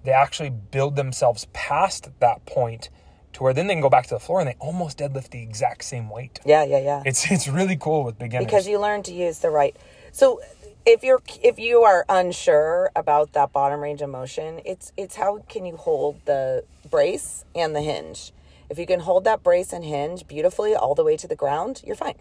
they 0.04 0.10
actually 0.10 0.48
build 0.48 0.96
themselves 0.96 1.46
past 1.52 2.08
that 2.20 2.46
point 2.46 2.88
to 3.34 3.42
where 3.42 3.52
then 3.52 3.66
they 3.66 3.74
can 3.74 3.82
go 3.82 3.90
back 3.90 4.06
to 4.06 4.14
the 4.14 4.20
floor 4.20 4.40
and 4.40 4.48
they 4.48 4.56
almost 4.58 4.98
deadlift 4.98 5.30
the 5.30 5.42
exact 5.42 5.84
same 5.84 6.08
weight. 6.08 6.40
Yeah. 6.46 6.64
Yeah. 6.64 6.80
Yeah. 6.80 7.02
It's 7.04 7.30
it's 7.30 7.46
really 7.46 7.76
cool 7.76 8.02
with 8.02 8.18
beginners. 8.18 8.46
because 8.46 8.66
you 8.66 8.80
learn 8.80 9.02
to 9.02 9.12
use 9.12 9.40
the 9.40 9.50
right. 9.50 9.76
So 10.12 10.40
if 10.86 11.04
you're 11.04 11.22
if 11.42 11.58
you 11.58 11.82
are 11.82 12.06
unsure 12.08 12.90
about 12.96 13.34
that 13.34 13.52
bottom 13.52 13.80
range 13.80 14.00
of 14.00 14.08
motion, 14.08 14.62
it's 14.64 14.94
it's 14.96 15.16
how 15.16 15.44
can 15.46 15.66
you 15.66 15.76
hold 15.76 16.24
the 16.24 16.64
brace 16.90 17.44
and 17.54 17.76
the 17.76 17.82
hinge. 17.82 18.32
If 18.70 18.78
you 18.78 18.86
can 18.86 19.00
hold 19.00 19.24
that 19.24 19.42
brace 19.42 19.72
and 19.72 19.84
hinge 19.84 20.26
beautifully 20.26 20.74
all 20.74 20.94
the 20.94 21.04
way 21.04 21.16
to 21.16 21.28
the 21.28 21.36
ground, 21.36 21.82
you're 21.84 21.96
fine. 21.96 22.16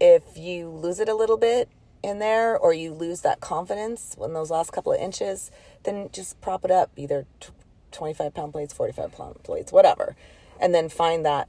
If 0.00 0.36
you 0.36 0.68
lose 0.68 0.98
it 0.98 1.08
a 1.08 1.14
little 1.14 1.36
bit 1.36 1.68
in 2.02 2.18
there 2.18 2.58
or 2.58 2.74
you 2.74 2.92
lose 2.92 3.22
that 3.22 3.40
confidence 3.40 4.16
in 4.22 4.34
those 4.34 4.50
last 4.50 4.72
couple 4.72 4.92
of 4.92 5.00
inches, 5.00 5.50
then 5.84 6.08
just 6.12 6.40
prop 6.40 6.64
it 6.64 6.70
up 6.70 6.90
either 6.96 7.26
25 7.92 8.34
pound 8.34 8.52
plates, 8.52 8.74
45 8.74 9.12
pound 9.12 9.42
plates, 9.42 9.72
whatever. 9.72 10.16
And 10.60 10.74
then 10.74 10.88
find 10.88 11.24
that 11.24 11.48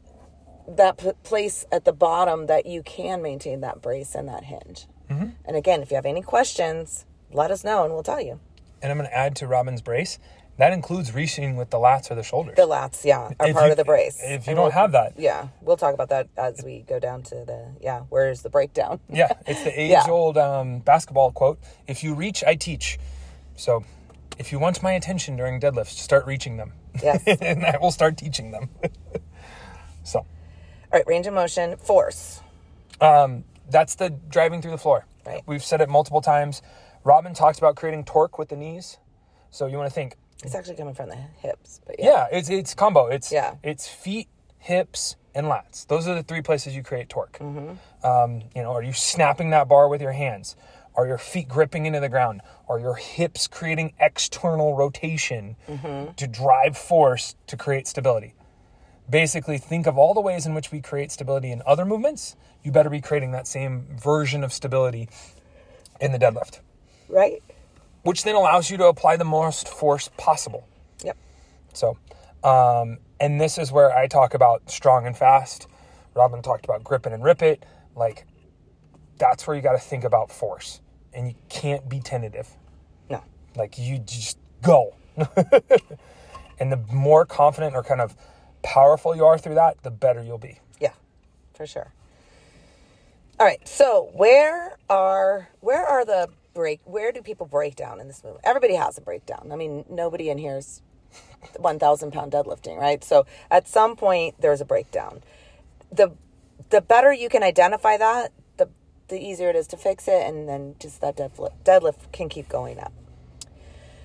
that 0.68 0.98
p- 0.98 1.12
place 1.24 1.66
at 1.72 1.86
the 1.86 1.94
bottom 1.94 2.48
that 2.48 2.66
you 2.66 2.82
can 2.82 3.22
maintain 3.22 3.62
that 3.62 3.82
brace 3.82 4.16
and 4.16 4.28
that 4.28 4.46
hinge. 4.46 4.88
Mm-hmm. 5.10 5.30
And 5.46 5.56
again, 5.56 5.82
if 5.82 5.92
you 5.92 5.96
have 5.96 6.06
any 6.06 6.22
questions, 6.22 7.06
let 7.32 7.52
us 7.52 7.64
know 7.64 7.84
and 7.84 7.94
we'll 7.94 8.04
tell 8.04 8.22
you. 8.22 8.40
And 8.82 8.92
I'm 8.92 8.98
going 8.98 9.10
to 9.10 9.16
add 9.16 9.36
to 9.38 9.48
Robyn's 9.48 9.82
brace. 9.82 10.20
That 10.58 10.72
includes 10.72 11.14
reaching 11.14 11.58
with 11.58 11.70
the 11.70 11.78
lats 11.78 12.10
or 12.10 12.16
the 12.16 12.24
shoulders. 12.24 12.56
The 12.56 12.62
lats, 12.68 13.04
yeah, 13.04 13.30
are 13.40 13.48
If 13.48 13.54
part 13.56 13.66
you- 13.66 13.72
of 13.72 13.78
the 13.78 13.84
brace. 13.84 14.20
if 14.24 14.30
you 14.48 14.52
And 14.52 14.56
don't 14.58 14.58
we'll- 14.58 14.72
have 14.72 14.94
that. 14.94 15.14
yeah, 15.20 15.50
we'll 15.62 15.76
talk 15.76 15.94
about 15.94 16.10
that 16.10 16.30
as 16.38 16.64
we 16.64 16.84
go 16.84 16.98
down 17.00 17.24
to 17.24 17.36
the 17.44 17.76
yeah. 17.82 18.02
Where's 18.10 18.42
the 18.42 18.50
breakdown? 18.50 19.02
yeah, 19.10 19.34
it's 19.46 19.64
the 19.64 19.78
age-old 19.80 20.38
um, 20.38 20.80
basketball 20.80 21.32
quote. 21.32 21.60
If 21.88 22.04
you 22.04 22.14
reach, 22.16 22.42
I 22.46 22.56
teach. 22.56 22.98
So, 23.58 23.84
if 24.38 24.52
you 24.54 24.60
want 24.60 24.82
my 24.82 24.94
attention 24.94 25.36
during 25.36 25.60
deadlifts, 25.60 25.98
start 25.98 26.26
reaching 26.26 26.56
them. 26.58 26.72
Yes. 27.04 27.24
and 27.42 27.66
I 27.66 27.78
will 27.82 27.92
start 27.92 28.18
teaching 28.18 28.52
them. 28.52 28.70
so, 30.04 30.20
All 30.20 30.26
right, 30.94 31.06
range 31.08 31.28
of 31.28 31.34
motion, 31.34 31.76
force. 31.78 32.42
um, 33.02 33.44
that's 33.70 33.96
the 33.96 34.10
driving 34.10 34.62
through 34.62 34.72
the 34.72 34.78
floor. 34.78 35.06
Right. 35.26 35.42
We've 35.46 35.64
said 35.64 35.82
it 35.82 35.90
multiple 35.90 36.22
times. 36.22 36.62
Robyn 37.04 37.34
talks 37.34 37.58
about 37.58 37.76
creating 37.76 38.06
torque 38.06 38.38
with 38.38 38.50
the 38.50 38.56
knees. 38.56 38.98
So 39.50 39.66
you 39.68 39.78
want 39.78 39.90
to 39.90 39.94
think, 39.94 40.16
It's 40.44 40.54
actually 40.56 40.76
coming 40.76 40.94
from 40.94 41.10
the 41.10 41.16
hips, 41.16 41.82
but 41.86 41.96
yeah. 42.00 42.06
yeah, 42.06 42.28
it's 42.38 42.50
it's 42.50 42.74
combo. 42.74 43.08
It's 43.08 43.32
Yeah. 43.32 43.56
it's 43.64 43.88
feet, 43.88 44.28
hips, 44.60 45.16
and 45.34 45.48
lats. 45.48 45.88
Those 45.88 46.08
are 46.08 46.16
the 46.16 46.24
three 46.24 46.42
places 46.42 46.76
you 46.76 46.84
create 46.84 47.10
torque. 47.10 47.40
Mm-hmm. 47.40 48.06
Um, 48.06 48.44
you 48.56 48.62
know, 48.62 48.72
are 48.74 48.84
you 48.84 48.94
snapping 48.94 49.50
that 49.52 49.68
bar 49.68 49.88
with 49.88 50.02
your 50.02 50.12
hands? 50.12 50.56
Are 50.96 51.08
your 51.08 51.18
feet 51.18 51.48
gripping 51.50 51.86
into 51.86 52.00
the 52.00 52.10
ground? 52.10 52.42
Are 52.70 52.80
your 52.80 52.96
hips 52.96 53.48
creating 53.48 53.94
external 54.00 54.76
rotation 54.76 55.56
Mm-hmm. 55.68 56.14
to 56.14 56.28
drive 56.28 56.78
force 56.78 57.36
to 57.48 57.58
create 57.58 57.88
stability? 57.88 58.34
Basically, 59.10 59.58
think 59.58 59.88
of 59.88 59.98
all 59.98 60.14
the 60.14 60.22
ways 60.22 60.46
in 60.46 60.54
which 60.56 60.72
we 60.72 60.82
create 60.82 61.12
stability 61.12 61.52
in 61.52 61.62
other 61.66 61.86
movements. 61.86 62.36
You 62.64 62.72
better 62.72 62.90
be 62.90 63.02
creating 63.02 63.32
that 63.34 63.46
same 63.48 63.86
version 64.02 64.44
of 64.44 64.52
stability 64.52 65.10
in 66.02 66.12
the 66.12 66.18
deadlift, 66.20 66.60
Right. 67.08 67.44
Which 68.06 68.24
then 68.24 68.36
allows 68.36 68.70
you 68.70 68.78
to 68.78 68.86
apply 68.86 69.18
the 69.18 69.26
most 69.26 69.68
force 69.68 70.12
possible. 70.16 70.68
Yep. 71.04 71.18
So, 71.74 71.98
um, 72.44 73.00
and 73.20 73.42
this 73.42 73.58
is 73.58 73.72
where 73.72 73.96
I 73.98 74.06
talk 74.06 74.36
about 74.36 74.70
strong 74.70 75.08
and 75.08 75.18
fast. 75.18 75.68
Robyn 76.14 76.44
talked 76.44 76.66
about 76.66 76.84
grip 76.84 77.08
it 77.08 77.14
and 77.14 77.24
rip 77.24 77.42
it. 77.42 77.66
Like, 77.96 78.28
that's 79.18 79.48
where 79.48 79.56
you 79.56 79.64
got 79.64 79.72
to 79.72 79.80
think 79.80 80.04
about 80.04 80.32
force, 80.32 80.82
and 81.14 81.28
you 81.28 81.34
can't 81.50 81.90
be 81.90 82.00
tentative. 82.00 82.48
No. 83.10 83.24
Like, 83.56 83.80
you 83.80 83.98
just 83.98 84.38
go. 84.62 84.96
and 86.60 86.72
the 86.72 86.78
more 86.92 87.26
confident 87.26 87.76
or 87.76 87.82
kind 87.82 88.02
of 88.02 88.16
powerful 88.62 89.16
you 89.16 89.26
are 89.26 89.40
through 89.40 89.56
that, 89.56 89.82
the 89.82 89.92
better 89.92 90.22
you'll 90.22 90.38
be. 90.38 90.60
Yeah, 90.80 90.94
for 91.56 91.66
sure. 91.66 91.92
All 93.40 93.46
right. 93.46 93.66
So 93.68 94.12
where 94.14 94.78
are 94.90 95.50
where 95.60 95.86
are 95.86 96.06
the 96.06 96.30
break? 96.56 96.80
Where 96.86 97.12
do 97.12 97.22
people 97.22 97.46
break 97.46 97.76
down 97.76 98.00
in 98.00 98.08
this 98.08 98.24
movement? 98.24 98.44
Everybody 98.44 98.74
has 98.74 98.98
a 98.98 99.02
breakdown. 99.02 99.50
I 99.52 99.56
mean, 99.56 99.86
nobody 99.88 100.32
in 100.32 100.40
here 100.40 100.58
is 100.58 100.82
one 101.58 101.78
thousand 101.78 102.12
pound 102.12 102.32
deadlifting, 102.32 102.78
right? 102.78 103.04
So 103.04 103.28
at 103.52 103.68
some 103.68 103.96
point 103.96 104.36
there's 104.40 104.62
a 104.62 104.66
breakdown. 104.66 105.22
The 105.92 106.14
the 106.72 106.82
better 106.82 107.14
you 107.14 107.30
can 107.30 107.44
identify 107.44 107.98
that, 107.98 108.32
the 108.58 108.70
the 109.10 109.20
easier 109.20 109.50
it 109.50 109.56
is 109.56 109.68
to 109.68 109.78
fix 109.78 110.08
it, 110.08 110.28
and 110.28 110.50
then 110.50 110.76
just 110.80 111.02
that 111.02 111.16
deadlift 111.16 111.54
deadlift 111.64 112.12
can 112.12 112.30
keep 112.30 112.50
going 112.50 112.80
up. 112.80 112.94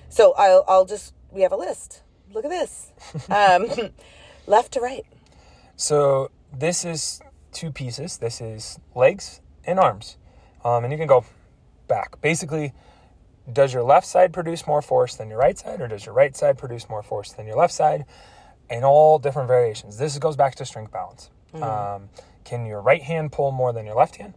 So 0.09 0.33
I'll 0.33 0.63
I'll 0.67 0.85
just 0.85 1.15
we 1.31 1.41
have 1.41 1.53
a 1.53 1.57
list. 1.57 2.03
Look 2.33 2.45
at 2.45 2.51
this, 2.51 2.91
um, 3.29 3.91
left 4.45 4.73
to 4.73 4.81
right. 4.81 5.05
So 5.75 6.29
this 6.53 6.85
is 6.85 7.21
two 7.51 7.71
pieces. 7.71 8.17
This 8.17 8.39
is 8.39 8.79
legs 8.95 9.41
and 9.65 9.79
arms, 9.79 10.17
um, 10.63 10.83
and 10.83 10.93
you 10.93 10.99
can 10.99 11.07
go 11.07 11.25
back. 11.91 12.21
Basically, 12.21 12.73
does 13.51 13.73
your 13.73 13.83
left 13.83 14.07
side 14.07 14.31
produce 14.31 14.65
more 14.65 14.81
force 14.81 15.15
than 15.15 15.29
your 15.29 15.39
right 15.39 15.59
side, 15.59 15.81
or 15.81 15.87
does 15.87 16.05
your 16.05 16.15
right 16.15 16.35
side 16.35 16.57
produce 16.57 16.89
more 16.89 17.03
force 17.03 17.33
than 17.33 17.45
your 17.45 17.57
left 17.57 17.73
side? 17.73 18.05
And 18.69 18.85
all 18.85 19.19
different 19.19 19.49
variations. 19.49 19.97
This 19.97 20.17
goes 20.17 20.37
back 20.37 20.55
to 20.55 20.65
strength 20.65 20.93
balance. 20.93 21.29
Um, 21.61 22.09
can 22.45 22.65
your 22.65 22.79
right 22.81 23.01
hand 23.03 23.33
pull 23.33 23.51
more 23.51 23.73
than 23.73 23.85
your 23.85 23.95
left 23.95 24.15
hand? 24.15 24.33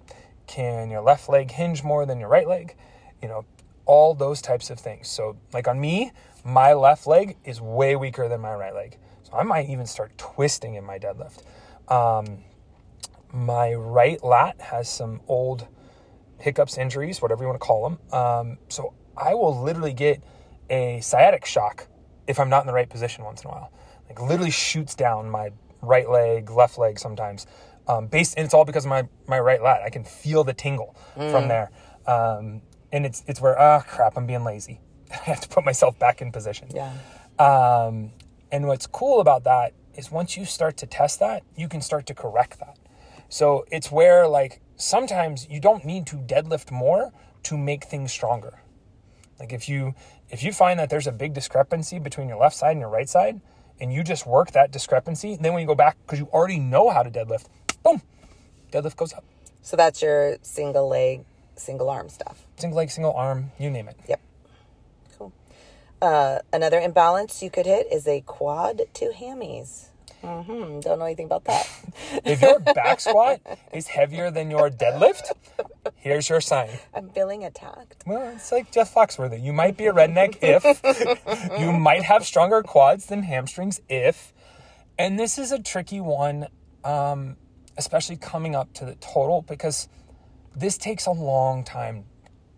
Can 0.49 0.90
your 0.90 1.01
left 1.01 1.29
leg 1.29 1.53
hinge 1.53 1.85
more 1.85 2.05
than 2.05 2.19
your 2.19 2.29
right 2.29 2.49
leg? 2.49 2.75
You 3.23 3.29
know, 3.29 3.45
all 3.87 4.14
those 4.14 4.43
types 4.43 4.69
of 4.71 4.81
things. 4.81 5.09
So, 5.09 5.37
like 5.53 5.69
on 5.69 5.81
me, 5.81 6.11
my 6.45 6.73
left 6.73 7.07
leg 7.07 7.37
is 7.45 7.61
way 7.61 7.95
weaker 7.95 8.29
than 8.29 8.40
my 8.40 8.55
right 8.55 8.75
leg. 8.75 8.99
So, 9.23 9.35
I 9.35 9.45
might 9.45 9.69
even 9.69 9.87
start 9.87 10.19
twisting 10.19 10.75
in 10.75 10.85
my 10.85 10.99
deadlift. 10.99 11.45
Um, 11.88 12.38
my 13.33 13.75
right 13.75 14.23
lat 14.25 14.61
has 14.61 14.88
some 14.88 15.21
old 15.29 15.69
hiccups, 16.38 16.79
injuries, 16.79 17.23
whatever 17.23 17.42
you 17.42 17.49
want 17.49 17.61
to 17.61 17.66
call 17.66 17.88
them. 17.88 17.99
Um, 18.12 18.59
so, 18.68 18.94
I 19.16 19.35
will 19.35 19.62
literally 19.62 19.92
get 19.92 20.23
a 20.70 21.01
sciatic 21.01 21.44
shock 21.44 21.87
if 22.27 22.40
I'm 22.40 22.49
not 22.49 22.62
in 22.62 22.66
the 22.66 22.73
right 22.73 22.88
position 22.88 23.25
once 23.25 23.42
in 23.42 23.51
a 23.51 23.53
while. 23.53 23.73
Like, 24.09 24.20
literally 24.20 24.51
shoots 24.51 24.94
down 24.94 25.31
my 25.31 25.51
right 25.83 26.09
leg, 26.09 26.51
left 26.51 26.79
leg 26.79 26.99
sometimes. 26.99 27.47
Um, 27.87 28.07
based, 28.07 28.35
and 28.37 28.44
it's 28.44 28.55
all 28.55 28.64
because 28.64 28.87
of 28.87 28.88
my, 28.88 29.07
my 29.27 29.38
right 29.38 29.62
lat. 29.62 29.83
I 29.83 29.90
can 29.90 30.05
feel 30.05 30.42
the 30.42 30.55
tingle 30.55 30.97
from 31.14 31.49
there. 31.49 31.70
Um, 32.07 32.62
and 32.94 33.05
it's 33.05 33.25
it's 33.27 33.40
where 33.40 33.59
ah 33.59 33.81
crap 33.81 34.16
I'm 34.16 34.27
being 34.27 34.44
lazy. 34.44 34.81
I 35.11 35.16
have 35.16 35.40
to 35.40 35.49
put 35.49 35.64
myself 35.64 35.99
back 35.99 36.23
in 36.23 36.33
position. 36.33 36.68
Yeah. 36.73 36.92
Um, 37.38 38.12
and 38.53 38.66
what's 38.68 38.87
cool 38.87 39.20
about 39.20 39.44
that 39.44 39.75
is 39.97 40.11
once 40.11 40.37
you 40.37 40.44
start 40.44 40.77
to 40.79 40.87
test 40.87 41.18
that, 41.20 41.42
you 41.57 41.68
can 41.68 41.81
start 41.81 42.07
to 42.07 42.14
correct 42.14 42.61
that. 42.61 42.79
So 43.29 43.66
it's 43.70 43.90
where 43.90 44.29
like 44.29 44.61
sometimes 44.77 45.47
you 45.49 45.61
don't 45.61 45.85
need 45.85 46.07
to 46.07 46.17
deadlift 46.17 46.71
more 46.71 47.13
to 47.45 47.57
make 47.57 47.85
things 47.85 48.13
stronger. 48.13 48.61
Like 49.39 49.53
if 49.53 49.69
you 49.69 49.95
if 50.31 50.43
you 50.43 50.53
find 50.53 50.79
that 50.81 50.91
there's 50.91 51.07
a 51.07 51.13
big 51.13 51.35
discrepancy 51.35 51.99
between 51.99 52.29
your 52.29 52.39
left 52.39 52.57
side 52.57 52.73
and 52.73 52.81
your 52.81 52.89
right 52.89 53.09
side, 53.09 53.41
and 53.81 53.93
you 53.93 54.03
just 54.03 54.27
work 54.27 54.53
that 54.53 54.71
discrepancy, 54.71 55.37
then 55.41 55.53
when 55.53 55.61
you 55.61 55.67
go 55.67 55.75
back 55.75 55.97
because 56.07 56.19
you 56.19 56.27
already 56.33 56.59
know 56.59 56.91
how 56.91 57.03
to 57.03 57.11
deadlift, 57.11 57.47
boom, 57.83 58.03
deadlift 58.73 58.97
goes 58.97 59.13
up. 59.13 59.25
So 59.63 59.77
that's 59.77 60.03
your 60.03 60.37
single 60.43 60.89
leg, 60.89 61.25
single 61.57 61.91
arm 61.91 62.09
stuff. 62.09 62.47
Single 62.57 62.79
leg, 62.79 62.91
single 62.91 63.13
arm, 63.13 63.51
you 63.59 63.71
name 63.71 63.89
it. 63.89 63.97
Yep. 64.09 64.21
Cool. 65.19 65.33
Uh, 66.01 66.39
another 66.53 66.79
imbalance 66.79 67.43
you 67.43 67.51
could 67.51 67.67
hit 67.67 67.87
is 67.91 68.07
a 68.07 68.21
quad 68.23 68.83
to 68.95 69.11
hammies. 69.11 69.89
Hmm 70.25 70.81
Don't 70.81 70.99
know 70.99 71.05
anything 71.05 71.27
about 71.27 71.45
that. 71.45 71.69
If 72.25 72.43
your 72.43 72.59
back 72.61 73.01
squat 73.01 73.41
is 73.73 73.89
heavier 73.89 74.31
than 74.31 74.51
your 74.51 74.71
deadlift, 74.71 75.33
here's 75.97 76.29
your 76.29 76.41
sign. 76.41 76.71
I'm 76.95 77.11
feeling 77.11 77.45
attacked. 77.45 78.05
Well, 78.07 78.35
it's 78.35 78.53
like 78.53 78.71
Jeff 78.73 78.95
Foxworthy. 78.95 79.43
You 79.43 79.53
might 79.53 79.77
be 79.77 79.87
a 79.87 79.93
redneck 79.93 80.39
if 80.43 80.65
you 81.61 81.73
might 81.73 82.05
have 82.05 82.27
stronger 82.27 82.63
quads 82.63 83.07
than 83.07 83.23
hamstrings 83.25 83.81
if, 83.89 84.33
and 84.99 85.19
this 85.19 85.39
is 85.39 85.53
a 85.53 85.61
tricky 85.63 86.01
one, 86.01 86.47
um, 86.85 87.37
especially 87.77 88.17
coming 88.17 88.55
up 88.55 88.73
to 88.75 88.85
the 88.85 88.95
total 88.97 89.43
because 89.43 89.89
this 90.55 90.79
takes 90.79 91.07
a 91.07 91.13
long 91.13 91.65
time 91.65 92.05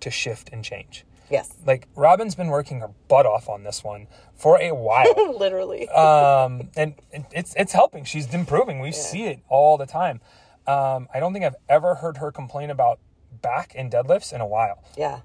to 0.01 0.11
shift 0.11 0.51
and 0.53 0.65
change. 0.65 1.06
Yes. 1.31 1.55
Like 1.67 1.89
Robyn's 1.97 2.35
been 2.35 2.49
working 2.49 2.81
her 2.81 2.91
butt 3.09 3.27
off 3.27 3.49
on 3.49 3.65
this 3.65 3.83
one 3.85 4.07
for 4.35 4.61
a 4.61 4.73
while. 4.75 5.35
Literally. 5.39 5.89
um, 5.89 6.69
and 6.77 6.95
it- 7.13 7.25
it's 7.33 7.55
it's 7.57 7.73
helping. 7.73 8.05
She's 8.05 8.33
improving. 8.33 8.81
We 8.81 8.93
see 8.93 9.25
it 9.25 9.41
all 9.49 9.77
the 9.77 9.87
time. 9.87 10.21
Um, 10.67 11.09
I 11.15 11.21
don't 11.21 11.33
think 11.33 11.45
I've 11.45 11.57
ever 11.69 11.97
heard 11.97 12.17
her 12.19 12.33
complain 12.33 12.71
about 12.71 12.99
back 13.43 13.73
and 13.77 13.91
deadlifts 13.91 14.33
in 14.33 14.41
a 14.41 14.47
while. 14.47 14.83
yeah. 14.97 15.21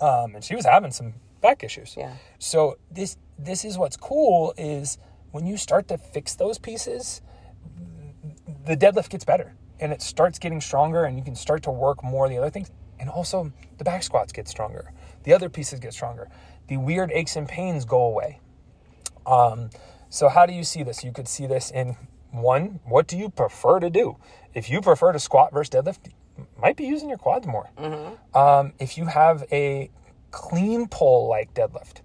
Um, 0.00 0.34
and 0.34 0.42
she 0.44 0.56
was 0.56 0.64
having 0.66 0.90
some 0.90 1.14
back 1.40 1.62
issues. 1.62 1.94
Yeah. 1.96 2.14
So 2.40 2.76
this 2.90 3.16
this 3.38 3.64
is 3.64 3.78
what's 3.78 3.96
cool 3.96 4.52
is 4.58 4.98
when 5.30 5.46
you 5.46 5.56
start 5.56 5.86
to 5.88 5.98
fix 5.98 6.34
those 6.34 6.58
pieces, 6.58 7.22
the 8.66 8.76
deadlift 8.76 9.10
gets 9.10 9.24
better 9.24 9.54
and 9.80 9.92
it 9.92 10.02
starts 10.02 10.38
getting 10.38 10.60
stronger, 10.60 11.04
and 11.04 11.16
you 11.18 11.24
can 11.24 11.34
start 11.34 11.62
to 11.64 11.70
work 11.70 12.04
more 12.04 12.26
of 12.26 12.30
the 12.30 12.38
other 12.38 12.50
things. 12.50 12.70
And 13.00 13.10
also 13.10 13.52
the 13.78 13.84
back 13.84 14.02
squats 14.04 14.32
get 14.32 14.46
stronger. 14.46 14.92
The 15.24 15.32
other 15.32 15.48
pieces 15.48 15.80
get 15.80 15.92
stronger. 15.92 16.28
The 16.68 16.76
weird 16.76 17.10
aches 17.12 17.36
and 17.36 17.48
pains 17.48 17.84
go 17.84 18.02
away. 18.04 18.40
Um, 19.26 19.70
so 20.08 20.28
how 20.28 20.46
do 20.46 20.52
you 20.52 20.64
see 20.64 20.82
this? 20.82 21.04
You 21.04 21.12
could 21.12 21.28
see 21.28 21.46
this 21.46 21.70
in 21.70 21.96
one, 22.32 22.80
what 22.84 23.06
do 23.06 23.16
you 23.16 23.28
prefer 23.28 23.78
to 23.78 23.90
do? 23.90 24.16
If 24.54 24.70
you 24.70 24.80
prefer 24.80 25.12
to 25.12 25.18
squat 25.18 25.52
versus 25.52 25.70
deadlift, 25.70 26.10
might 26.58 26.76
be 26.76 26.84
using 26.84 27.08
your 27.08 27.18
quads 27.18 27.46
more. 27.46 27.70
Um, 28.34 28.72
if 28.78 28.96
you 28.96 29.06
have 29.06 29.44
a 29.52 29.90
clean 30.30 30.88
pull 30.88 31.28
like 31.28 31.52
deadlift, 31.54 32.00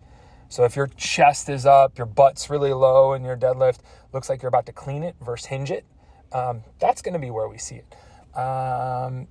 so 0.50 0.64
if 0.64 0.76
your 0.76 0.88
chest 0.88 1.50
is 1.50 1.66
up, 1.66 1.98
your 1.98 2.08
butt's 2.08 2.50
really 2.50 2.74
low, 2.74 3.14
and 3.14 3.26
your 3.26 3.38
deadlift 3.38 3.80
looks 4.14 4.30
like 4.30 4.42
you're 4.42 4.50
about 4.50 4.66
to 4.68 4.74
clean 4.74 5.04
it 5.04 5.16
versus 5.22 5.48
hinge 5.48 5.72
it, 5.72 5.86
um, 6.32 6.64
that's 6.80 7.02
going 7.02 7.14
to 7.14 7.20
be 7.20 7.30
where 7.30 7.48
we 7.48 7.58
see 7.58 7.76
it. 7.76 8.38
Um, 8.38 9.28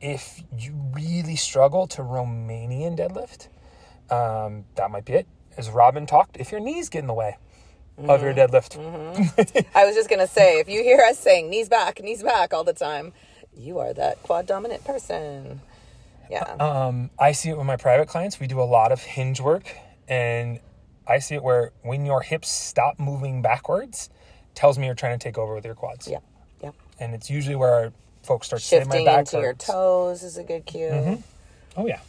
if 0.00 0.42
you 0.56 0.74
really 0.92 1.36
struggle 1.36 1.86
to 1.88 2.02
Romanian 2.02 2.98
deadlift, 2.98 3.48
um, 4.10 4.64
that 4.76 4.90
might 4.90 5.04
be 5.04 5.14
it. 5.14 5.26
As 5.56 5.68
Robyn 5.68 6.06
talked, 6.06 6.36
if 6.38 6.50
your 6.50 6.60
knees 6.60 6.88
get 6.88 7.00
in 7.00 7.06
the 7.06 7.14
way 7.14 7.36
of 7.98 8.22
your 8.22 8.32
deadlift, 8.32 8.78
I 9.74 9.84
was 9.84 9.94
just 9.94 10.08
gonna 10.08 10.26
say, 10.26 10.58
if 10.58 10.68
you 10.68 10.82
hear 10.82 11.00
us 11.00 11.18
saying 11.18 11.50
knees 11.50 11.68
back, 11.68 12.02
knees 12.02 12.22
back 12.22 12.54
all 12.54 12.64
the 12.64 12.72
time, 12.72 13.12
you 13.54 13.78
are 13.78 13.92
that 13.92 14.22
quad 14.22 14.46
dominant 14.46 14.84
person. 14.84 15.60
Yeah. 16.30 16.44
Um, 16.44 17.10
I 17.18 17.32
see 17.32 17.50
it 17.50 17.58
with 17.58 17.66
my 17.66 17.76
private 17.76 18.08
clients. 18.08 18.38
We 18.38 18.46
do 18.46 18.60
a 18.60 18.64
lot 18.64 18.92
of 18.92 19.02
hinge 19.02 19.40
work, 19.40 19.74
and 20.08 20.60
I 21.06 21.18
see 21.18 21.34
it 21.34 21.42
where 21.42 21.72
when 21.82 22.06
your 22.06 22.22
hips 22.22 22.48
stop 22.48 22.98
moving 23.00 23.42
backwards, 23.42 24.08
tells 24.54 24.78
me 24.78 24.86
you're 24.86 24.94
trying 24.94 25.18
to 25.18 25.22
take 25.22 25.36
over 25.36 25.54
with 25.54 25.64
your 25.64 25.74
quads. 25.74 26.08
yeah. 26.08 26.18
Yeah. 26.62 26.70
And 26.98 27.14
it's 27.14 27.30
usually 27.30 27.56
where 27.56 27.72
our 27.72 27.92
folks 28.22 28.48
start 28.48 28.62
Shifting 28.62 29.06
into 29.06 29.38
your 29.40 29.54
toes 29.54 30.22
is 30.22 30.36
a 30.36 30.44
good 30.44 30.66
cue. 30.66 31.22
Oh 31.76 31.86
yeah, 31.86 32.00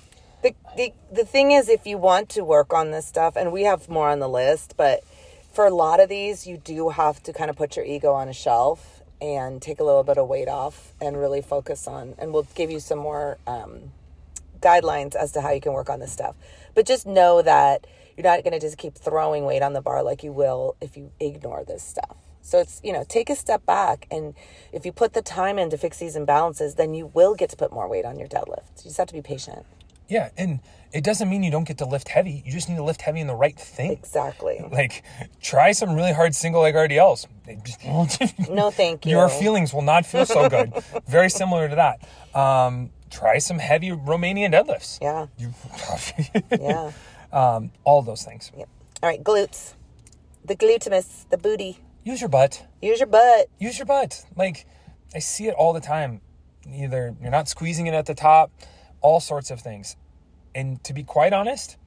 the, 0.41 0.56
the 0.76 0.93
the 1.12 1.26
thing 1.26 1.52
is 1.52 1.69
if 1.69 1.86
you 1.86 1.97
want 1.97 2.30
to 2.30 2.43
work 2.43 2.74
on 2.74 2.91
this 2.91 3.06
stuff 3.06 3.36
and 3.36 3.52
we 3.52 3.63
have 3.63 3.88
more 3.89 4.10
on 4.10 4.19
the 4.19 4.30
list 4.30 4.74
but 4.76 5.04
for 5.54 5.65
a 5.65 5.69
lot 5.69 6.00
of 6.00 6.10
these 6.10 6.47
you 6.47 6.58
do 6.58 6.89
have 6.89 7.21
to 7.24 7.34
kind 7.34 7.50
of 7.50 7.56
put 7.56 7.76
your 7.76 7.86
ego 7.86 8.13
on 8.13 8.28
a 8.28 8.34
shelf 8.34 9.02
and 9.21 9.62
take 9.62 9.80
a 9.80 9.84
little 9.84 10.04
bit 10.04 10.17
of 10.17 10.28
weight 10.28 10.47
off 10.47 10.93
and 11.00 11.19
really 11.19 11.41
focus 11.41 11.88
on 11.88 12.15
and 12.17 12.34
we'll 12.34 12.47
give 12.56 12.71
you 12.71 12.80
some 12.80 12.97
more 12.97 13.38
um, 13.45 13.91
guidelines 14.60 15.15
as 15.15 15.32
to 15.32 15.41
how 15.41 15.52
you 15.52 15.62
can 15.62 15.74
work 15.74 15.89
on 15.89 16.00
this 16.00 16.12
stuff. 16.12 16.36
But 16.74 16.86
just 16.86 17.06
know 17.06 17.41
that 17.41 17.86
you're 18.15 18.24
not 18.24 18.43
going 18.43 18.54
to 18.54 18.60
just 18.60 18.78
keep 18.78 18.95
throwing 18.95 19.45
weight 19.45 19.62
on 19.62 19.74
the 19.74 19.82
bar 19.82 20.04
like 20.04 20.24
you 20.24 20.32
will 20.32 20.76
if 20.82 20.97
you 20.97 21.12
ignore 21.19 21.63
this 21.63 21.84
stuff 21.84 22.17
so 22.41 22.60
it's 22.60 22.82
you 22.84 22.91
know 22.93 23.04
take 23.08 23.30
a 23.30 23.36
step 23.36 23.65
back 23.65 24.08
and 24.12 24.34
if 24.71 24.86
you 24.86 24.91
put 24.91 25.13
the 25.13 25.21
time 25.21 25.58
in 25.60 25.69
to 25.69 25.77
fix 25.77 25.97
these 25.99 26.15
imbalances 26.15 26.75
then 26.75 26.93
you 26.93 27.08
will 27.13 27.36
get 27.36 27.49
to 27.49 27.56
put 27.56 27.71
more 27.71 27.88
weight 27.88 28.06
on 28.06 28.17
your 28.19 28.27
deadlift 28.27 28.77
you 28.77 28.84
just 28.86 28.97
have 28.97 29.08
to 29.08 29.13
be 29.13 29.21
patient 29.21 29.65
yeah, 30.12 30.27
and 30.38 30.60
it 30.91 31.06
doesn't 31.06 31.30
mean 31.30 31.41
you 31.41 31.51
don't 31.51 31.63
get 31.65 31.77
to 31.77 31.86
lift 31.86 32.10
heavy. 32.10 32.43
You 32.45 32.51
just 32.51 32.67
need 32.67 32.75
to 32.75 32.84
lift 32.84 33.01
heavy 33.01 33.21
in 33.21 33.27
the 33.27 33.34
right 33.34 33.58
thing. 33.58 33.91
exactly 33.93 34.60
Like, 34.69 35.04
try 35.41 35.71
some 35.71 35.93
really 35.95 36.12
hard 36.12 36.36
single 36.36 36.63
leg 36.63 36.75
RDLs. 36.75 37.27
No, 38.49 38.71
thank 38.71 39.06
you. 39.06 39.12
Your 39.12 39.30
feelings 39.30 39.73
will 39.73 39.84
not 39.84 40.06
feel 40.06 40.25
so 40.25 40.49
good. 40.49 40.73
Very 41.08 41.30
similar 41.30 41.69
to 41.69 41.75
that. 41.75 42.38
Um, 42.38 42.89
try 43.10 43.38
some 43.38 43.58
heavy 43.58 43.91
Romanian 43.91 44.51
deadlifts. 44.54 44.99
Yeah. 45.01 45.27
You, 45.38 45.54
Yeah. 46.60 46.91
um, 47.32 47.71
all 47.86 48.01
those 48.01 48.23
things. 48.25 48.51
Yep. 48.58 48.67
All 49.01 49.10
right, 49.10 49.23
glutes. 49.23 49.75
The 50.43 50.58
glutimus, 50.58 51.25
the 51.30 51.38
booty. 51.38 51.80
Use 52.04 52.20
your 52.22 52.30
butt. 52.30 52.66
Use 52.82 53.00
your 53.00 53.08
butt. 53.08 53.48
Use 53.60 53.78
your 53.78 53.86
butt. 53.86 54.26
Like, 54.36 54.66
I 55.14 55.20
see 55.20 55.48
it 55.48 55.54
all 55.54 55.74
the 55.74 55.80
time. 55.82 56.22
Either 56.72 57.16
you're 57.22 57.32
not 57.32 57.48
squeezing 57.48 57.88
it 57.88 57.94
at 57.94 58.06
the 58.06 58.14
top, 58.14 58.52
all 59.02 59.20
sorts 59.20 59.52
of 59.52 59.60
things. 59.62 59.96
And 60.56 60.84
to 60.84 60.94
be 60.94 61.04
quite 61.04 61.34
honest, 61.34 61.78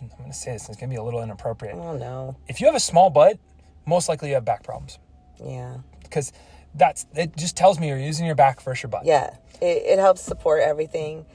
I'm 0.00 0.08
going 0.18 0.30
to 0.30 0.36
say 0.36 0.52
this, 0.52 0.68
it's 0.68 0.78
going 0.78 0.90
to 0.90 0.94
be 0.94 0.98
a 0.98 1.02
little 1.02 1.22
inappropriate. 1.22 1.76
Oh 1.76 1.96
no. 1.96 2.36
If 2.48 2.60
you 2.60 2.66
have 2.66 2.74
a 2.76 2.80
small 2.80 3.10
butt, 3.10 3.38
most 3.86 4.08
likely 4.08 4.28
you 4.28 4.34
have 4.34 4.44
back 4.44 4.62
problems 4.62 4.98
Yeah. 5.44 5.78
because 6.02 6.32
that's 6.74 7.06
it 7.14 7.36
just 7.36 7.56
tells 7.56 7.78
me 7.78 7.88
you're 7.88 7.98
using 7.98 8.24
your 8.24 8.34
back 8.34 8.60
versus 8.62 8.82
your 8.84 8.90
butt. 8.90 9.04
Yeah. 9.04 9.36
It, 9.60 9.82
it 9.84 9.98
helps 9.98 10.22
support 10.22 10.62
everything, 10.62 11.26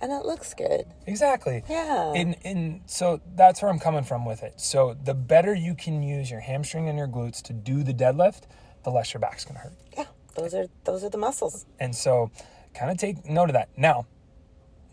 and 0.00 0.12
it 0.12 0.24
looks 0.24 0.54
good. 0.54 0.86
Exactly. 1.06 1.62
Yeah. 1.68 2.12
And 2.14 2.36
and 2.44 2.80
so 2.86 3.20
that's 3.34 3.62
where 3.62 3.70
I'm 3.70 3.78
coming 3.78 4.04
from 4.04 4.24
with 4.24 4.42
it. 4.42 4.60
So 4.60 4.96
the 5.02 5.14
better 5.14 5.54
you 5.54 5.74
can 5.74 6.02
use 6.02 6.30
your 6.30 6.40
hamstring 6.40 6.88
and 6.88 6.98
your 6.98 7.08
glutes 7.08 7.42
to 7.42 7.52
do 7.52 7.82
the 7.82 7.94
deadlift, 7.94 8.42
the 8.84 8.90
less 8.90 9.12
your 9.14 9.20
back's 9.20 9.44
gonna 9.44 9.60
hurt. 9.60 9.74
Yeah. 9.96 10.06
Those 10.34 10.54
are 10.54 10.66
those 10.84 11.04
are 11.04 11.10
the 11.10 11.18
muscles. 11.18 11.66
And 11.80 11.94
so 11.94 12.30
kind 12.74 12.90
of 12.90 12.98
take 12.98 13.24
note 13.28 13.50
of 13.50 13.54
that. 13.54 13.70
Now, 13.76 14.06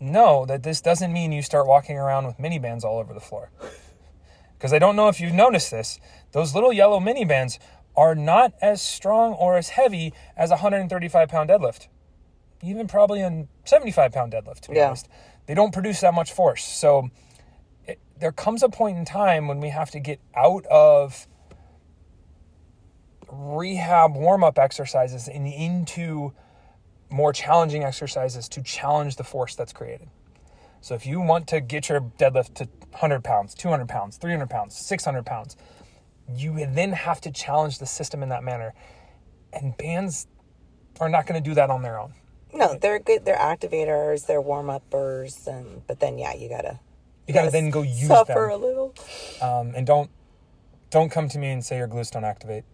know 0.00 0.44
that 0.46 0.62
this 0.62 0.80
doesn't 0.80 1.12
mean 1.12 1.32
you 1.32 1.42
start 1.42 1.66
walking 1.66 1.96
around 1.98 2.26
with 2.26 2.38
mini 2.38 2.58
bands 2.58 2.84
all 2.84 2.98
over 2.98 3.14
the 3.14 3.20
floor. 3.20 3.50
Because 4.56 4.72
I 4.72 4.78
don't 4.78 4.96
know 4.96 5.08
if 5.08 5.20
you've 5.20 5.34
noticed 5.34 5.70
this. 5.70 6.00
Those 6.32 6.54
little 6.54 6.72
yellow 6.72 6.98
mini 6.98 7.26
bands 7.26 7.58
are 7.96 8.14
not 8.14 8.54
as 8.62 8.80
strong 8.80 9.34
or 9.34 9.58
as 9.58 9.70
heavy 9.70 10.14
as 10.38 10.50
a 10.50 10.54
135 10.54 11.28
pound 11.28 11.50
deadlift. 11.50 11.88
Even 12.64 12.86
probably 12.86 13.20
a 13.20 13.46
75 13.64 14.12
pound 14.12 14.32
deadlift, 14.32 14.60
to 14.60 14.70
be 14.70 14.76
Yeah. 14.76 14.88
honest. 14.88 15.08
They 15.46 15.54
don't 15.54 15.72
produce 15.72 16.00
that 16.00 16.14
much 16.14 16.32
force. 16.32 16.64
So 16.64 17.10
it, 17.86 17.98
there 18.18 18.32
comes 18.32 18.62
a 18.62 18.68
point 18.68 18.96
in 18.98 19.04
time 19.04 19.46
when 19.46 19.60
we 19.60 19.68
have 19.68 19.90
to 19.90 20.00
get 20.00 20.20
out 20.34 20.64
of 20.66 21.26
rehab 23.30 24.14
warm 24.14 24.44
up 24.44 24.58
exercises 24.58 25.28
and 25.28 25.46
into 25.46 26.32
more 27.10 27.32
challenging 27.32 27.84
exercises 27.84 28.48
to 28.48 28.62
challenge 28.62 29.16
the 29.16 29.24
force 29.24 29.54
that's 29.54 29.72
created. 29.72 30.08
So 30.80 30.94
if 30.94 31.06
you 31.06 31.20
want 31.20 31.46
to 31.48 31.60
get 31.60 31.88
your 31.88 32.00
deadlift 32.00 32.54
to 32.54 32.64
100 32.90 33.24
pounds, 33.24 33.54
200 33.54 33.88
pounds, 33.88 34.16
300 34.16 34.50
pounds, 34.50 34.76
600 34.76 35.24
pounds, 35.24 35.56
you 36.28 36.66
then 36.66 36.92
have 36.92 37.20
to 37.22 37.30
challenge 37.30 37.78
the 37.78 37.86
system 37.86 38.22
in 38.22 38.28
that 38.30 38.42
manner. 38.42 38.74
And 39.52 39.76
bands 39.76 40.26
are 41.00 41.08
not 41.08 41.26
going 41.26 41.42
to 41.42 41.48
do 41.48 41.54
that 41.54 41.70
on 41.70 41.82
their 41.82 41.98
own. 41.98 42.14
No, 42.54 42.76
they're 42.80 42.98
good. 42.98 43.24
They're 43.24 43.36
activators. 43.36 44.26
They're 44.26 44.40
warm 44.40 44.70
uppers, 44.70 45.46
and 45.46 45.86
but 45.86 46.00
then 46.00 46.18
yeah, 46.18 46.34
you 46.34 46.48
gotta 46.48 46.80
You 47.26 47.34
got 47.34 47.44
to 47.46 47.50
then 47.50 47.70
go 47.70 47.82
use 47.82 48.06
suffer 48.08 48.48
a 48.48 48.56
little. 48.56 48.94
Um, 49.42 49.72
and 49.76 49.86
don't 49.86 50.10
don't 50.90 51.10
come 51.10 51.28
to 51.28 51.38
me 51.38 51.50
and 51.50 51.64
say 51.64 51.76
your 51.78 51.88
glutes 51.88 52.10
don't 52.10 52.24
activate. 52.24 52.64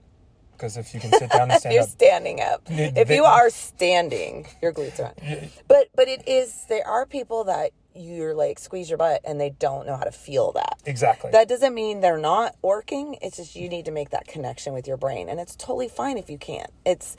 Because 0.52 0.76
if 0.76 0.92
you 0.92 1.00
can 1.00 1.10
sit 1.12 1.30
down 1.30 1.50
and 1.50 1.58
stand 1.60 1.74
You're 1.74 1.84
up, 1.84 1.88
standing 1.88 2.40
up. 2.42 2.64
They- 2.66 2.92
If 2.94 3.08
you 3.10 3.24
are 3.24 3.48
standing, 3.48 4.46
your 4.60 4.72
glutes 4.74 5.00
are 5.00 5.06
on. 5.06 5.48
But 5.68 5.88
but 5.94 6.06
it 6.08 6.28
is. 6.28 6.66
There 6.68 6.86
are 6.86 7.06
people 7.06 7.44
that 7.44 7.70
you're 7.94 8.34
like 8.34 8.58
squeeze 8.58 8.88
your 8.88 8.98
butt 8.98 9.20
and 9.24 9.40
they 9.40 9.50
don't 9.50 9.84
know 9.86 9.96
how 9.96 10.04
to 10.04 10.12
feel 10.12 10.52
that. 10.52 10.78
exactly. 10.86 11.30
That 11.32 11.48
doesn't 11.48 11.74
mean 11.74 12.00
they're 12.00 12.18
not 12.18 12.54
working. 12.62 13.16
It's 13.22 13.38
just 13.38 13.56
you 13.56 13.68
need 13.68 13.86
to 13.86 13.90
make 13.90 14.10
that 14.10 14.26
connection 14.28 14.74
with 14.74 14.86
your 14.86 14.96
brain, 14.98 15.28
and 15.30 15.40
it's 15.40 15.56
totally 15.56 15.88
fine 15.88 16.18
if 16.18 16.28
you 16.30 16.38
can't. 16.38 16.70
It's 16.84 17.16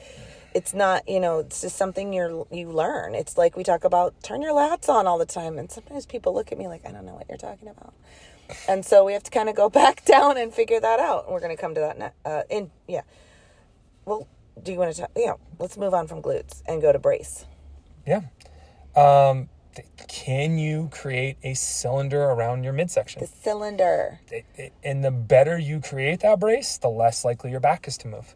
it's 0.54 0.74
not 0.74 1.08
you 1.08 1.20
know 1.20 1.40
it's 1.40 1.62
just 1.62 1.76
something 1.78 2.14
you're 2.14 2.46
you 2.52 2.70
learn. 2.72 3.16
It's 3.16 3.38
like 3.38 3.56
we 3.56 3.64
talk 3.64 3.84
about 3.84 4.22
turn 4.24 4.42
your 4.42 4.54
lats 4.54 4.90
on 4.90 5.08
all 5.08 5.18
the 5.18 5.26
time, 5.26 5.58
and 5.58 5.72
sometimes 5.72 6.06
people 6.06 6.34
look 6.34 6.52
at 6.52 6.58
me 6.58 6.68
like 6.68 6.86
I 6.86 6.92
don't 6.92 7.06
know 7.06 7.14
what 7.16 7.28
you're 7.30 7.38
talking 7.38 7.68
about, 7.68 7.94
and 8.68 8.86
so 8.86 9.06
we 9.06 9.14
have 9.14 9.24
to 9.24 9.32
kind 9.32 9.50
of 9.50 9.56
go 9.56 9.70
back 9.82 10.04
down 10.06 10.38
and 10.38 10.54
figure 10.54 10.80
that 10.80 11.00
out. 11.00 11.26
And 11.26 11.34
we're 11.34 11.40
going 11.40 11.56
to 11.56 11.62
come 11.62 11.74
to 11.76 11.82
that 11.82 11.98
ne- 11.98 12.12
uh, 12.26 12.44
in 12.50 12.72
yeah. 12.88 13.02
Well, 14.06 14.28
do 14.62 14.72
you 14.72 14.80
want 14.80 14.94
to 14.94 15.02
talk? 15.02 15.12
Yeah, 15.16 15.34
let's 15.60 15.78
move 15.78 15.94
on 15.94 16.08
from 16.08 16.22
glutes 16.22 16.62
and 16.68 16.82
go 16.82 16.92
to 16.92 17.00
brace. 17.00 17.46
Yeah. 18.06 18.22
Um, 18.96 19.48
th- 19.76 19.88
can 20.10 20.58
you 20.58 20.90
create 20.92 21.38
a 21.44 21.54
cylinder 21.54 22.22
around 22.24 22.64
your 22.64 22.74
midsection? 22.74 23.22
The 23.22 23.28
cylinder. 23.28 24.20
It- 24.30 24.46
it- 24.56 24.74
and 24.84 25.04
the 25.04 25.12
better 25.12 25.58
you 25.58 25.80
create 25.80 26.20
that 26.22 26.40
brace, 26.40 26.78
the 26.78 26.90
less 26.90 27.24
likely 27.24 27.52
your 27.52 27.60
back 27.60 27.88
is 27.88 27.98
to 28.00 28.08
move. 28.08 28.36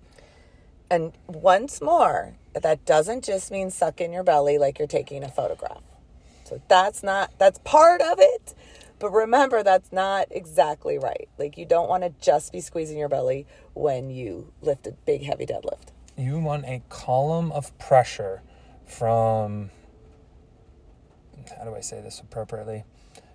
And 0.90 1.14
once 1.28 1.82
more, 1.82 2.36
that 2.54 2.86
doesn't 2.86 3.24
just 3.24 3.52
mean 3.52 3.70
suck 3.72 4.00
in 4.00 4.14
your 4.14 4.24
belly 4.24 4.58
like 4.58 4.80
you're 4.80 4.88
taking 4.88 5.24
a 5.24 5.30
photograph. 5.30 5.82
So 6.46 6.62
that's 6.68 7.02
not, 7.02 7.32
that's 7.38 7.60
part 7.60 8.02
of 8.02 8.20
it. 8.20 8.54
But 9.00 9.12
remember, 9.12 9.62
that's 9.62 9.92
not 9.92 10.28
exactly 10.32 10.98
right. 10.98 11.28
Like, 11.38 11.58
you 11.58 11.66
don't 11.66 11.90
want 11.90 12.04
to 12.04 12.14
just 12.22 12.54
be 12.54 12.62
squeezing 12.62 12.98
your 12.98 13.10
belly 13.10 13.46
when 13.74 14.10
you 14.10 14.54
lift 14.62 14.88
a 14.88 14.92
big, 14.92 15.24
heavy 15.24 15.46
deadlift. 15.46 15.88
You 16.18 16.40
want 16.40 16.64
a 16.66 16.82
column 16.88 17.52
of 17.52 17.78
pressure 17.78 18.42
from, 18.86 19.70
how 21.58 21.66
do 21.66 21.76
I 21.76 21.82
say 21.82 22.00
this 22.00 22.22
appropriately? 22.22 22.86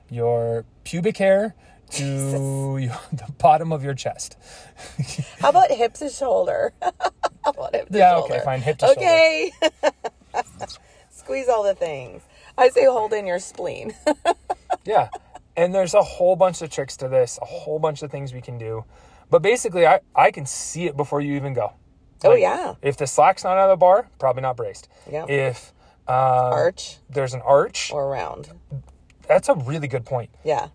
Your 0.08 0.64
pubic 0.84 1.18
hair 1.18 1.54
to 1.92 2.78
your, 2.78 2.98
the 3.12 3.32
bottom 3.38 3.72
of 3.72 3.82
your 3.84 3.94
chest. 3.94 4.36
How 5.40 5.50
about 5.50 5.70
hip 5.70 5.94
to 5.94 6.08
shoulder? 6.08 6.72
How 6.82 7.50
about 7.50 7.74
hip 7.74 7.88
to 7.90 7.98
Yeah, 7.98 8.14
shoulder? 8.18 8.34
okay, 8.34 8.44
fine, 8.44 8.60
hip 8.60 8.78
to 8.78 8.86
shoulder. 8.86 9.00
okay. 9.00 9.52
Squeeze 11.10 11.48
all 11.48 11.62
the 11.62 11.74
things. 11.74 12.22
I 12.56 12.68
say 12.70 12.84
hold 12.86 13.12
in 13.12 13.26
your 13.26 13.38
spleen. 13.38 13.94
Yeah. 14.86 15.08
And 15.56 15.74
there's 15.74 15.92
a 15.92 16.00
whole 16.02 16.36
bunch 16.36 16.62
of 16.62 16.70
tricks 16.70 16.96
to 16.98 17.08
this, 17.08 17.38
a 17.42 17.44
whole 17.44 17.78
bunch 17.78 18.02
of 18.02 18.10
things 18.10 18.32
we 18.32 18.40
can 18.40 18.56
do. 18.56 18.84
But 19.28 19.42
basically, 19.42 19.86
I, 19.86 20.00
I 20.14 20.30
can 20.30 20.46
see 20.46 20.86
it 20.86 20.96
before 20.96 21.20
you 21.20 21.34
even 21.34 21.52
go. 21.52 21.74
oh, 22.24 22.34
yeah. 22.34 22.76
If 22.80 22.96
the 22.96 23.06
slack's 23.06 23.44
not 23.44 23.58
out 23.58 23.68
of 23.68 23.78
the 23.78 23.80
bar, 23.80 24.08
probably 24.18 24.40
not 24.42 24.56
braced. 24.56 24.88
Yeah. 25.10 25.26
If 25.28 25.72
um, 26.08 26.14
Arch 26.16 26.96
there's 27.10 27.34
an 27.34 27.42
arch, 27.42 27.90
or 27.92 28.08
round. 28.08 28.48
that's 29.28 29.48
a 29.50 29.54
really 29.54 29.86
good 29.86 30.06
point. 30.06 30.30
Yeah. 30.44 30.68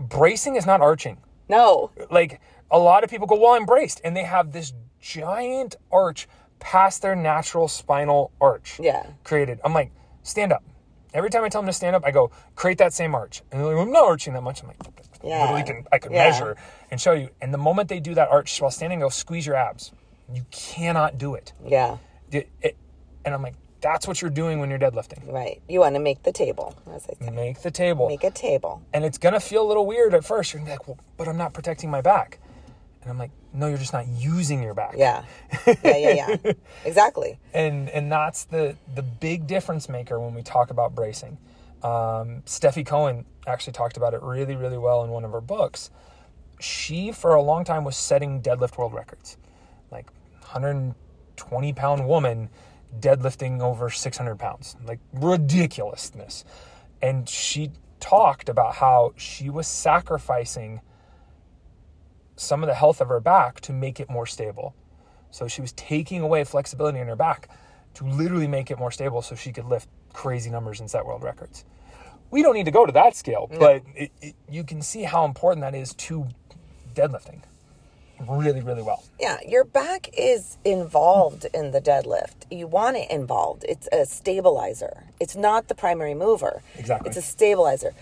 Bracing 0.00 0.56
is 0.56 0.66
not 0.66 0.80
arching. 0.80 1.18
No. 1.48 1.90
Like 2.10 2.40
a 2.70 2.78
lot 2.78 3.04
of 3.04 3.10
people 3.10 3.26
go, 3.26 3.36
well, 3.38 3.52
I'm 3.52 3.66
braced, 3.66 4.00
and 4.04 4.16
they 4.16 4.24
have 4.24 4.52
this 4.52 4.72
giant 5.00 5.76
arch 5.92 6.28
past 6.58 7.02
their 7.02 7.14
natural 7.16 7.68
spinal 7.68 8.32
arch. 8.40 8.78
Yeah. 8.80 9.06
Created. 9.24 9.60
I'm 9.64 9.72
like, 9.74 9.92
stand 10.22 10.52
up. 10.52 10.62
Every 11.12 11.30
time 11.30 11.42
I 11.44 11.48
tell 11.48 11.60
them 11.62 11.66
to 11.66 11.72
stand 11.72 11.96
up, 11.96 12.04
I 12.04 12.10
go, 12.12 12.30
create 12.54 12.78
that 12.78 12.92
same 12.92 13.14
arch. 13.14 13.42
And 13.50 13.60
they're 13.60 13.74
like, 13.74 13.84
I'm 13.86 13.92
not 13.92 14.04
arching 14.04 14.32
that 14.34 14.42
much. 14.42 14.62
I'm 14.62 14.68
like, 14.68 14.76
Yeah. 15.24 15.40
literally 15.42 15.62
can, 15.64 15.86
I 15.90 15.98
could 15.98 16.12
Yeah. 16.12 16.30
measure 16.30 16.56
and 16.90 17.00
show 17.00 17.12
you. 17.12 17.30
And 17.40 17.52
the 17.52 17.58
moment 17.58 17.88
they 17.88 17.98
do 18.00 18.14
that 18.14 18.28
arch 18.28 18.60
while 18.60 18.70
standing, 18.70 19.00
go 19.00 19.08
squeeze 19.08 19.44
your 19.46 19.56
abs. 19.56 19.92
You 20.32 20.44
cannot 20.52 21.18
do 21.18 21.34
it. 21.34 21.52
Yeah. 21.64 21.96
It- 22.30 22.48
it- 22.62 22.76
and 23.24 23.34
I'm 23.34 23.42
like, 23.42 23.54
that's 23.80 24.06
what 24.06 24.20
you're 24.20 24.30
doing 24.30 24.58
when 24.60 24.70
you're 24.70 24.78
deadlifting. 24.78 25.30
Right. 25.32 25.60
You 25.68 25.80
want 25.80 25.94
to 25.94 26.00
make 26.00 26.22
the 26.22 26.32
table, 26.32 26.74
as 26.94 27.06
I 27.08 27.24
say. 27.24 27.30
Make 27.30 27.62
the 27.62 27.70
table. 27.70 28.08
Make 28.08 28.24
a 28.24 28.30
table. 28.30 28.82
and 28.92 29.04
it's 29.04 29.18
gonna 29.18 29.40
feel 29.40 29.64
a 29.64 29.68
little 29.68 29.86
weird 29.86 30.14
at 30.14 30.24
first. 30.24 30.52
You're 30.52 30.60
gonna 30.60 30.70
be 30.70 30.72
like, 30.72 30.88
well, 30.88 30.98
but 31.16 31.28
I'm 31.28 31.36
not 31.36 31.52
protecting 31.54 31.90
my 31.90 32.00
back. 32.00 32.38
And 33.02 33.10
I'm 33.10 33.18
like, 33.18 33.30
no, 33.54 33.66
you're 33.66 33.78
just 33.78 33.92
not 33.94 34.06
using 34.08 34.62
your 34.62 34.74
back. 34.74 34.94
Yeah. 34.96 35.24
Yeah, 35.66 35.74
yeah, 35.96 36.36
yeah. 36.44 36.52
exactly. 36.84 37.38
And 37.54 37.88
and 37.90 38.12
that's 38.12 38.44
the 38.44 38.76
the 38.94 39.02
big 39.02 39.46
difference 39.46 39.88
maker 39.88 40.20
when 40.20 40.34
we 40.34 40.42
talk 40.42 40.70
about 40.70 40.94
bracing. 40.94 41.38
Um, 41.82 42.42
Stefi 42.44 42.84
Cohen 42.84 43.24
actually 43.46 43.72
talked 43.72 43.96
about 43.96 44.12
it 44.12 44.22
really, 44.22 44.54
really 44.54 44.76
well 44.76 45.02
in 45.02 45.10
one 45.10 45.24
of 45.24 45.32
her 45.32 45.40
books. 45.40 45.90
She, 46.60 47.10
for 47.10 47.34
a 47.34 47.40
long 47.40 47.64
time, 47.64 47.84
was 47.84 47.96
setting 47.96 48.42
deadlift 48.42 48.76
world 48.76 48.92
records, 48.92 49.38
like 49.90 50.10
120 50.40 51.72
pound 51.72 52.06
woman 52.06 52.50
deadlifting 52.98 53.60
over 53.60 53.90
600 53.90 54.38
pounds, 54.38 54.76
like 54.84 54.98
ridiculousness. 55.12 56.44
And 57.02 57.28
she 57.28 57.70
talked 58.00 58.48
about 58.48 58.74
how 58.74 59.12
she 59.16 59.50
was 59.50 59.66
sacrificing 59.66 60.80
some 62.36 62.62
of 62.62 62.66
the 62.66 62.74
health 62.74 63.00
of 63.00 63.08
her 63.08 63.20
back 63.20 63.60
to 63.60 63.72
make 63.72 64.00
it 64.00 64.08
more 64.08 64.26
stable. 64.26 64.74
So 65.30 65.46
she 65.46 65.60
was 65.60 65.72
taking 65.72 66.22
away 66.22 66.42
flexibility 66.44 66.98
in 66.98 67.06
her 67.06 67.16
back 67.16 67.48
to 67.94 68.04
literally 68.04 68.48
make 68.48 68.70
it 68.70 68.78
more 68.78 68.90
stable 68.90 69.22
so 69.22 69.34
she 69.34 69.52
could 69.52 69.66
lift 69.66 69.88
crazy 70.12 70.50
numbers 70.50 70.80
and 70.80 70.90
set 70.90 71.04
world 71.04 71.22
records. 71.22 71.64
We 72.30 72.42
don't 72.42 72.54
need 72.54 72.64
to 72.64 72.70
go 72.70 72.86
to 72.86 72.92
that 72.92 73.16
scale, 73.16 73.50
but 73.58 73.82
it, 73.94 74.12
it, 74.20 74.34
you 74.48 74.64
can 74.64 74.82
see 74.82 75.02
how 75.02 75.24
important 75.24 75.62
that 75.62 75.74
is 75.74 75.94
to 75.94 76.26
deadlifting 76.94 77.42
really, 78.28 78.60
really 78.60 78.82
well. 78.82 79.02
Yeah, 79.18 79.38
your 79.46 79.64
back 79.64 80.10
is 80.16 80.56
involved 80.64 81.46
in 81.54 81.70
the 81.70 81.80
deadlift. 81.80 82.46
You 82.50 82.66
want 82.66 82.96
it 82.96 83.10
involved. 83.10 83.64
It's 83.68 83.88
a 83.92 84.06
stabilizer. 84.06 85.04
It's 85.18 85.36
not 85.36 85.68
the 85.68 85.74
primary 85.74 86.14
mover. 86.14 86.62
Exactly. 86.76 87.08
It's 87.08 87.16
a 87.16 87.22
stabilizer. 87.22 87.92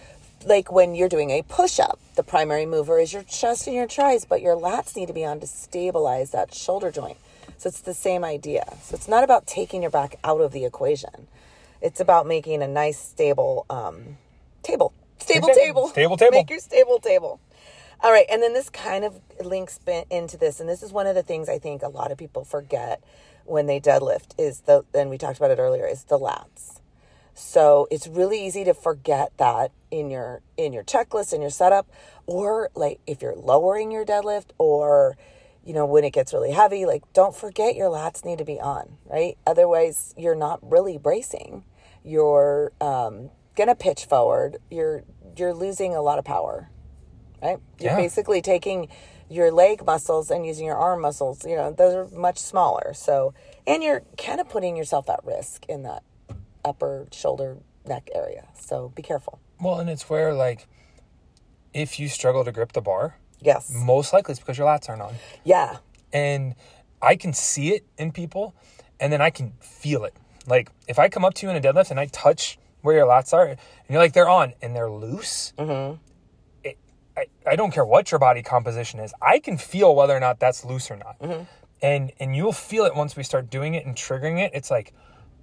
Like 0.46 0.70
when 0.70 0.94
you're 0.94 1.08
doing 1.08 1.30
a 1.30 1.42
push 1.42 1.80
up, 1.80 1.98
the 2.14 2.22
primary 2.22 2.64
mover 2.66 2.98
is 2.98 3.12
your 3.12 3.24
chest 3.24 3.66
and 3.66 3.74
your 3.74 3.86
tris, 3.86 4.24
but 4.24 4.40
your 4.40 4.56
lats 4.56 4.96
need 4.96 5.06
to 5.06 5.12
be 5.12 5.24
on 5.24 5.40
to 5.40 5.46
stabilize 5.46 6.30
that 6.30 6.54
shoulder 6.54 6.90
joint. 6.90 7.16
So 7.58 7.68
it's 7.68 7.80
the 7.80 7.94
same 7.94 8.24
idea. 8.24 8.64
So 8.82 8.94
it's 8.94 9.08
not 9.08 9.24
about 9.24 9.46
taking 9.46 9.82
your 9.82 9.90
back 9.90 10.18
out 10.22 10.40
of 10.40 10.52
the 10.52 10.64
equation. 10.64 11.26
It's 11.80 12.00
about 12.00 12.26
making 12.26 12.62
a 12.62 12.68
nice 12.68 12.98
stable 12.98 13.66
um, 13.68 14.16
table. 14.62 14.92
Stable 15.18 15.48
Exactly. 15.48 15.66
table. 15.66 15.88
Stable 15.88 16.16
table. 16.16 16.32
Make 16.38 16.50
your 16.50 16.60
stable 16.60 16.98
table. 17.00 17.40
All 18.00 18.12
right, 18.12 18.26
and 18.30 18.40
then 18.40 18.54
this 18.54 18.70
kind 18.70 19.04
of 19.04 19.20
links 19.44 19.80
into 20.08 20.36
this, 20.36 20.60
and 20.60 20.68
this 20.68 20.84
is 20.84 20.92
one 20.92 21.08
of 21.08 21.16
the 21.16 21.22
things 21.24 21.48
I 21.48 21.58
think 21.58 21.82
a 21.82 21.88
lot 21.88 22.12
of 22.12 22.18
people 22.18 22.44
forget 22.44 23.02
when 23.44 23.66
they 23.66 23.80
deadlift 23.80 24.38
is 24.38 24.60
the, 24.60 24.84
and 24.94 25.10
we 25.10 25.18
talked 25.18 25.38
about 25.38 25.50
it 25.50 25.58
earlier, 25.58 25.84
is 25.84 26.04
the 26.04 26.16
lats. 26.16 26.80
So 27.34 27.88
it's 27.90 28.06
really 28.06 28.44
easy 28.44 28.62
to 28.64 28.72
forget 28.72 29.32
that 29.38 29.72
in 29.90 30.10
your 30.10 30.42
in 30.56 30.72
your 30.72 30.84
checklist 30.84 31.32
in 31.32 31.40
your 31.40 31.50
setup, 31.50 31.88
or 32.26 32.70
like 32.76 33.00
if 33.06 33.20
you're 33.20 33.34
lowering 33.34 33.90
your 33.90 34.04
deadlift, 34.04 34.50
or 34.58 35.16
you 35.64 35.72
know 35.72 35.86
when 35.86 36.04
it 36.04 36.12
gets 36.12 36.32
really 36.32 36.52
heavy, 36.52 36.86
like 36.86 37.02
don't 37.12 37.34
forget 37.34 37.74
your 37.74 37.88
lats 37.90 38.24
need 38.24 38.38
to 38.38 38.44
be 38.44 38.60
on, 38.60 38.98
right? 39.06 39.38
Otherwise, 39.44 40.14
you're 40.16 40.36
not 40.36 40.60
really 40.62 40.98
bracing. 40.98 41.64
You're 42.04 42.72
um, 42.80 43.30
gonna 43.56 43.76
pitch 43.76 44.04
forward. 44.04 44.58
You're 44.70 45.02
you're 45.36 45.54
losing 45.54 45.94
a 45.94 46.02
lot 46.02 46.18
of 46.18 46.24
power 46.24 46.70
right? 47.42 47.58
You're 47.78 47.92
Yeah. 47.92 47.96
basically 47.96 48.40
taking 48.42 48.88
your 49.30 49.50
leg 49.50 49.84
muscles 49.84 50.30
and 50.30 50.46
using 50.46 50.64
your 50.66 50.76
arm 50.76 51.00
muscles. 51.02 51.44
You 51.44 51.56
know, 51.56 51.70
those 51.70 51.94
are 51.94 52.06
much 52.16 52.38
smaller. 52.38 52.94
So, 52.94 53.34
and 53.66 53.82
you're 53.82 54.02
kind 54.16 54.40
of 54.40 54.48
putting 54.48 54.76
yourself 54.76 55.08
at 55.10 55.24
risk 55.24 55.66
in 55.68 55.82
that 55.82 56.02
upper 56.64 57.06
shoulder 57.12 57.58
neck 57.86 58.08
area. 58.14 58.48
So 58.58 58.90
be 58.94 59.02
careful. 59.02 59.38
Well, 59.60 59.78
and 59.80 59.90
it's 59.90 60.08
where, 60.08 60.32
like, 60.34 60.66
if 61.74 61.98
you 62.00 62.08
struggle 62.08 62.44
to 62.44 62.52
grip 62.52 62.72
the 62.72 62.80
bar, 62.80 63.16
Yes. 63.40 63.70
most 63.72 64.12
likely 64.12 64.32
it's 64.32 64.40
because 64.40 64.58
your 64.58 64.66
lats 64.66 64.88
aren't 64.88 65.02
on. 65.02 65.14
Yeah. 65.44 65.78
and 66.12 66.54
I 67.02 67.14
can 67.16 67.32
see 67.32 67.74
it 67.74 67.84
in 67.98 68.10
people, 68.12 68.54
and 68.98 69.12
then 69.12 69.20
I 69.20 69.30
can 69.30 69.52
feel 69.60 70.04
it. 70.04 70.14
Like 70.46 70.70
if 70.88 70.98
I 70.98 71.08
come 71.08 71.24
up 71.24 71.34
to 71.34 71.46
you 71.46 71.50
in 71.52 71.56
a 71.56 71.60
deadlift 71.60 71.90
and 71.92 72.00
I 72.00 72.06
touch 72.06 72.58
where 72.80 72.96
your 72.96 73.06
lats 73.06 73.32
are, 73.34 73.46
and 73.46 73.58
you're 73.88 74.00
like 74.00 74.14
they're 74.14 74.28
on 74.28 74.54
and 74.62 74.74
they're 74.74 74.90
loose. 74.90 75.52
It, 75.58 75.98
I 77.18 77.26
I 77.52 77.56
don't 77.56 77.70
care 77.72 77.84
what 77.84 78.10
your 78.10 78.18
body 78.18 78.42
composition 78.42 79.00
is. 79.00 79.12
I 79.20 79.38
can 79.38 79.56
feel 79.58 79.94
whether 79.94 80.16
or 80.16 80.20
not 80.20 80.38
that's 80.40 80.64
loose 80.64 80.90
or 80.90 80.96
not, 80.96 81.16
and 81.82 82.12
and 82.20 82.36
you'll 82.36 82.52
feel 82.52 82.84
it 82.84 82.94
once 82.94 83.16
we 83.16 83.22
start 83.22 83.50
doing 83.50 83.74
it 83.74 83.84
and 83.86 83.94
triggering 83.96 84.38
it. 84.44 84.50
It's 84.54 84.70
like, 84.70 84.92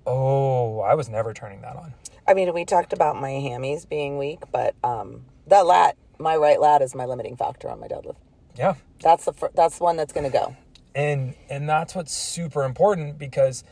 oh, 0.06 0.80
I 0.82 0.94
was 0.96 1.10
never 1.10 1.34
turning 1.34 1.62
that 1.62 1.76
on. 1.76 1.94
I 2.28 2.34
mean, 2.34 2.54
we 2.54 2.66
talked 2.66 2.94
about 2.94 3.20
my 3.20 3.30
hammies 3.32 3.88
being 3.88 4.18
weak, 4.18 4.40
but 4.52 4.76
um, 4.84 5.26
that 5.48 5.66
lat, 5.66 5.96
my 6.18 6.36
right 6.36 6.60
lat, 6.60 6.82
is 6.82 6.96
my 6.96 7.06
limiting 7.06 7.36
factor 7.36 7.70
on 7.70 7.80
my 7.80 7.88
deadlift. 7.88 8.16
Yeah, 8.58 8.76
That's 9.02 9.26
the 9.26 9.34
fir- 9.34 9.52
that's 9.54 9.78
the 9.80 9.84
one 9.84 9.98
that's 9.98 10.14
going 10.14 10.26
to 10.32 10.36
go. 10.36 10.56
and 10.96 11.36
and 11.50 11.68
that's 11.70 11.94
what's 11.94 12.14
super 12.14 12.64
important 12.64 13.18
because 13.20 13.64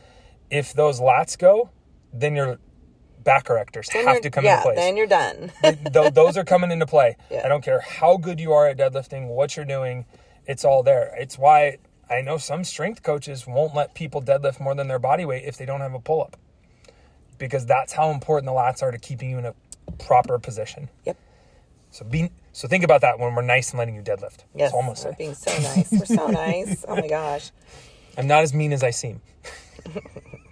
if 0.50 0.72
those 0.74 1.00
lats 1.00 1.38
go, 1.38 1.70
then 2.12 2.36
your 2.36 2.58
back 3.24 3.44
correctors 3.44 3.88
Then 3.92 4.06
have 4.06 4.20
to 4.20 4.30
come 4.30 4.44
yeah, 4.44 4.58
into 4.58 4.62
place. 4.62 4.76
then 4.76 4.96
you're 4.96 5.06
done. 5.06 5.50
Th- 5.62 6.12
those 6.12 6.36
are 6.36 6.44
coming 6.44 6.70
into 6.70 6.86
play. 6.86 7.16
Yeah. 7.30 7.42
I 7.44 7.48
don't 7.48 7.64
care 7.64 7.80
how 7.80 8.16
good 8.16 8.38
you 8.38 8.52
are 8.52 8.66
at 8.68 8.76
deadlifting, 8.76 9.28
what 9.28 9.56
you're 9.56 9.64
doing, 9.64 10.04
it's 10.46 10.64
all 10.64 10.82
there. 10.82 11.14
It's 11.18 11.38
why 11.38 11.78
I 12.08 12.20
know 12.20 12.36
some 12.38 12.64
strength 12.64 13.02
coaches 13.02 13.46
won't 13.46 13.74
let 13.74 13.94
people 13.94 14.20
deadlift 14.22 14.60
more 14.60 14.74
than 14.74 14.88
their 14.88 14.98
body 14.98 15.24
weight 15.24 15.44
if 15.44 15.56
they 15.56 15.64
don't 15.64 15.80
have 15.80 15.94
a 15.94 16.00
pull 16.00 16.20
up. 16.20 16.36
Because 17.38 17.66
that's 17.66 17.92
how 17.94 18.10
important 18.10 18.46
the 18.46 18.52
lats 18.52 18.82
are 18.82 18.92
to 18.92 18.98
keeping 18.98 19.30
you 19.30 19.38
in 19.38 19.46
a 19.46 19.54
proper 19.98 20.38
position. 20.38 20.88
yep. 21.04 21.16
So 21.90 22.04
be 22.04 22.30
so 22.52 22.66
think 22.68 22.82
about 22.84 23.00
that 23.02 23.18
when 23.20 23.34
we're 23.34 23.42
nice 23.42 23.70
and 23.70 23.78
letting 23.78 23.94
you 23.94 24.02
deadlift. 24.02 24.44
Yes. 24.54 24.72
We're 24.72 25.12
being 25.14 25.34
so 25.34 25.50
nice. 25.58 25.90
We're 25.92 26.04
so 26.06 26.26
nice. 26.28 26.84
Oh 26.86 26.96
my 26.96 27.06
gosh. 27.08 27.50
I'm 28.18 28.26
not 28.26 28.42
as 28.42 28.52
mean 28.54 28.72
as 28.72 28.82
I 28.82 28.90
seem. 28.90 29.20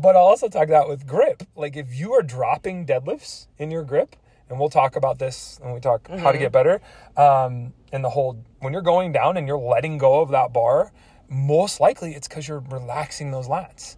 but 0.00 0.16
I'll 0.16 0.22
also 0.22 0.48
talk 0.48 0.68
that 0.68 0.88
with 0.88 1.06
grip. 1.06 1.42
Like 1.56 1.76
if 1.76 1.94
you 1.94 2.12
are 2.14 2.22
dropping 2.22 2.86
deadlifts 2.86 3.46
in 3.58 3.70
your 3.70 3.84
grip, 3.84 4.16
and 4.48 4.58
we'll 4.58 4.70
talk 4.70 4.96
about 4.96 5.18
this 5.18 5.58
when 5.60 5.74
we 5.74 5.80
talk 5.80 6.08
how 6.08 6.32
to 6.32 6.38
get 6.38 6.52
better. 6.52 6.80
Um, 7.16 7.74
and 7.92 8.02
the 8.04 8.10
whole 8.10 8.42
when 8.60 8.72
you're 8.72 8.82
going 8.82 9.12
down 9.12 9.36
and 9.36 9.46
you're 9.46 9.58
letting 9.58 9.98
go 9.98 10.20
of 10.20 10.30
that 10.30 10.52
bar, 10.52 10.92
most 11.28 11.80
likely 11.80 12.14
it's 12.14 12.28
because 12.28 12.48
you're 12.48 12.64
relaxing 12.70 13.30
those 13.30 13.48
lats, 13.48 13.96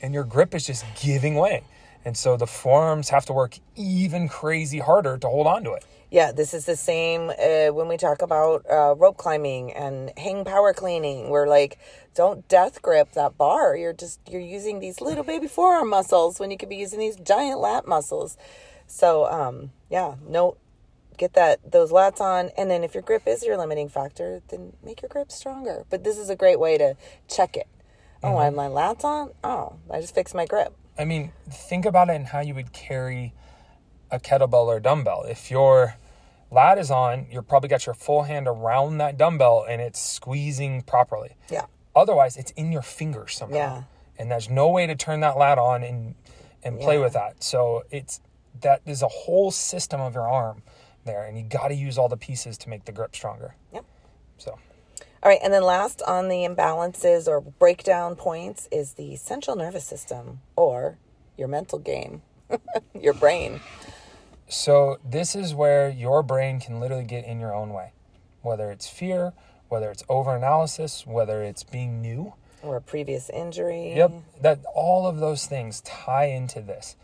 and 0.00 0.12
your 0.12 0.24
grip 0.24 0.54
is 0.54 0.66
just 0.66 0.84
giving 1.00 1.34
way. 1.36 1.64
And 2.04 2.16
so 2.16 2.36
the 2.36 2.48
forearms 2.48 3.10
have 3.10 3.26
to 3.26 3.32
work 3.32 3.58
even 3.76 4.28
crazy 4.28 4.80
harder 4.80 5.16
to 5.18 5.28
hold 5.28 5.46
on 5.46 5.62
to 5.64 5.72
it. 5.74 5.84
Yeah, 6.12 6.30
this 6.30 6.52
is 6.52 6.66
the 6.66 6.76
same 6.76 7.30
uh, 7.30 7.72
when 7.72 7.88
we 7.88 7.96
talk 7.96 8.20
about 8.20 8.66
uh, 8.70 8.94
rope 8.96 9.16
climbing 9.16 9.72
and 9.72 10.12
hang 10.18 10.44
power 10.44 10.74
cleaning. 10.74 11.30
We're 11.30 11.48
like, 11.48 11.78
don't 12.14 12.46
death 12.48 12.82
grip 12.82 13.12
that 13.12 13.38
bar. 13.38 13.74
You're 13.74 13.94
just 13.94 14.20
you're 14.28 14.42
using 14.42 14.78
these 14.78 15.00
little 15.00 15.24
baby 15.24 15.46
forearm 15.46 15.88
muscles 15.88 16.38
when 16.38 16.50
you 16.50 16.58
could 16.58 16.68
be 16.68 16.76
using 16.76 16.98
these 16.98 17.16
giant 17.16 17.60
lat 17.60 17.88
muscles. 17.88 18.36
So, 18.86 19.24
um, 19.24 19.70
yeah, 19.88 20.16
no, 20.28 20.58
get 21.16 21.32
that 21.32 21.72
those 21.72 21.92
lats 21.92 22.20
on, 22.20 22.50
and 22.58 22.70
then 22.70 22.84
if 22.84 22.92
your 22.92 23.02
grip 23.02 23.22
is 23.26 23.42
your 23.42 23.56
limiting 23.56 23.88
factor, 23.88 24.42
then 24.48 24.74
make 24.84 25.00
your 25.00 25.08
grip 25.08 25.32
stronger. 25.32 25.86
But 25.88 26.04
this 26.04 26.18
is 26.18 26.28
a 26.28 26.36
great 26.36 26.60
way 26.60 26.76
to 26.76 26.94
check 27.26 27.56
it. 27.56 27.68
Oh, 28.22 28.36
I 28.36 28.44
have 28.44 28.54
my 28.54 28.68
lats 28.68 29.02
on. 29.02 29.30
Oh, 29.42 29.76
I 29.90 30.02
just 30.02 30.14
fixed 30.14 30.34
my 30.34 30.44
grip. 30.44 30.74
I 30.98 31.06
mean, 31.06 31.32
think 31.50 31.86
about 31.86 32.10
it 32.10 32.16
and 32.16 32.26
how 32.26 32.40
you 32.40 32.54
would 32.54 32.74
carry 32.74 33.32
a 34.10 34.20
kettlebell 34.20 34.66
or 34.66 34.78
dumbbell. 34.78 35.22
If 35.22 35.50
your 35.50 35.96
lat 36.52 36.78
is 36.78 36.90
on, 36.90 37.26
you're 37.30 37.42
probably 37.42 37.68
got 37.68 37.86
your 37.86 37.94
full 37.94 38.22
hand 38.22 38.46
around 38.46 38.98
that 38.98 39.16
dumbbell 39.16 39.64
and 39.68 39.80
it's 39.80 40.00
squeezing 40.00 40.82
properly. 40.82 41.36
Yeah. 41.50 41.66
Otherwise, 41.96 42.36
it's 42.36 42.50
in 42.52 42.70
your 42.72 42.82
fingers 42.82 43.34
somehow. 43.34 43.56
Yeah. 43.56 43.82
And 44.18 44.30
there's 44.30 44.48
no 44.50 44.68
way 44.68 44.86
to 44.86 44.94
turn 44.94 45.20
that 45.20 45.36
lat 45.38 45.58
on 45.58 45.82
and 45.82 46.14
and 46.64 46.78
play 46.78 46.94
Yeah. 46.96 47.00
with 47.04 47.14
that. 47.14 47.42
So 47.42 47.82
it's 47.90 48.20
that 48.60 48.82
is 48.86 49.02
a 49.02 49.08
whole 49.08 49.50
system 49.50 50.00
of 50.00 50.14
your 50.14 50.28
arm 50.28 50.62
there, 51.04 51.24
and 51.24 51.36
you 51.36 51.42
got 51.42 51.68
to 51.68 51.74
use 51.74 51.98
all 51.98 52.08
the 52.08 52.16
pieces 52.16 52.56
to 52.58 52.68
make 52.68 52.84
the 52.84 52.92
grip 52.92 53.16
stronger. 53.16 53.56
Yep. 53.72 53.84
So 54.38 54.52
All 54.52 55.28
right, 55.30 55.40
and 55.42 55.52
then 55.52 55.64
last 55.64 56.02
on 56.02 56.28
the 56.28 56.44
imbalances 56.46 57.26
or 57.26 57.40
breakdown 57.40 58.14
points 58.14 58.68
is 58.70 58.92
the 58.94 59.16
central 59.16 59.56
nervous 59.56 59.84
system 59.84 60.40
or 60.54 60.98
your 61.36 61.48
mental 61.48 61.78
game, 61.78 62.22
your 63.00 63.14
brain. 63.14 63.60
So 64.52 64.98
this 65.02 65.34
is 65.34 65.54
where 65.54 65.88
your 65.88 66.22
brain 66.22 66.60
can 66.60 66.78
literally 66.78 67.04
get 67.06 67.24
in 67.24 67.40
your 67.40 67.54
own 67.54 67.72
way, 67.72 67.92
whether 68.42 68.70
it's 68.70 68.86
fear, 68.86 69.32
whether 69.70 69.90
it's 69.90 70.02
overanalysis, 70.04 71.06
whether 71.06 71.42
it's 71.42 71.64
being 71.64 72.02
new. 72.02 72.34
Or 72.62 72.76
a 72.76 72.80
previous 72.82 73.30
injury. 73.30 73.94
Yep, 73.96 74.12
that 74.42 74.60
all 74.74 75.06
of 75.06 75.20
those 75.20 75.46
things 75.46 75.80
tie 75.80 76.26
into 76.26 76.60
this. 76.60 76.96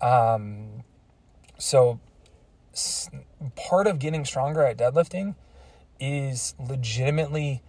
Um, 0.00 0.82
so, 1.58 2.00
s- 2.72 3.10
part 3.54 3.86
of 3.86 3.98
getting 3.98 4.24
stronger 4.24 4.64
at 4.64 4.78
deadlifting 4.78 5.34
is 6.00 6.54
legitimately 6.58 7.62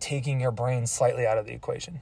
taking 0.00 0.40
your 0.40 0.50
brain 0.50 0.86
slightly 0.86 1.26
out 1.26 1.36
of 1.36 1.44
the 1.44 1.52
equation. 1.52 2.00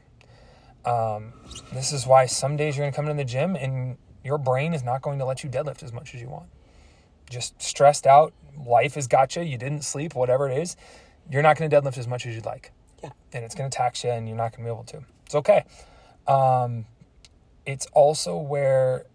Um, 0.85 1.33
this 1.73 1.93
is 1.93 2.07
why 2.07 2.27
some 2.27 2.57
days 2.57 2.77
you're 2.77 2.85
going 2.85 2.93
to 2.93 2.97
come 2.97 3.07
into 3.07 3.17
the 3.17 3.29
gym 3.29 3.57
and 3.57 3.99
your 4.25 4.39
brain 4.39 4.73
is 4.73 4.85
not 4.85 5.03
going 5.03 5.19
to 5.19 5.25
let 5.25 5.43
you 5.43 5.51
deadlift 5.51 5.83
as 5.83 5.93
much 5.93 6.15
as 6.15 6.23
you 6.23 6.29
want. 6.29 6.47
Just 7.31 7.61
stressed 7.63 8.07
out, 8.07 8.35
life 8.67 8.95
has 8.97 9.07
got 9.07 9.35
you, 9.37 9.43
you 9.43 9.57
didn't 9.57 9.83
sleep, 9.83 10.15
whatever 10.15 10.51
it 10.51 10.59
is, 10.59 10.77
you're 11.31 11.43
not 11.43 11.57
going 11.57 11.71
to 11.71 11.81
deadlift 11.81 11.97
as 11.97 12.07
much 12.07 12.27
as 12.27 12.35
you'd 12.35 12.45
like. 12.45 12.73
Yeah. 13.03 13.11
And 13.33 13.45
it's 13.45 13.55
going 13.55 13.71
to 13.71 13.75
tax 13.75 14.05
you 14.05 14.11
and 14.11 14.29
you're 14.29 14.37
not 14.37 14.53
going 14.55 14.65
to 14.67 14.71
be 14.71 14.75
able 14.75 14.85
to. 14.85 15.05
It's 15.25 15.35
okay. 15.35 15.65
Um, 16.27 16.85
it's 17.65 17.87
also 17.93 18.37
where 18.37 19.07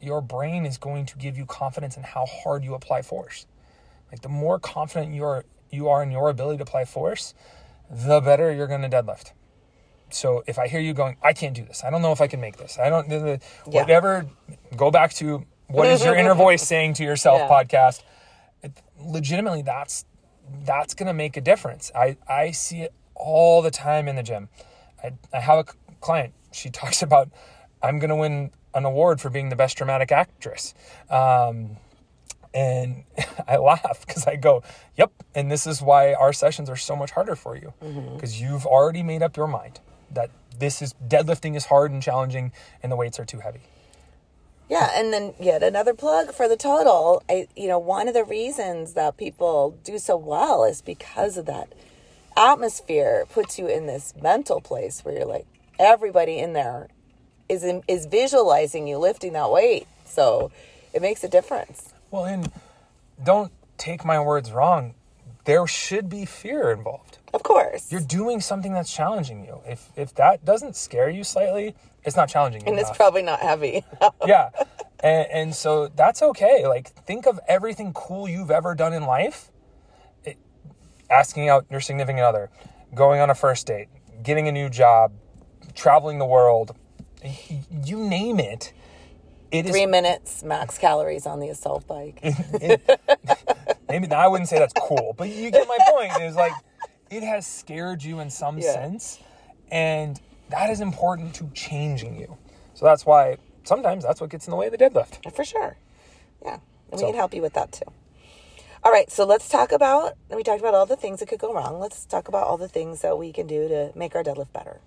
your 0.00 0.20
brain 0.20 0.66
is 0.66 0.78
going 0.78 1.06
to 1.06 1.16
give 1.16 1.38
you 1.38 1.46
confidence 1.46 1.96
in 1.96 2.02
how 2.02 2.26
hard 2.26 2.64
you 2.64 2.74
apply 2.74 3.02
force. 3.02 3.46
Like 4.10 4.22
the 4.22 4.28
more 4.28 4.58
confident 4.58 5.14
you 5.14 5.24
are 5.24 5.44
you 5.70 5.88
are 5.88 6.02
in 6.02 6.10
your 6.10 6.28
ability 6.28 6.56
to 6.58 6.64
apply 6.64 6.84
force, 6.84 7.32
the 7.88 8.20
better 8.20 8.52
you're 8.52 8.66
going 8.66 8.82
to 8.82 8.88
deadlift. 8.88 9.32
So 10.10 10.42
if 10.48 10.58
I 10.58 10.66
hear 10.66 10.80
you 10.80 10.92
going, 10.92 11.16
I 11.22 11.32
can't 11.32 11.54
do 11.54 11.64
this. 11.64 11.84
I 11.84 11.90
don't 11.90 12.02
know 12.02 12.10
if 12.10 12.20
I 12.20 12.26
can 12.26 12.40
make 12.40 12.56
this. 12.56 12.76
I 12.78 12.88
don't 12.88 13.08
Yeah. 13.08 13.36
whatever. 13.66 14.26
Go 14.76 14.90
back 14.90 15.12
to 15.14 15.46
what 15.70 15.86
is 15.88 16.04
your 16.04 16.14
inner 16.14 16.34
voice 16.34 16.62
saying 16.66 16.94
to 16.94 17.04
yourself 17.04 17.40
Yeah. 17.40 17.48
podcast. 17.48 18.02
It, 18.62 18.72
legitimately, 18.98 19.62
that's 19.62 20.04
that's 20.64 20.94
going 20.94 21.06
to 21.06 21.14
make 21.14 21.36
a 21.36 21.40
difference. 21.40 21.90
I 21.94 22.16
I 22.28 22.50
see 22.50 22.82
it 22.82 22.92
all 23.14 23.62
the 23.62 23.70
time 23.70 24.08
in 24.08 24.16
the 24.16 24.22
gym. 24.22 24.48
I 25.02 25.12
I 25.32 25.40
have 25.40 25.58
a 25.58 25.64
client. 26.00 26.34
She 26.52 26.70
talks 26.80 27.02
about 27.02 27.30
I'm 27.82 27.98
going 27.98 28.10
to 28.10 28.16
win 28.16 28.50
an 28.74 28.84
award 28.84 29.20
for 29.20 29.30
being 29.30 29.48
the 29.48 29.56
best 29.56 29.76
dramatic 29.78 30.12
actress. 30.12 30.74
Um, 31.08 31.76
and 32.52 33.04
I 33.48 33.56
laugh 33.56 34.04
because 34.06 34.26
I 34.26 34.36
go, 34.36 34.62
yep. 34.96 35.12
And 35.34 35.50
this 35.50 35.66
is 35.66 35.80
why 35.80 36.14
our 36.14 36.32
sessions 36.32 36.68
are 36.68 36.76
so 36.76 36.94
much 36.96 37.12
harder 37.12 37.36
for 37.36 37.56
you 37.56 37.72
because 38.14 38.40
you've 38.40 38.66
already 38.66 39.02
made 39.02 39.22
up 39.22 39.36
your 39.36 39.46
mind 39.46 39.80
that 40.12 40.30
this 40.58 40.82
is 40.82 40.94
deadlifting 41.06 41.56
is 41.56 41.66
hard 41.66 41.90
and 41.92 42.02
challenging 42.02 42.52
and 42.82 42.90
the 42.92 42.96
weights 42.96 43.18
are 43.20 43.24
too 43.24 43.38
heavy. 43.40 43.60
Yeah, 44.70 44.92
and 44.94 45.12
then 45.12 45.34
yet 45.40 45.64
another 45.64 45.94
plug 45.94 46.32
for 46.32 46.46
the 46.46 46.56
total. 46.56 47.24
I, 47.28 47.48
you 47.56 47.66
know, 47.66 47.80
one 47.80 48.06
of 48.06 48.14
the 48.14 48.22
reasons 48.22 48.94
that 48.94 49.16
people 49.16 49.76
do 49.82 49.98
so 49.98 50.16
well 50.16 50.62
is 50.62 50.80
because 50.80 51.36
of 51.36 51.46
that 51.46 51.72
atmosphere 52.36 53.26
puts 53.32 53.58
you 53.58 53.66
in 53.66 53.86
this 53.86 54.14
mental 54.22 54.60
place 54.60 55.04
where 55.04 55.16
you're 55.16 55.26
like 55.26 55.46
everybody 55.80 56.38
in 56.38 56.52
there 56.52 56.86
is 57.48 57.64
in, 57.64 57.82
is 57.88 58.06
visualizing 58.06 58.86
you 58.86 58.96
lifting 58.98 59.32
that 59.32 59.50
weight. 59.50 59.88
So 60.06 60.52
it 60.92 61.02
makes 61.02 61.24
a 61.24 61.28
difference. 61.28 61.92
Well, 62.12 62.26
and 62.26 62.52
don't 63.22 63.50
take 63.76 64.04
my 64.04 64.20
words 64.20 64.52
wrong. 64.52 64.94
There 65.50 65.66
should 65.66 66.08
be 66.08 66.26
fear 66.26 66.70
involved. 66.70 67.18
Of 67.34 67.42
course. 67.42 67.90
You're 67.90 68.00
doing 68.02 68.40
something 68.40 68.72
that's 68.72 68.94
challenging 68.94 69.44
you. 69.44 69.58
If 69.66 69.90
if 69.96 70.14
that 70.14 70.44
doesn't 70.44 70.76
scare 70.76 71.10
you 71.10 71.24
slightly, 71.24 71.74
it's 72.04 72.14
not 72.14 72.28
challenging 72.28 72.60
you. 72.60 72.70
and 72.70 72.78
it's 72.78 72.96
probably 72.96 73.22
not 73.22 73.40
heavy. 73.40 73.82
yeah. 74.24 74.50
And, 75.02 75.26
and 75.32 75.54
so 75.54 75.88
that's 75.88 76.22
okay. 76.22 76.68
Like, 76.68 76.90
think 77.04 77.26
of 77.26 77.40
everything 77.48 77.92
cool 77.92 78.28
you've 78.28 78.52
ever 78.52 78.76
done 78.76 78.92
in 78.92 79.02
life. 79.02 79.50
It, 80.24 80.38
asking 81.10 81.48
out 81.48 81.66
your 81.68 81.80
significant 81.80 82.22
other, 82.22 82.48
going 82.94 83.20
on 83.20 83.28
a 83.28 83.34
first 83.34 83.66
date, 83.66 83.88
getting 84.22 84.46
a 84.46 84.52
new 84.52 84.68
job, 84.68 85.10
traveling 85.74 86.20
the 86.20 86.26
world, 86.26 86.76
you 87.84 87.98
name 87.98 88.38
it. 88.38 88.72
It 89.50 89.64
is 89.64 89.72
Three 89.72 89.86
minutes 89.86 90.44
max 90.44 90.78
calories 90.78 91.26
on 91.26 91.40
the 91.40 91.48
assault 91.48 91.88
bike. 91.88 92.22
maybe 93.90 94.10
I 94.12 94.28
wouldn't 94.28 94.48
say 94.48 94.58
that's 94.58 94.74
cool, 94.78 95.14
but 95.16 95.28
you 95.28 95.50
get 95.50 95.66
my 95.68 95.78
point. 95.90 96.12
Is 96.22 96.36
like 96.36 96.52
it 97.10 97.22
has 97.22 97.46
scared 97.46 98.02
you 98.02 98.20
in 98.20 98.30
some 98.30 98.58
Yeah. 98.58 98.72
sense, 98.72 99.18
and 99.70 100.20
that 100.48 100.70
is 100.70 100.80
important 100.80 101.34
to 101.36 101.50
changing 101.54 102.18
you. 102.18 102.36
So 102.74 102.86
that's 102.86 103.04
why 103.04 103.36
sometimes 103.64 104.04
that's 104.04 104.20
what 104.20 104.30
gets 104.30 104.46
in 104.46 104.50
the 104.52 104.56
way 104.56 104.66
of 104.66 104.72
the 104.72 104.78
deadlift. 104.78 105.32
For 105.34 105.44
sure. 105.44 105.76
Yeah. 106.44 106.58
And 106.90 107.00
we 107.00 107.06
can 107.06 107.14
help 107.14 107.34
you 107.34 107.42
with 107.42 107.52
that 107.54 107.72
too. 107.72 107.84
All 108.82 108.90
right, 108.90 109.10
so 109.10 109.26
let's 109.26 109.48
talk 109.48 109.72
about 109.72 110.14
we 110.30 110.42
talked 110.42 110.60
about 110.60 110.74
all 110.74 110.86
the 110.86 110.96
things 110.96 111.20
that 111.20 111.28
could 111.28 111.38
go 111.38 111.52
wrong. 111.52 111.78
Let's 111.78 112.06
talk 112.06 112.28
about 112.28 112.46
all 112.46 112.56
the 112.56 112.68
things 112.68 113.02
that 113.02 113.18
we 113.18 113.32
can 113.32 113.46
do 113.46 113.68
to 113.68 113.92
make 113.94 114.14
our 114.16 114.24
deadlift 114.24 114.52
better. 114.54 114.80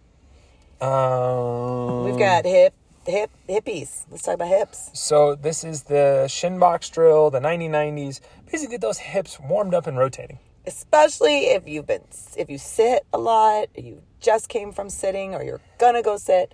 Um, 0.81 2.03
We've 2.05 2.17
got 2.17 2.45
hip 2.45 2.73
hip 3.05 3.31
hippies. 3.47 4.05
Let's 4.09 4.23
talk 4.23 4.35
about 4.35 4.47
hips. 4.47 4.89
So 4.93 5.35
this 5.35 5.63
is 5.63 5.83
the 5.83 6.27
shin 6.27 6.59
box 6.59 6.89
drill, 6.89 7.29
the 7.29 7.39
9090s. 7.39 8.19
Basically, 8.45 8.73
get 8.75 8.81
those 8.81 8.99
hips 8.99 9.39
warmed 9.39 9.73
up 9.73 9.87
and 9.87 9.97
rotating. 9.97 10.39
Especially 10.65 11.47
if 11.47 11.67
you've 11.67 11.87
been 11.87 12.03
if 12.37 12.49
you 12.49 12.57
sit 12.57 13.05
a 13.11 13.17
lot, 13.17 13.67
you 13.75 14.01
just 14.21 14.47
came 14.47 14.71
from 14.71 14.89
sitting 14.89 15.35
or 15.35 15.43
you're 15.43 15.59
to 15.91 16.01
go 16.01 16.17
sit, 16.17 16.53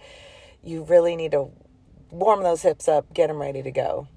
you 0.64 0.84
really 0.84 1.16
need 1.16 1.32
to 1.32 1.50
warm 2.10 2.43
those 2.43 2.64
hips 2.64 2.88
up, 2.88 3.14
get 3.14 3.28
them 3.28 3.38
ready 3.38 3.62
to 3.62 3.72
go. 3.72 4.08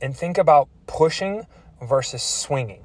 And 0.00 0.16
think 0.16 0.36
about 0.36 0.68
pushing 0.86 1.46
versus 1.80 2.22
swinging. 2.22 2.84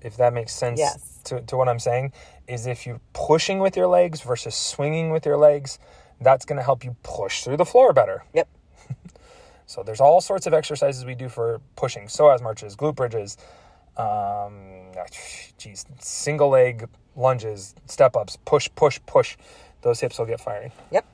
If 0.00 0.16
that 0.16 0.32
makes 0.32 0.54
sense 0.54 0.78
Yes. 0.78 1.20
to, 1.24 1.42
to 1.42 1.56
what 1.56 1.68
I'm 1.68 1.78
saying, 1.78 2.12
is 2.48 2.66
if 2.66 2.86
you're 2.86 3.00
pushing 3.12 3.58
with 3.58 3.76
your 3.76 3.86
legs 3.86 4.22
versus 4.22 4.54
swinging 4.54 5.10
with 5.10 5.26
your 5.26 5.36
legs, 5.36 5.78
that's 6.20 6.44
going 6.44 6.56
to 6.58 6.62
help 6.62 6.84
you 6.84 6.96
push 7.02 7.42
through 7.42 7.56
the 7.56 7.64
floor 7.64 7.92
better. 7.92 8.24
Yep. 8.34 8.48
So 9.66 9.84
there's 9.84 10.00
all 10.00 10.20
sorts 10.20 10.48
of 10.48 10.52
exercises 10.52 11.04
we 11.04 11.14
do 11.14 11.28
for 11.28 11.60
pushing: 11.76 12.08
psoas 12.08 12.42
marches, 12.42 12.74
glute 12.74 12.96
bridges, 12.96 13.36
um, 13.96 14.90
geez, 15.58 15.86
single 16.00 16.48
leg 16.48 16.88
lunges, 17.14 17.76
step 17.86 18.16
ups, 18.16 18.36
push, 18.44 18.68
push, 18.74 18.98
push. 19.06 19.36
Those 19.82 20.00
hips 20.00 20.18
will 20.18 20.26
get 20.26 20.40
firing. 20.40 20.72
Yep. 20.90 21.06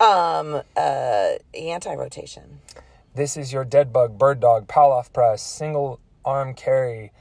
Um 0.00 0.62
uh 0.76 1.32
anti-rotation. 1.52 2.60
This 3.14 3.36
is 3.36 3.52
your 3.52 3.66
dead 3.66 3.92
bug, 3.92 4.16
bird 4.16 4.40
dog, 4.40 4.66
Palloff 4.66 5.12
press, 5.12 5.42
single 5.42 6.00
arm 6.24 6.54
carry, 6.54 7.12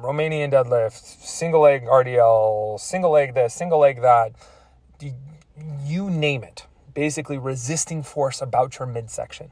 Romanian 0.00 0.50
deadlift, 0.52 1.02
single 1.02 1.60
leg 1.60 1.84
RDL, 1.84 2.80
single 2.80 3.10
leg 3.10 3.34
this, 3.34 3.52
single 3.52 3.80
leg 3.80 4.00
that. 4.00 4.32
You- 5.00 5.12
You 5.84 6.10
name 6.10 6.42
it. 6.42 6.66
Basically, 6.92 7.38
resisting 7.38 8.02
force 8.02 8.40
about 8.40 8.78
your 8.78 8.86
midsection. 8.86 9.50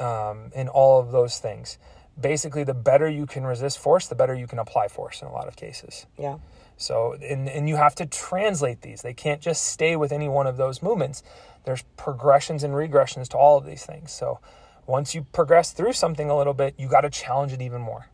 Um, 0.00 0.50
and 0.54 0.68
all 0.68 1.00
of 1.00 1.12
those 1.12 1.38
things. 1.38 1.78
Basically, 2.20 2.64
the 2.64 2.74
better 2.74 3.08
you 3.08 3.26
can 3.26 3.44
resist 3.44 3.78
force, 3.78 4.06
the 4.06 4.14
better 4.14 4.34
you 4.34 4.46
can 4.46 4.58
apply 4.58 4.88
force 4.88 5.22
in 5.22 5.28
a 5.28 5.32
lot 5.32 5.48
of 5.48 5.56
cases. 5.56 6.06
Yeah. 6.18 6.38
So, 6.76 7.12
and, 7.22 7.48
and 7.48 7.68
you 7.68 7.76
have 7.76 7.94
to 7.96 8.06
translate 8.06 8.82
these. 8.82 9.02
They 9.02 9.14
can't 9.14 9.40
just 9.40 9.64
stay 9.64 9.94
with 9.96 10.10
any 10.10 10.28
one 10.28 10.46
of 10.46 10.56
those 10.56 10.82
movements. 10.82 11.22
There's 11.64 11.82
progressions 11.96 12.64
and 12.64 12.74
regressions 12.74 13.28
to 13.28 13.38
all 13.38 13.56
of 13.56 13.64
these 13.64 13.86
things. 13.86 14.10
So, 14.10 14.40
once 14.86 15.14
you 15.14 15.22
progress 15.32 15.72
through 15.72 15.92
something 15.92 16.28
a 16.28 16.36
little 16.36 16.54
bit, 16.54 16.74
you 16.76 16.88
got 16.88 17.02
to 17.02 17.10
challenge 17.10 17.52
it 17.52 17.62
even 17.62 17.80
more. 17.80 18.08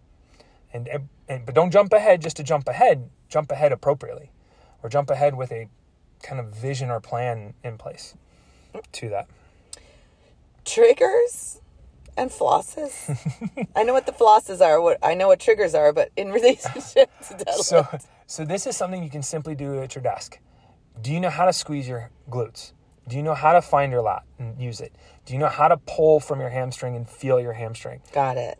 And, 0.72 0.86
and, 0.88 1.08
and 1.28 1.46
but 1.46 1.54
don't 1.54 1.70
jump 1.70 1.92
ahead 1.92 2.20
just 2.20 2.36
to 2.36 2.42
jump 2.42 2.68
ahead. 2.68 3.08
Jump 3.28 3.50
ahead 3.50 3.72
appropriately, 3.72 4.30
or 4.82 4.90
jump 4.90 5.10
ahead 5.10 5.34
with 5.34 5.50
a 5.52 5.68
kind 6.22 6.40
of 6.40 6.46
vision 6.46 6.90
or 6.90 7.00
plan 7.00 7.54
in 7.64 7.78
place 7.78 8.14
to 8.92 9.08
that. 9.08 9.26
triggers 10.64 11.60
and 12.16 12.30
flosses. 12.30 12.92
I 13.76 13.84
know 13.84 13.92
what 13.92 14.06
the 14.06 14.12
flosses 14.12 14.60
are. 14.60 14.80
What 14.80 14.98
I 15.02 15.14
know 15.14 15.28
what 15.28 15.40
triggers 15.40 15.74
are, 15.74 15.92
but 15.92 16.10
in 16.16 16.32
relationship 16.32 17.10
to 17.28 17.34
deadlift, 17.34 17.62
So, 17.62 17.86
so 18.26 18.44
this 18.44 18.66
is 18.66 18.76
something 18.76 19.02
you 19.02 19.10
can 19.10 19.22
simply 19.22 19.54
do 19.54 19.80
at 19.82 19.94
your 19.94 20.02
desk. 20.02 20.38
Do 21.00 21.12
you 21.12 21.20
know 21.20 21.30
how 21.30 21.46
to 21.46 21.52
squeeze 21.52 21.86
your 21.88 22.10
glutes? 22.28 22.72
Do 23.06 23.16
you 23.16 23.22
know 23.22 23.34
how 23.34 23.52
to 23.52 23.62
find 23.62 23.92
your 23.92 24.02
lat 24.02 24.24
and 24.38 24.60
use 24.60 24.80
it? 24.80 24.92
Do 25.24 25.32
you 25.32 25.38
know 25.38 25.48
how 25.48 25.68
to 25.68 25.76
pull 25.76 26.20
from 26.20 26.40
your 26.40 26.50
hamstring 26.50 26.96
and 26.96 27.08
feel 27.08 27.40
your 27.40 27.52
hamstring? 27.54 28.00
got 28.12 28.36
it. 28.36 28.58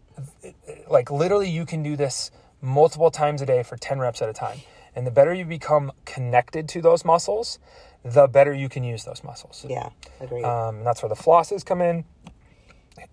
Like 0.89 1.11
literally, 1.11 1.51
you 1.51 1.67
can 1.67 1.83
do 1.83 1.97
this 1.97 2.31
multiple 2.61 3.11
times 3.11 3.43
a 3.43 3.47
day 3.47 3.63
for 3.63 3.77
10 3.77 3.99
reps 3.99 4.23
at 4.23 4.29
a 4.29 4.33
time. 4.33 4.59
And 4.99 5.07
the 5.07 5.13
better 5.13 5.33
you 5.33 5.45
become 5.45 5.93
connected 6.05 6.69
to 6.71 6.83
those 6.83 7.05
muscles, 7.05 7.61
the 8.03 8.27
better 8.27 8.53
you 8.53 8.69
can 8.69 8.83
use 8.83 9.05
those 9.05 9.23
muscles. 9.23 9.65
Yeah, 9.69 9.91
agreed. 10.21 10.43
Um, 10.43 10.79
and 10.79 10.87
that's 10.87 11.05
where 11.05 11.09
the 11.09 11.15
flosses 11.15 11.65
come 11.65 11.81
in. 11.81 12.05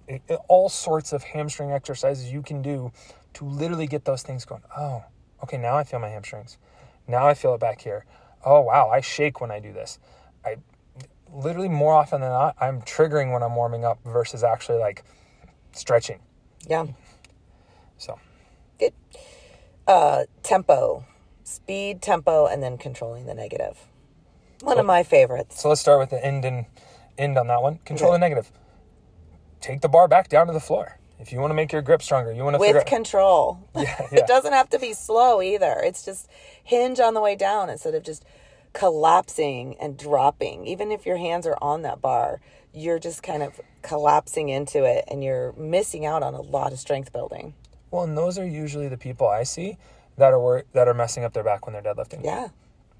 It- 0.08 0.24
it- 0.28 0.40
all 0.48 0.68
sorts 0.68 1.14
of 1.14 1.24
hamstring 1.26 1.72
exercises 1.72 2.34
you 2.34 2.42
can 2.42 2.64
do 2.64 2.92
to 3.34 3.46
literally 3.46 3.86
get 3.86 4.04
those 4.04 4.24
things 4.24 4.46
going. 4.46 4.64
Oh, 4.76 5.04
okay, 5.44 5.58
now 5.58 5.78
I 5.78 5.84
feel 5.84 6.00
my 6.00 6.10
hamstrings. 6.10 6.58
Now 7.08 7.28
I 7.28 7.36
feel 7.36 7.54
it 7.54 7.60
back 7.60 7.82
here. 7.82 8.08
Oh, 8.44 8.62
wow, 8.62 8.90
I 8.90 9.02
shake 9.02 9.40
when 9.40 9.52
I 9.52 9.60
do 9.60 9.72
this. 9.72 10.00
I 10.44 10.58
literally 11.32 11.70
more 11.70 11.94
often 11.94 12.22
than 12.22 12.32
not, 12.32 12.56
I'm 12.60 12.82
triggering 12.82 13.32
when 13.32 13.44
I'm 13.44 13.56
warming 13.56 13.86
up 13.86 14.00
versus 14.04 14.44
actually 14.44 14.80
like 14.80 15.04
stretching. 15.72 16.20
yeah, 16.66 16.88
So, 18.00 18.18
good. 18.80 18.94
Uh, 19.86 20.26
tempo, 20.42 21.06
speed, 21.46 22.02
tempo, 22.02 22.48
and 22.48 22.62
then 22.62 22.78
controlling 22.78 23.26
the 23.26 23.34
negative. 23.34 23.78
One 24.62 24.80
of 24.80 24.86
my 24.86 25.04
favorites. 25.04 25.62
So 25.62 25.70
let's 25.70 25.82
start 25.82 26.00
with 26.00 26.10
the 26.10 26.24
end 26.24 26.44
and 26.44 26.66
end 27.18 27.38
on 27.38 27.48
that 27.48 27.62
one. 27.62 27.80
Control 27.86 28.12
the 28.12 28.18
negative. 28.18 28.52
Take 29.62 29.82
the 29.82 29.90
bar 29.90 30.08
back 30.08 30.28
down 30.28 30.48
to 30.48 30.54
the 30.54 30.60
floor. 30.60 30.98
If 31.20 31.32
you 31.32 31.40
want 31.40 31.52
to 31.52 31.56
make 31.56 31.72
your 31.72 31.82
grip 31.82 32.02
stronger, 32.02 32.32
you 32.34 32.44
want 32.44 32.56
to 32.56 32.60
With 32.60 32.76
out, 32.76 32.86
control. 32.86 33.60
yeah. 33.76 34.08
It 34.12 34.28
doesn't 34.28 34.54
have 34.54 34.70
to 34.72 34.80
be 34.80 34.94
slow 34.94 35.42
either. 35.42 35.80
It's 35.84 36.04
just 36.04 36.28
hinge 36.64 37.00
on 37.00 37.14
the 37.14 37.22
way 37.22 37.36
down 37.36 37.70
instead 37.70 37.96
of 37.96 38.04
just 38.04 38.26
collapsing 38.74 39.78
and 39.80 39.98
dropping. 39.98 40.68
Even 40.68 40.92
if 40.92 41.06
your 41.06 41.18
hands 41.18 41.48
are 41.48 41.58
on 41.62 41.84
that 41.84 42.02
bar, 42.02 42.42
you're 42.74 43.00
just 43.00 43.24
kind 43.24 43.44
of 43.44 43.62
collapsing 43.82 44.50
into 44.50 44.84
it 44.84 45.06
and 45.08 45.24
you're 45.24 45.54
missing 45.54 46.06
out 46.06 46.24
on 46.24 46.34
a 46.34 46.42
lot 46.42 46.74
of 46.74 46.80
strength 46.80 47.14
building. 47.14 47.54
Well, 47.92 48.04
and 48.04 48.18
those 48.18 48.38
are 48.38 48.46
usually 48.46 48.90
the 48.90 48.98
people 48.98 49.28
I 49.28 49.44
see 49.44 49.78
that 50.18 50.34
are 50.34 50.40
wor- 50.40 50.66
that 50.74 50.88
are 50.88 50.94
messing 50.94 51.24
up 51.24 51.34
their 51.34 51.44
back 51.44 51.66
when 51.66 51.74
they're 51.74 51.94
deadlifting. 51.94 52.24
Yeah. 52.24 52.50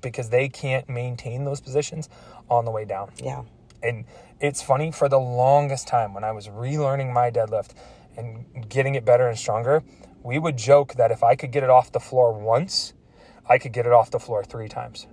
Because 0.02 0.30
they 0.30 0.50
can't 0.50 0.88
maintain 0.90 1.46
those 1.46 1.62
positions 1.62 2.10
on 2.50 2.66
the 2.66 2.72
way 2.72 2.86
down. 2.86 3.12
Yeah. 3.18 3.44
And 3.82 4.06
it's 4.40 4.62
funny 4.62 4.92
for 4.92 5.10
the 5.10 5.20
longest 5.20 5.88
time 5.88 6.14
when 6.14 6.24
I 6.24 6.32
was 6.32 6.48
relearning 6.48 7.14
my 7.14 7.32
deadlift 7.32 7.72
and 8.18 8.46
getting 8.70 8.96
it 8.96 9.06
better 9.06 9.28
and 9.28 9.38
stronger, 9.38 9.84
we 10.24 10.40
would 10.40 10.58
joke 10.58 10.96
that 10.96 11.12
if 11.12 11.24
I 11.24 11.36
could 11.36 11.52
get 11.52 11.64
it 11.64 11.70
off 11.70 11.92
the 11.92 12.00
floor 12.00 12.34
once, 12.34 12.94
I 13.48 13.58
could 13.58 13.74
get 13.74 13.86
it 13.86 13.92
off 13.92 14.12
the 14.12 14.20
floor 14.20 14.44
three 14.44 14.68
times. 14.68 15.08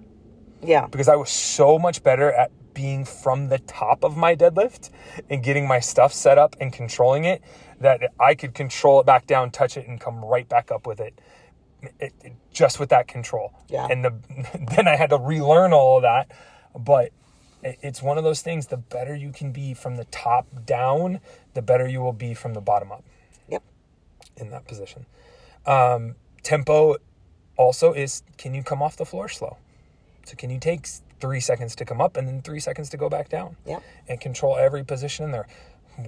Yeah. 0.62 0.86
Because 0.86 1.09
I 1.09 1.16
was 1.16 1.30
so 1.30 1.78
much 1.78 2.03
better 2.03 2.32
at 2.32 2.50
being 2.74 3.05
from 3.05 3.48
the 3.48 3.59
top 3.59 4.05
of 4.05 4.16
my 4.16 4.34
deadlift 4.34 4.90
and 5.28 5.42
getting 5.42 5.66
my 5.66 5.80
stuff 5.80 6.12
set 6.12 6.38
up 6.38 6.57
and 6.61 6.72
controlling 6.72 7.24
it 7.24 7.42
that 7.80 8.12
I 8.18 8.34
could 8.34 8.55
control 8.55 9.00
it 9.00 9.07
back 9.07 9.26
down, 9.26 9.50
touch 9.50 9.76
it, 9.76 9.86
and 9.86 10.00
come 10.00 10.24
right 10.24 10.48
back 10.48 10.70
up 10.70 10.86
with 10.86 11.00
it. 11.00 11.20
It, 11.98 12.12
it- 12.22 12.32
just 12.52 12.78
with 12.78 12.90
that 12.90 13.08
control. 13.08 13.54
Yeah. 13.68 13.86
And 13.90 14.04
the 14.04 14.12
then 14.76 14.86
I 14.86 14.96
had 14.96 15.08
to 15.10 15.16
relearn 15.18 15.72
all 15.72 15.96
of 15.96 16.02
that. 16.02 16.30
But 16.78 17.12
it- 17.62 17.78
it's 17.82 18.02
one 18.02 18.18
of 18.18 18.24
those 18.24 18.42
things. 18.42 18.66
The 18.66 18.76
better 18.76 19.14
you 19.16 19.32
can 19.32 19.52
be 19.52 19.72
from 19.74 19.96
the 19.96 20.04
top 20.06 20.46
down, 20.66 21.20
the 21.54 21.62
better 21.62 21.88
you 21.88 22.00
will 22.00 22.12
be 22.12 22.34
from 22.34 22.54
the 22.54 22.60
bottom 22.60 22.92
up 22.92 23.04
Yep. 23.48 23.62
in 24.36 24.50
that 24.50 24.66
position. 24.66 25.06
Um, 25.66 26.16
tempo 26.42 26.96
also 27.56 27.92
is 27.92 28.22
can 28.36 28.52
you 28.54 28.62
come 28.62 28.82
off 28.82 28.96
the 28.96 29.06
floor 29.06 29.28
slow? 29.28 29.56
So 30.24 30.34
can 30.36 30.50
you 30.50 30.58
take 30.58 30.86
three 31.20 31.40
seconds 31.40 31.74
to 31.76 31.84
come 31.84 32.00
up 32.00 32.16
and 32.16 32.26
then 32.28 32.42
three 32.42 32.60
seconds 32.60 32.88
to 32.90 32.96
go 32.96 33.08
back 33.08 33.28
down? 33.28 33.56
Yeah. 33.64 33.78
And 34.08 34.20
control 34.20 34.56
every 34.56 34.84
position 34.84 35.24
in 35.24 35.30
there. 35.32 35.46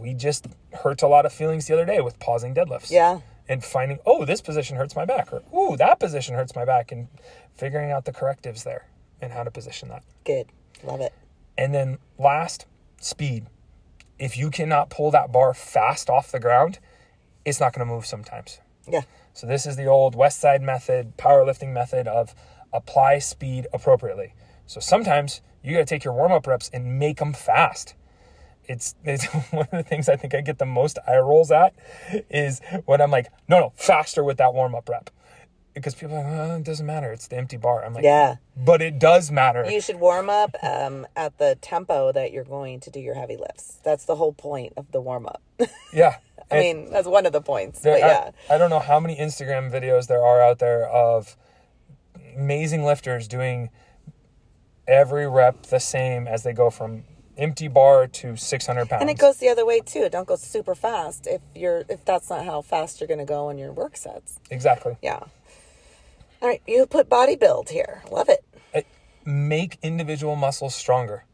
We 0.00 0.14
just 0.14 0.46
hurt 0.72 1.02
a 1.02 1.06
lot 1.08 1.24
of 1.26 1.32
feelings 1.32 1.66
the 1.66 1.74
other 1.74 1.84
day 1.86 2.00
with 2.00 2.18
pausing 2.18 2.54
deadlifts. 2.54 2.90
Yeah. 2.90 3.20
And 3.48 3.62
finding, 3.62 3.98
oh, 4.06 4.24
this 4.24 4.40
position 4.40 4.76
hurts 4.76 4.96
my 4.96 5.04
back, 5.04 5.32
or 5.32 5.42
ooh, 5.54 5.76
that 5.76 6.00
position 6.00 6.34
hurts 6.34 6.56
my 6.56 6.64
back, 6.64 6.90
and 6.90 7.08
figuring 7.54 7.90
out 7.90 8.06
the 8.06 8.12
correctives 8.12 8.64
there 8.64 8.86
and 9.20 9.32
how 9.32 9.42
to 9.42 9.50
position 9.50 9.88
that. 9.90 10.02
Good. 10.24 10.46
Love 10.82 11.00
it. 11.00 11.12
And 11.58 11.74
then 11.74 11.98
last, 12.18 12.66
speed. 13.00 13.46
If 14.18 14.38
you 14.38 14.50
cannot 14.50 14.90
pull 14.90 15.10
that 15.10 15.30
bar 15.30 15.52
fast 15.52 16.08
off 16.08 16.32
the 16.32 16.40
ground, 16.40 16.78
it's 17.44 17.60
not 17.60 17.74
going 17.74 17.86
to 17.86 17.92
move 17.92 18.06
sometimes. 18.06 18.60
Yeah. 18.88 19.02
So 19.32 19.46
this 19.46 19.66
is 19.66 19.76
the 19.76 19.86
old 19.86 20.16
Westside 20.16 20.62
method, 20.62 21.16
powerlifting 21.16 21.72
method 21.72 22.06
of 22.08 22.34
apply 22.72 23.18
speed 23.18 23.66
appropriately. 23.72 24.34
So 24.66 24.80
sometimes 24.80 25.42
you 25.62 25.72
got 25.72 25.80
to 25.80 25.84
take 25.84 26.04
your 26.04 26.14
warm 26.14 26.32
up 26.32 26.46
reps 26.46 26.70
and 26.72 26.98
make 26.98 27.18
them 27.18 27.32
fast. 27.32 27.94
It's, 28.66 28.94
it's 29.04 29.24
one 29.50 29.62
of 29.64 29.70
the 29.70 29.82
things 29.82 30.08
I 30.08 30.16
think 30.16 30.34
I 30.34 30.40
get 30.40 30.58
the 30.58 30.66
most 30.66 30.98
eye 31.06 31.18
rolls 31.18 31.50
at 31.50 31.74
is 32.30 32.60
when 32.86 33.00
I'm 33.00 33.10
like, 33.10 33.28
no, 33.48 33.60
no, 33.60 33.72
faster 33.76 34.24
with 34.24 34.38
that 34.38 34.54
warm 34.54 34.74
up 34.74 34.88
rep. 34.88 35.10
Because 35.74 35.94
people 35.96 36.16
are 36.16 36.22
like, 36.22 36.50
oh, 36.50 36.56
it 36.56 36.64
doesn't 36.64 36.86
matter. 36.86 37.10
It's 37.12 37.26
the 37.26 37.36
empty 37.36 37.56
bar. 37.56 37.84
I'm 37.84 37.94
like, 37.94 38.04
Yeah. 38.04 38.36
but 38.56 38.80
it 38.80 39.00
does 39.00 39.32
matter. 39.32 39.68
You 39.68 39.80
should 39.80 39.96
warm 39.98 40.30
up 40.30 40.54
um, 40.62 41.04
at 41.16 41.36
the 41.38 41.58
tempo 41.60 42.12
that 42.12 42.30
you're 42.30 42.44
going 42.44 42.78
to 42.80 42.90
do 42.90 43.00
your 43.00 43.14
heavy 43.16 43.36
lifts. 43.36 43.80
That's 43.82 44.04
the 44.04 44.14
whole 44.14 44.32
point 44.32 44.74
of 44.76 44.92
the 44.92 45.00
warm 45.00 45.26
up. 45.26 45.42
yeah. 45.92 46.18
I 46.48 46.58
mean, 46.60 46.90
that's 46.92 47.08
one 47.08 47.26
of 47.26 47.32
the 47.32 47.40
points. 47.40 47.80
There- 47.80 47.94
But 47.94 48.06
yeah. 48.06 48.30
I, 48.48 48.54
I 48.54 48.58
don't 48.58 48.70
know 48.70 48.78
how 48.78 49.00
many 49.00 49.16
Instagram 49.16 49.68
videos 49.72 50.06
there 50.06 50.22
are 50.22 50.40
out 50.40 50.60
there 50.60 50.88
of 50.88 51.36
amazing 52.36 52.84
lifters 52.84 53.26
doing 53.26 53.70
every 54.86 55.28
rep 55.28 55.62
the 55.66 55.80
same 55.80 56.28
as 56.28 56.42
they 56.44 56.52
go 56.52 56.70
from 56.70 57.02
empty 57.36 57.68
bar 57.68 58.06
to 58.06 58.36
600 58.36 58.88
pounds. 58.88 59.00
And 59.00 59.10
it 59.10 59.18
goes 59.18 59.38
the 59.38 59.48
other 59.48 59.64
way 59.66 59.80
too. 59.80 60.00
It 60.00 60.12
don't 60.12 60.26
go 60.26 60.36
super 60.36 60.74
fast 60.74 61.26
if 61.26 61.40
you're 61.54 61.84
if 61.88 62.04
that's 62.04 62.30
not 62.30 62.44
how 62.44 62.62
fast 62.62 63.00
you're 63.00 63.08
going 63.08 63.18
to 63.18 63.24
go 63.24 63.46
on 63.48 63.58
your 63.58 63.72
work 63.72 63.96
sets. 63.96 64.38
exactly. 64.50 64.96
Yeah. 65.02 65.20
All 66.42 66.48
right, 66.48 66.62
you 66.66 66.86
put 66.86 67.08
body 67.08 67.36
build 67.36 67.70
here. 67.70 68.02
Love 68.10 68.28
it. 68.28 68.44
It- 68.72 68.86
make 69.24 69.78
individual 69.82 70.36
muscles 70.36 70.74
stronger 70.74 71.24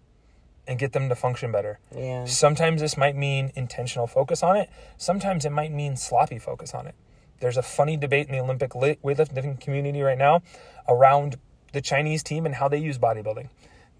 and 0.68 0.78
get 0.78 0.92
them 0.92 1.08
to 1.08 1.16
function 1.16 1.50
better. 1.50 1.80
Yeah. 1.96 2.24
Sometimes 2.26 2.80
this 2.80 2.96
might 2.96 3.16
mean 3.16 3.50
intentional 3.56 4.06
focus 4.06 4.42
on 4.44 4.56
it. 4.56 4.70
Sometimes 4.96 5.44
it 5.44 5.50
might 5.50 5.72
mean 5.72 5.96
sloppy 5.96 6.38
focus 6.38 6.72
on 6.74 6.86
it. 6.86 6.94
There's 7.40 7.56
a 7.56 7.62
funny 7.62 7.96
debate 7.96 8.28
in 8.28 8.32
the 8.32 8.40
Olympic 8.40 8.70
weightlifting 8.70 9.58
community 9.60 10.00
right 10.02 10.18
now 10.18 10.42
around 10.86 11.38
the 11.72 11.80
Chinese 11.80 12.22
team 12.22 12.46
and 12.46 12.54
how 12.54 12.68
they 12.68 12.78
use 12.78 12.98
bodybuilding. 12.98 13.48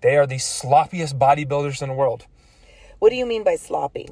They 0.01 0.17
are 0.17 0.27
the 0.27 0.37
sloppiest 0.37 1.19
bodybuilders 1.19 1.83
in 1.83 1.89
the 1.89 1.95
world. 1.95 2.27
What 2.99 3.11
do 3.11 3.17
you 3.17 3.27
mean 3.27 3.45
by 3.45 3.57
sloppy? 3.57 4.09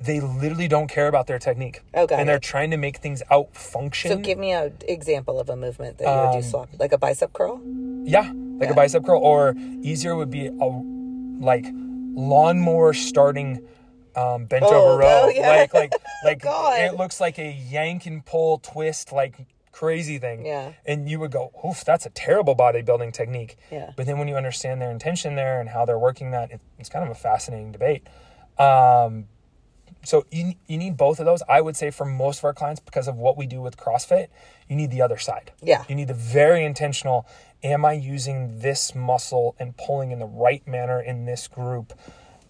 They 0.00 0.18
literally 0.20 0.66
don't 0.68 0.86
care 0.88 1.08
about 1.08 1.26
their 1.26 1.38
technique. 1.38 1.82
Oh, 1.92 2.06
and 2.10 2.28
they're 2.28 2.38
than 2.38 2.70
to 2.70 2.76
make 2.78 2.96
things 2.98 3.22
out 3.30 3.54
function. 3.54 4.10
So 4.10 4.16
give 4.16 4.38
me 4.38 4.52
an 4.52 4.72
example 4.88 5.38
of 5.38 5.50
a 5.50 5.56
movement 5.56 5.98
that 5.98 6.04
you 6.04 6.10
would 6.10 6.34
Um, 6.36 6.40
do 6.40 6.42
sloppy, 6.42 6.76
like 6.78 6.92
a 6.92 6.98
bicep 6.98 7.32
curl. 7.34 7.60
Yeah, 8.04 8.32
like 8.58 8.70
a 8.70 8.74
bicep 8.74 9.04
curl, 9.04 9.20
or 9.20 9.54
easier 9.82 10.16
would 10.16 10.30
be 10.30 10.46
a 10.46 10.64
like 11.44 11.66
lawnmower 12.14 12.92
starting 12.94 13.60
um, 14.16 14.46
bent 14.46 14.64
Oh, 14.66 14.74
over 14.74 14.96
row. 15.02 15.20
oh, 15.24 15.28
yeah. 15.28 15.48
Like 15.48 15.74
like 15.74 15.92
like 16.24 16.42
it 16.44 16.96
looks 16.96 17.20
like 17.20 17.38
a 17.38 17.50
yank 17.50 18.06
and 18.06 18.24
pull 18.24 18.58
twist 18.58 19.12
like 19.12 19.34
crazy 19.72 20.18
thing. 20.18 20.44
Yeah. 20.44 20.72
And 20.86 21.08
you 21.08 21.20
would 21.20 21.30
go, 21.30 21.52
oof, 21.64 21.84
that's 21.84 22.06
a 22.06 22.10
terrible 22.10 22.56
bodybuilding 22.56 23.12
technique. 23.12 23.56
Yeah. 23.70 23.92
But 23.96 24.06
then 24.06 24.18
when 24.18 24.28
you 24.28 24.36
understand 24.36 24.80
their 24.80 24.90
intention 24.90 25.34
there 25.36 25.60
and 25.60 25.68
how 25.68 25.84
they're 25.84 25.98
working 25.98 26.30
that, 26.32 26.50
it, 26.50 26.60
it's 26.78 26.88
kind 26.88 27.04
of 27.04 27.10
a 27.10 27.18
fascinating 27.18 27.72
debate. 27.72 28.06
Um, 28.58 29.28
so 30.02 30.26
you, 30.30 30.54
you 30.66 30.78
need 30.78 30.96
both 30.96 31.20
of 31.20 31.26
those. 31.26 31.42
I 31.48 31.60
would 31.60 31.76
say 31.76 31.90
for 31.90 32.04
most 32.04 32.38
of 32.38 32.44
our 32.44 32.54
clients, 32.54 32.80
because 32.80 33.06
of 33.06 33.16
what 33.16 33.36
we 33.36 33.46
do 33.46 33.60
with 33.60 33.76
CrossFit, 33.76 34.28
you 34.68 34.76
need 34.76 34.90
the 34.90 35.02
other 35.02 35.18
side. 35.18 35.52
Yeah. 35.62 35.84
You 35.88 35.94
need 35.94 36.08
the 36.08 36.14
very 36.14 36.64
intentional. 36.64 37.26
Am 37.62 37.84
I 37.84 37.92
using 37.92 38.60
this 38.60 38.94
muscle 38.94 39.54
and 39.58 39.76
pulling 39.76 40.10
in 40.10 40.18
the 40.18 40.26
right 40.26 40.66
manner 40.66 41.00
in 41.00 41.26
this 41.26 41.48
group 41.48 41.92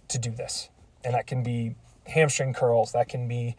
to 0.08 0.18
do 0.18 0.30
this? 0.30 0.70
And 1.04 1.14
that 1.14 1.26
can 1.26 1.42
be 1.42 1.74
hamstring 2.06 2.52
curls. 2.54 2.92
That 2.92 3.08
can 3.08 3.26
be 3.26 3.56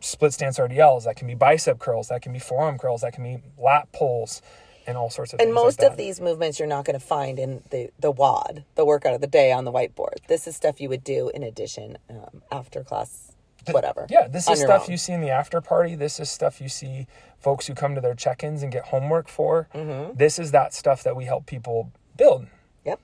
split 0.00 0.32
stance 0.32 0.58
RDLs. 0.58 1.04
That 1.04 1.16
can 1.16 1.26
be 1.26 1.34
bicep 1.34 1.78
curls. 1.78 2.08
That 2.08 2.22
can 2.22 2.32
be 2.32 2.38
forearm 2.38 2.78
curls. 2.78 3.02
That 3.02 3.12
can 3.12 3.24
be 3.24 3.42
lat 3.58 3.90
pulls 3.92 4.42
and 4.88 4.96
all 4.96 5.10
sorts 5.10 5.34
of 5.34 5.40
And 5.40 5.52
most 5.52 5.80
like 5.80 5.90
of 5.90 5.96
these 5.96 6.20
movements 6.20 6.58
you're 6.58 6.66
not 6.66 6.84
going 6.84 6.98
to 6.98 7.04
find 7.04 7.38
in 7.38 7.62
the 7.70 7.90
the 8.00 8.10
WOD, 8.10 8.64
the 8.74 8.84
workout 8.84 9.14
of 9.14 9.20
the 9.20 9.26
day 9.26 9.52
on 9.52 9.64
the 9.64 9.72
whiteboard. 9.72 10.26
This 10.28 10.46
is 10.46 10.56
stuff 10.56 10.80
you 10.80 10.88
would 10.88 11.04
do 11.04 11.30
in 11.34 11.42
addition 11.42 11.98
um, 12.08 12.42
after 12.50 12.82
class, 12.82 13.32
whatever. 13.70 14.06
Yeah, 14.08 14.28
this 14.28 14.48
is 14.48 14.60
stuff 14.60 14.84
own. 14.84 14.92
you 14.92 14.96
see 14.96 15.12
in 15.12 15.20
the 15.20 15.28
after 15.28 15.60
party. 15.60 15.94
This 15.94 16.18
is 16.18 16.30
stuff 16.30 16.60
you 16.60 16.70
see 16.70 17.06
folks 17.36 17.66
who 17.66 17.74
come 17.74 17.94
to 17.94 18.00
their 18.00 18.14
check 18.14 18.42
ins 18.42 18.62
and 18.62 18.72
get 18.72 18.86
homework 18.86 19.28
for. 19.28 19.68
Mm-hmm. 19.74 20.16
This 20.16 20.38
is 20.38 20.52
that 20.52 20.72
stuff 20.72 21.02
that 21.02 21.14
we 21.14 21.26
help 21.26 21.44
people 21.44 21.92
build. 22.16 22.46
Yep. 22.86 23.00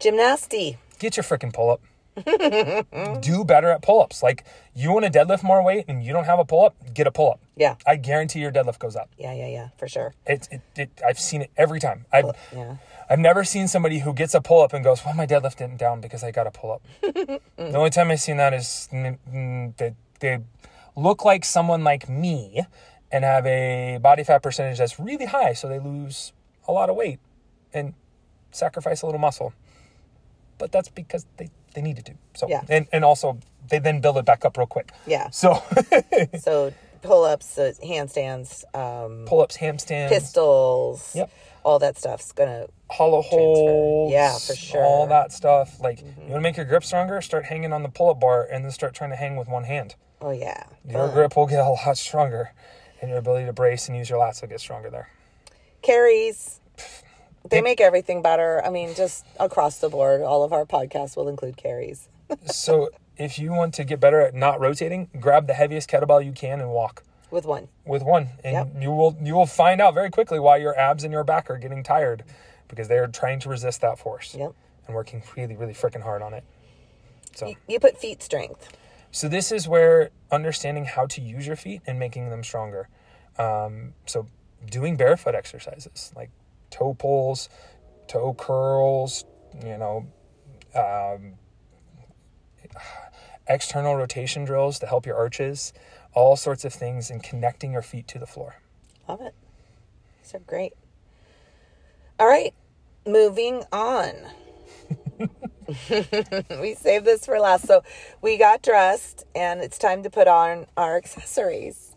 Gymnasty. 0.00 0.78
Get 0.98 1.16
your 1.16 1.24
freaking 1.24 1.52
pull 1.52 1.70
up. 1.70 1.82
Do 3.20 3.44
better 3.44 3.68
at 3.70 3.82
pull 3.82 4.00
ups. 4.00 4.22
Like 4.22 4.44
you 4.74 4.92
want 4.92 5.04
to 5.04 5.10
deadlift 5.10 5.42
more 5.42 5.62
weight 5.62 5.84
and 5.88 6.02
you 6.02 6.12
don't 6.12 6.24
have 6.24 6.38
a 6.38 6.44
pull 6.44 6.64
up, 6.64 6.74
get 6.94 7.06
a 7.06 7.10
pull 7.10 7.30
up. 7.32 7.40
Yeah. 7.56 7.76
I 7.86 7.96
guarantee 7.96 8.40
your 8.40 8.52
deadlift 8.52 8.78
goes 8.78 8.96
up. 8.96 9.10
Yeah, 9.18 9.32
yeah, 9.32 9.48
yeah, 9.48 9.68
for 9.76 9.88
sure. 9.88 10.14
It, 10.26 10.48
it, 10.50 10.60
it, 10.76 10.90
I've 11.06 11.18
seen 11.18 11.42
it 11.42 11.50
every 11.56 11.80
time. 11.80 12.06
I've, 12.12 12.26
Yeah. 12.52 12.76
I've 13.10 13.18
never 13.18 13.42
seen 13.42 13.68
somebody 13.68 14.00
who 14.00 14.12
gets 14.12 14.34
a 14.34 14.40
pull 14.40 14.60
up 14.62 14.74
and 14.74 14.84
goes, 14.84 15.02
"Well, 15.04 15.14
my 15.14 15.26
deadlift 15.26 15.56
didn't 15.56 15.78
down 15.78 16.02
because 16.02 16.22
I 16.22 16.30
got 16.30 16.46
a 16.46 16.50
pull 16.50 16.72
up." 16.72 16.82
the 17.00 17.40
only 17.74 17.88
time 17.90 18.10
I've 18.10 18.20
seen 18.20 18.36
that 18.36 18.52
is 18.52 18.88
mm, 18.92 19.16
mm, 19.32 19.76
they 19.78 19.94
they 20.20 20.38
look 20.94 21.24
like 21.24 21.44
someone 21.44 21.84
like 21.84 22.06
me 22.08 22.66
and 23.10 23.24
have 23.24 23.46
a 23.46 23.98
body 24.02 24.24
fat 24.24 24.42
percentage 24.42 24.76
that's 24.76 25.00
really 25.00 25.24
high, 25.24 25.54
so 25.54 25.68
they 25.68 25.78
lose 25.78 26.34
a 26.66 26.72
lot 26.72 26.90
of 26.90 26.96
weight 26.96 27.18
and 27.72 27.94
sacrifice 28.50 29.00
a 29.00 29.06
little 29.06 29.20
muscle. 29.20 29.54
But 30.58 30.70
that's 30.70 30.90
because 30.90 31.24
they 31.38 31.48
they 31.74 31.82
needed 31.82 32.06
to. 32.06 32.14
So 32.34 32.48
Yeah. 32.48 32.62
and 32.68 32.86
and 32.92 33.04
also 33.04 33.38
they 33.68 33.78
then 33.78 34.00
build 34.00 34.16
it 34.18 34.24
back 34.24 34.44
up 34.44 34.56
real 34.56 34.66
quick. 34.66 34.92
Yeah. 35.06 35.28
So 35.32 35.62
So 36.40 36.72
pull 37.02 37.24
ups, 37.24 37.56
uh, 37.58 37.72
handstands, 37.84 38.64
um, 38.74 39.24
pull 39.26 39.40
ups, 39.40 39.56
handstands, 39.56 40.08
pistols, 40.08 41.12
Yep. 41.14 41.30
all 41.64 41.78
that 41.78 41.96
stuff's 41.98 42.32
gonna. 42.32 42.66
hollow 42.90 43.22
holds, 43.22 44.12
Yeah, 44.12 44.32
for 44.38 44.54
sure. 44.56 44.82
all 44.84 45.06
that 45.06 45.30
stuff. 45.32 45.80
Like 45.80 46.00
you 46.00 46.06
want 46.22 46.34
to 46.34 46.40
make 46.40 46.56
your 46.56 46.66
grip 46.66 46.82
stronger, 46.84 47.20
start 47.20 47.44
hanging 47.44 47.72
on 47.72 47.82
the 47.82 47.88
pull-up 47.88 48.18
bar, 48.18 48.42
and 48.50 48.64
then 48.64 48.72
start 48.72 48.94
trying 48.94 49.10
to 49.10 49.16
hang 49.16 49.36
with 49.36 49.46
one 49.48 49.64
hand. 49.64 49.94
Oh 50.20 50.30
yeah. 50.32 50.64
Your 50.88 51.06
Fun. 51.06 51.14
grip 51.14 51.36
will 51.36 51.46
get 51.46 51.60
a 51.60 51.68
lot 51.68 51.96
stronger, 51.96 52.52
and 53.00 53.10
your 53.10 53.18
ability 53.18 53.46
to 53.46 53.52
brace 53.52 53.86
and 53.88 53.96
use 53.96 54.08
your 54.10 54.18
lats 54.18 54.40
will 54.40 54.48
get 54.48 54.58
stronger 54.60 54.90
there. 54.90 55.08
Carries. 55.82 56.60
They 57.50 57.60
make 57.62 57.80
everything 57.80 58.22
better. 58.22 58.62
I 58.64 58.70
mean, 58.70 58.94
just 58.94 59.24
across 59.38 59.78
the 59.78 59.88
board, 59.88 60.22
all 60.22 60.42
of 60.42 60.52
our 60.52 60.64
podcasts 60.64 61.16
will 61.16 61.28
include 61.28 61.56
carries. 61.56 62.08
so 62.46 62.90
if 63.16 63.38
you 63.38 63.52
want 63.52 63.74
to 63.74 63.84
get 63.84 64.00
better 64.00 64.20
at 64.20 64.34
not 64.34 64.60
rotating, 64.60 65.08
grab 65.18 65.46
the 65.46 65.54
heaviest 65.54 65.88
kettlebell 65.90 66.24
you 66.24 66.32
can 66.32 66.60
and 66.60 66.70
walk 66.70 67.02
With 67.30 67.44
one. 67.46 67.68
with 67.84 68.02
one, 68.02 68.28
and 68.44 68.52
Yep. 68.74 68.82
you 68.82 68.90
will 68.90 69.16
you 69.22 69.34
will 69.34 69.46
find 69.46 69.80
out 69.80 69.94
very 69.94 70.10
quickly 70.10 70.38
why 70.38 70.56
your 70.58 70.78
abs 70.78 71.04
and 71.04 71.12
your 71.12 71.24
back 71.24 71.50
are 71.50 71.58
getting 71.58 71.82
tired 71.82 72.24
because 72.68 72.88
they 72.88 72.98
are 72.98 73.06
trying 73.06 73.40
to 73.40 73.48
resist 73.48 73.80
that 73.80 73.98
force 73.98 74.34
Yep. 74.38 74.52
and 74.86 74.94
working 74.94 75.22
really 75.36 75.56
really 75.56 75.74
freaking 75.74 76.02
hard 76.02 76.22
on 76.22 76.34
it. 76.34 76.44
So 77.34 77.46
You, 77.48 77.56
you 77.66 77.80
put 77.80 77.96
feet 77.98 78.22
strength. 78.22 78.68
So 79.10 79.26
this 79.28 79.50
is 79.52 79.66
where 79.66 80.10
understanding 80.30 80.84
how 80.84 81.06
to 81.06 81.20
use 81.22 81.46
your 81.46 81.56
feet 81.56 81.80
and 81.86 81.98
making 81.98 82.28
them 82.30 82.44
stronger. 82.44 82.88
Um, 83.38 83.94
so 84.06 84.26
doing 84.70 84.96
barefoot 84.96 85.34
exercises 85.34 86.12
like 86.14 86.30
toe 86.70 86.94
pulls, 86.94 87.48
toe 88.06 88.34
curls, 88.34 89.24
you 89.64 89.76
know, 89.78 90.06
um, 90.74 91.34
external 93.48 93.96
rotation 93.96 94.44
drills 94.44 94.78
to 94.80 94.86
help 94.86 95.06
your 95.06 95.16
arches, 95.16 95.72
all 96.12 96.36
sorts 96.36 96.64
of 96.64 96.72
things, 96.72 97.10
and 97.10 97.22
connecting 97.22 97.72
your 97.72 97.82
feet 97.82 98.06
to 98.08 98.18
the 98.18 98.26
floor. 98.26 98.56
Love 99.08 99.20
it. 99.22 99.34
These 100.22 100.34
are 100.34 100.40
great. 100.40 100.74
All 102.18 102.26
right, 102.26 102.52
moving 103.06 103.62
on. 103.72 104.12
we 106.60 106.74
saved 106.74 107.04
this 107.04 107.24
for 107.24 107.38
last. 107.38 107.66
So 107.66 107.82
we 108.20 108.36
got 108.36 108.62
dressed, 108.62 109.24
and 109.34 109.60
it's 109.60 109.78
time 109.78 110.02
to 110.02 110.10
put 110.10 110.28
on 110.28 110.66
our 110.76 110.96
accessories 110.96 111.87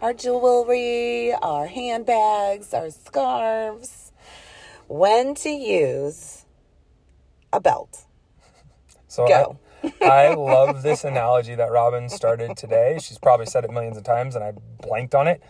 our 0.00 0.12
jewelry, 0.12 1.32
our 1.34 1.66
handbags, 1.66 2.72
our 2.74 2.90
scarves. 2.90 4.12
When 4.88 5.34
to 5.36 5.50
use 5.50 6.44
a 7.52 7.60
belt. 7.60 8.06
So 9.08 9.26
Go. 9.26 9.58
I, 9.82 9.92
I 10.02 10.34
love 10.34 10.82
this 10.82 11.04
analogy 11.04 11.54
that 11.54 11.70
Robyn 11.70 12.08
started 12.08 12.56
today. 12.56 12.98
She's 13.00 13.18
probably 13.18 13.46
said 13.46 13.64
it 13.64 13.70
millions 13.70 13.96
of 13.96 14.04
times, 14.04 14.34
and 14.34 14.44
I 14.44 14.52
blanked 14.86 15.14
on 15.14 15.26
it. 15.26 15.42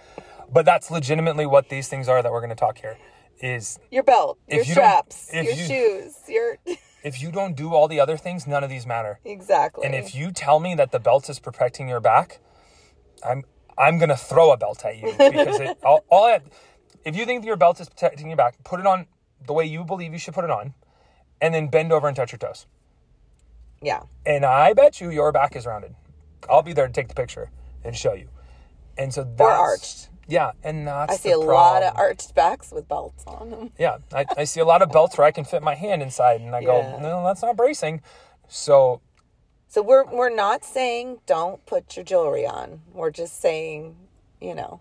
But 0.53 0.65
that's 0.65 0.91
legitimately 0.91 1.47
what 1.47 1.69
these 1.69 1.89
things 1.89 2.09
are 2.09 2.23
that 2.23 2.31
we're 2.31 2.41
going 2.41 2.51
to 2.51 2.57
talk 2.57 2.79
here. 2.79 2.97
Is 3.41 3.79
Your 3.91 4.03
belt, 4.03 4.39
your 4.49 4.59
you 4.59 4.73
straps, 4.73 5.31
your 5.33 5.45
you- 5.45 5.55
shoes, 5.55 6.15
your. 6.29 6.59
if 7.03 7.23
you 7.23 7.33
don't 7.33 7.57
do 7.57 7.73
all 7.73 7.89
the 7.89 7.99
other 7.99 8.17
things, 8.19 8.47
none 8.47 8.63
of 8.63 8.69
these 8.69 8.87
matter. 8.87 9.19
exactly. 9.25 9.87
And 9.87 9.95
if 9.95 10.15
you 10.15 10.31
tell 10.31 10.61
me 10.61 10.75
that 10.75 10.93
the 10.93 11.01
belt 11.01 11.31
is 11.31 11.39
protecting 11.41 11.89
your 11.89 12.01
back, 12.01 12.41
I'm 13.27 13.45
I'm 13.81 13.99
gonna 13.99 14.17
throw 14.17 14.53
a 14.53 14.57
belt 14.57 14.85
at 14.85 14.99
you 14.99 15.07
because 15.19 15.59
it 15.61 15.79
all, 15.83 16.05
all 16.11 16.25
I, 16.27 16.41
if 17.05 17.17
you 17.17 17.25
think 17.25 17.45
your 17.45 17.57
belt 17.57 17.81
is 17.81 17.89
protecting 17.89 18.29
your 18.29 18.37
back, 18.37 18.63
put 18.63 18.79
it 18.79 18.87
on 18.87 19.07
the 19.47 19.53
way 19.55 19.65
you 19.65 19.85
believe 19.85 20.13
you 20.13 20.19
should 20.19 20.35
put 20.35 20.45
it 20.45 20.51
on, 20.51 20.75
and 21.41 21.55
then 21.55 21.69
bend 21.69 21.93
over 21.93 22.07
and 22.07 22.15
touch 22.17 22.33
your 22.33 22.39
toes. 22.39 22.67
yeah. 23.83 24.03
And 24.27 24.45
I 24.45 24.75
bet 24.75 25.01
you 25.01 25.11
your 25.11 25.33
back 25.33 25.57
is 25.57 25.65
rounded. 25.67 25.95
I'll 26.51 26.63
be 26.63 26.75
there 26.75 26.87
to 26.87 26.93
take 26.93 27.09
the 27.09 27.15
picture 27.15 27.51
and 27.83 27.97
show 27.97 28.13
you. 28.15 28.29
And 28.99 29.13
so 29.15 29.25
that's 29.25 29.41
Or 29.41 29.51
arched. 29.51 30.09
Yeah, 30.29 30.53
and 30.63 30.87
that's 30.87 31.15
I 31.15 31.17
see 31.17 31.31
a 31.33 31.39
lot 31.39 31.83
of 31.83 31.97
arched 31.97 32.35
backs 32.35 32.71
with 32.71 32.87
belts 32.87 33.25
on 33.27 33.51
them. 33.51 33.71
Yeah, 33.79 33.99
I, 34.15 34.27
I 34.37 34.45
see 34.45 34.61
a 34.61 34.65
lot 34.65 34.83
of 34.83 34.93
belts 34.93 35.19
where 35.19 35.27
I 35.27 35.33
can 35.33 35.45
fit 35.45 35.63
my 35.63 35.75
hand 35.75 36.03
inside, 36.03 36.41
and 36.41 36.55
I 36.55 36.63
go, 36.63 36.99
no, 37.01 37.25
that's 37.25 37.43
not 37.43 37.57
bracing. 37.57 38.01
So 38.47 39.01
So 39.71 39.83
we're 39.83 40.05
we're 40.05 40.35
not 40.35 40.65
saying 40.65 41.21
don't 41.27 41.65
put 41.65 41.97
your 41.97 42.05
jewelry 42.05 42.45
on. 42.45 42.81
We're 42.93 43.13
just 43.13 43.41
saying, 43.41 43.95
you 44.41 44.53
know, 44.53 44.81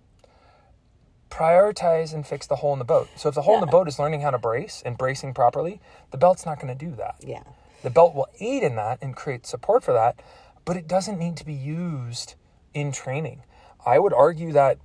prioritize 1.30 2.12
and 2.12 2.26
fix 2.26 2.48
the 2.48 2.56
hole 2.56 2.74
in 2.74 2.80
the 2.80 2.86
boat. 2.86 3.08
So 3.16 3.30
if 3.30 3.36
the 3.36 3.44
hole 3.44 3.54
in 3.54 3.62
the 3.62 3.68
boat 3.68 3.88
is 3.88 4.00
learning 4.00 4.22
how 4.22 4.32
to 4.32 4.40
brace 4.40 4.82
and 4.84 4.98
bracing 4.98 5.36
properly, 5.36 5.80
the 6.10 6.18
belt's 6.18 6.44
not 6.44 6.60
going 6.60 6.76
to 6.76 6.86
do 6.86 6.96
that. 6.96 7.18
yeah. 7.22 7.44
The 7.84 7.92
belt 7.92 8.16
will 8.16 8.28
aid 8.40 8.64
in 8.64 8.76
that 8.78 8.98
and 9.00 9.16
create 9.16 9.46
support 9.46 9.84
for 9.84 9.94
that, 9.94 10.22
but 10.66 10.76
it 10.76 10.88
doesn't 10.88 11.20
need 11.20 11.38
to 11.38 11.46
be 11.46 11.54
used 11.54 12.34
in 12.74 12.92
training. 12.92 13.44
I 13.86 14.00
would 14.00 14.12
argue 14.12 14.52
that 14.54 14.80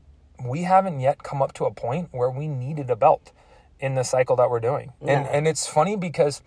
we 0.45 0.65
haven't 0.65 1.01
yet 1.01 1.23
come 1.23 1.41
up 1.41 1.55
to 1.55 1.65
a 1.65 1.73
point 1.73 2.11
where 2.13 2.31
we 2.31 2.47
needed 2.47 2.91
a 2.91 2.97
belt 2.97 3.33
in 3.81 3.95
the 3.95 4.05
cycle 4.05 4.37
that 4.37 4.51
we're 4.51 4.61
doing. 4.61 4.93
And 5.01 5.27
and 5.27 5.49
it's 5.49 5.67
funny 5.67 5.97
because 5.97 6.43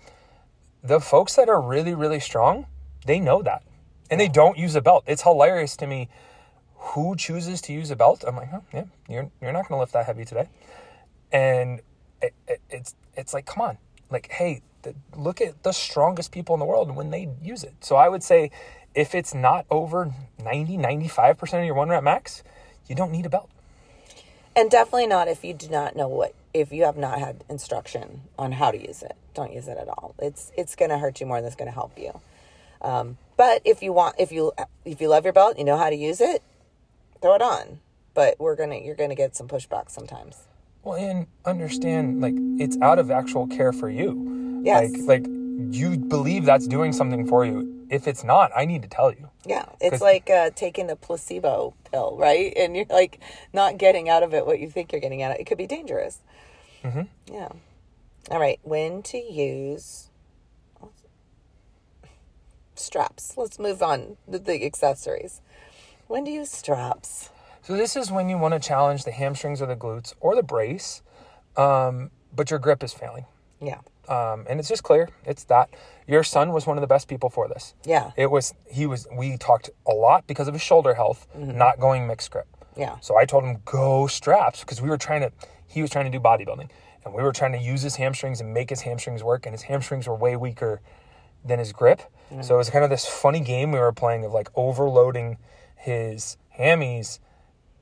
the 0.83 0.99
folks 1.01 1.35
that 1.35 1.49
are 1.49 1.59
really 1.59 1.95
really 1.95 2.19
strong, 2.19 2.67
they 3.07 3.19
know 3.19 3.41
that. 3.41 3.63
And 4.09 4.19
they 4.19 4.27
don't 4.27 4.57
use 4.57 4.75
a 4.75 4.81
belt. 4.81 5.03
It's 5.07 5.23
hilarious 5.23 5.75
to 5.77 5.87
me 5.87 6.09
who 6.75 7.15
chooses 7.15 7.61
to 7.61 7.73
use 7.73 7.91
a 7.91 7.95
belt. 7.95 8.23
I'm 8.25 8.35
like, 8.35 8.49
huh, 8.49 8.61
yeah, 8.73 8.85
you're 9.09 9.29
you're 9.41 9.51
not 9.51 9.67
going 9.67 9.77
to 9.77 9.79
lift 9.79 9.93
that 9.93 10.05
heavy 10.05 10.23
today. 10.23 10.47
And 11.31 11.81
it, 12.21 12.33
it, 12.47 12.61
it's 12.69 12.95
it's 13.15 13.33
like, 13.33 13.45
come 13.45 13.61
on, 13.61 13.77
like, 14.09 14.29
hey, 14.31 14.61
the, 14.83 14.95
look 15.15 15.41
at 15.41 15.63
the 15.63 15.73
strongest 15.73 16.31
people 16.31 16.55
in 16.55 16.59
the 16.59 16.65
world 16.65 16.95
when 16.95 17.09
they 17.09 17.29
use 17.41 17.63
it. 17.63 17.73
So 17.81 17.95
I 17.95 18.07
would 18.07 18.23
say, 18.23 18.51
if 18.95 19.13
it's 19.13 19.33
not 19.33 19.65
over 19.69 20.13
90, 20.41 20.77
95 20.77 21.37
percent 21.37 21.61
of 21.61 21.65
your 21.65 21.75
one 21.75 21.89
rep 21.89 22.03
max, 22.03 22.43
you 22.87 22.95
don't 22.95 23.11
need 23.11 23.25
a 23.25 23.29
belt. 23.29 23.49
And 24.55 24.71
definitely 24.71 25.07
not 25.07 25.27
if 25.27 25.43
you 25.43 25.53
do 25.53 25.69
not 25.69 25.95
know 25.95 26.07
what 26.07 26.33
if 26.53 26.71
you 26.71 26.85
have 26.85 26.97
not 26.97 27.19
had 27.19 27.43
instruction 27.49 28.21
on 28.39 28.53
how 28.53 28.71
to 28.71 28.81
use 28.81 29.03
it. 29.03 29.15
Don't 29.33 29.53
use 29.53 29.67
it 29.67 29.77
at 29.77 29.87
all. 29.87 30.15
It's 30.19 30.51
it's 30.57 30.75
going 30.75 30.89
to 30.89 30.97
hurt 30.97 31.19
you 31.19 31.27
more 31.27 31.37
than 31.37 31.47
it's 31.47 31.55
going 31.55 31.67
to 31.67 31.73
help 31.73 31.97
you. 31.97 32.19
Um, 32.81 33.17
but 33.35 33.61
if 33.65 33.81
you 33.81 33.93
want 33.93 34.15
if 34.19 34.31
you 34.31 34.51
if 34.85 35.01
you 35.01 35.09
love 35.09 35.23
your 35.23 35.33
belt, 35.33 35.57
you 35.57 35.63
know 35.63 35.77
how 35.77 35.89
to 35.89 35.95
use 35.95 36.21
it, 36.21 36.43
throw 37.21 37.35
it 37.35 37.41
on. 37.41 37.79
But 38.13 38.39
we're 38.39 38.55
to 38.55 38.83
you're 38.83 38.95
going 38.95 39.11
to 39.11 39.15
get 39.15 39.35
some 39.35 39.47
pushback 39.47 39.91
sometimes. 39.91 40.47
Well, 40.83 40.95
and 40.95 41.27
understand, 41.45 42.21
like, 42.21 42.33
it's 42.59 42.77
out 42.81 42.97
of 42.97 43.11
actual 43.11 43.45
care 43.45 43.73
for 43.73 43.89
you. 43.89 44.61
Yes. 44.63 44.91
Like, 44.91 45.23
like 45.23 45.27
you 45.27 45.97
believe 45.97 46.45
that's 46.45 46.65
doing 46.67 46.93
something 46.93 47.27
for 47.27 47.45
you. 47.45 47.85
If 47.89 48.07
it's 48.07 48.23
not, 48.23 48.51
I 48.55 48.65
need 48.65 48.81
to 48.83 48.87
tell 48.87 49.11
you. 49.11 49.29
Yeah, 49.45 49.65
it's 49.79 50.01
like 50.01 50.29
uh, 50.29 50.49
taking 50.55 50.87
the 50.87 50.95
placebo 50.95 51.73
pill, 51.91 52.17
right? 52.17 52.53
And 52.57 52.75
you're 52.75 52.85
like 52.89 53.19
not 53.53 53.77
getting 53.77 54.09
out 54.09 54.23
of 54.23 54.33
it 54.33 54.45
what 54.45 54.59
you 54.59 54.69
think 54.69 54.91
you're 54.91 55.01
getting 55.01 55.21
out 55.21 55.31
of 55.31 55.37
it. 55.37 55.41
It 55.41 55.43
could 55.45 55.57
be 55.57 55.67
dangerous. 55.67 56.19
Mm-hmm. 56.83 57.33
Yeah. 57.33 57.49
All 58.29 58.39
right. 58.39 58.59
When 58.63 59.03
to 59.03 59.17
use 59.17 60.09
straps? 62.79 63.35
Let's 63.37 63.59
move 63.59 63.81
on 63.81 64.17
to 64.31 64.39
the 64.39 64.65
accessories. 64.65 65.41
When 66.07 66.25
to 66.25 66.31
use 66.31 66.51
straps? 66.51 67.29
So 67.61 67.75
this 67.75 67.95
is 67.95 68.11
when 68.11 68.29
you 68.29 68.37
want 68.37 68.53
to 68.53 68.59
challenge 68.59 69.03
the 69.03 69.11
hamstrings 69.11 69.61
or 69.61 69.65
the 69.65 69.75
glutes 69.75 70.13
or 70.21 70.35
the 70.35 70.43
brace, 70.43 71.01
um, 71.57 72.11
but 72.33 72.49
your 72.49 72.59
grip 72.59 72.83
is 72.83 72.93
failing. 72.93 73.25
Yeah. 73.59 73.79
Um, 74.07 74.45
and 74.47 74.59
it's 74.59 74.69
just 74.69 74.83
clear. 74.83 75.09
It's 75.25 75.43
that 75.45 75.69
your 76.07 76.23
son 76.23 76.53
was 76.53 76.65
one 76.65 76.77
of 76.77 76.81
the 76.81 76.87
best 76.87 77.09
people 77.09 77.29
for 77.29 77.49
this. 77.49 77.73
Yeah. 77.83 78.11
It 78.15 78.31
was 78.31 78.53
he 78.71 78.85
was 78.85 79.05
we 79.11 79.37
talked 79.37 79.69
a 79.85 79.91
lot 79.91 80.25
because 80.27 80.47
of 80.47 80.53
his 80.53 80.61
shoulder 80.61 80.93
health, 80.93 81.27
not 81.35 81.79
going 81.79 82.07
mixed 82.07 82.31
grip. 82.31 82.47
Yeah. 82.77 82.99
So 83.01 83.17
I 83.17 83.25
told 83.25 83.43
him 83.43 83.57
go 83.65 84.07
straps 84.07 84.61
because 84.61 84.81
we 84.81 84.89
were 84.89 84.97
trying 84.97 85.21
to 85.21 85.31
he 85.67 85.81
was 85.81 85.91
trying 85.91 86.05
to 86.05 86.11
do 86.11 86.23
bodybuilding 86.23 86.69
and 87.03 87.13
we 87.13 87.21
were 87.21 87.33
trying 87.33 87.51
to 87.51 87.59
use 87.59 87.81
his 87.81 87.97
hamstrings 87.97 88.39
and 88.39 88.53
make 88.53 88.69
his 88.69 88.81
hamstrings 88.81 89.23
work 89.23 89.45
and 89.45 89.53
his 89.53 89.63
hamstrings 89.63 90.07
were 90.07 90.15
way 90.15 90.35
weaker 90.35 90.81
than 91.43 91.59
his 91.59 91.73
grip. 91.73 92.01
So 92.41 92.55
it 92.55 92.57
was 92.57 92.69
kind 92.69 92.83
of 92.83 92.89
this 92.89 93.05
funny 93.05 93.39
game 93.39 93.71
we 93.71 93.79
were 93.79 93.93
playing 93.93 94.25
of 94.25 94.33
like 94.33 94.49
overloading 94.55 95.37
his 95.75 96.37
hammies 96.59 97.19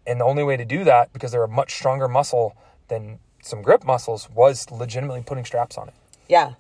and 0.05 0.19
the 0.19 0.25
only 0.25 0.43
way 0.43 0.55
to 0.55 0.65
do 0.65 0.83
that 0.83 1.11
because 1.13 1.31
they're 1.31 1.43
a 1.43 1.47
much 1.47 1.73
stronger 1.73 2.07
muscle 2.07 2.55
than 2.87 3.19
some 3.41 3.61
grip 3.61 3.83
muscles 3.83 4.29
was 4.29 4.69
legitimately 4.69 5.23
putting 5.25 5.45
straps 5.45 5.77
on 5.77 5.87
it. 5.87 5.93
Yeah. 6.29 6.53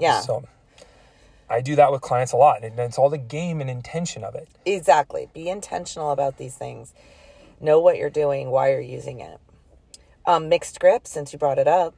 Yeah. 0.00 0.20
So 0.20 0.44
I 1.48 1.60
do 1.60 1.76
that 1.76 1.92
with 1.92 2.00
clients 2.00 2.32
a 2.32 2.36
lot 2.36 2.64
and 2.64 2.78
it's 2.78 2.98
all 2.98 3.10
the 3.10 3.18
game 3.18 3.60
and 3.60 3.70
intention 3.70 4.24
of 4.24 4.34
it. 4.34 4.48
Exactly. 4.66 5.28
Be 5.32 5.48
intentional 5.48 6.10
about 6.10 6.38
these 6.38 6.56
things. 6.56 6.92
Know 7.60 7.80
what 7.80 7.96
you're 7.96 8.10
doing, 8.10 8.50
why 8.50 8.70
you're 8.70 8.80
using 8.80 9.20
it. 9.20 9.38
Um, 10.26 10.48
mixed 10.48 10.78
grip, 10.78 11.06
since 11.06 11.32
you 11.32 11.38
brought 11.38 11.58
it 11.58 11.68
up. 11.68 11.94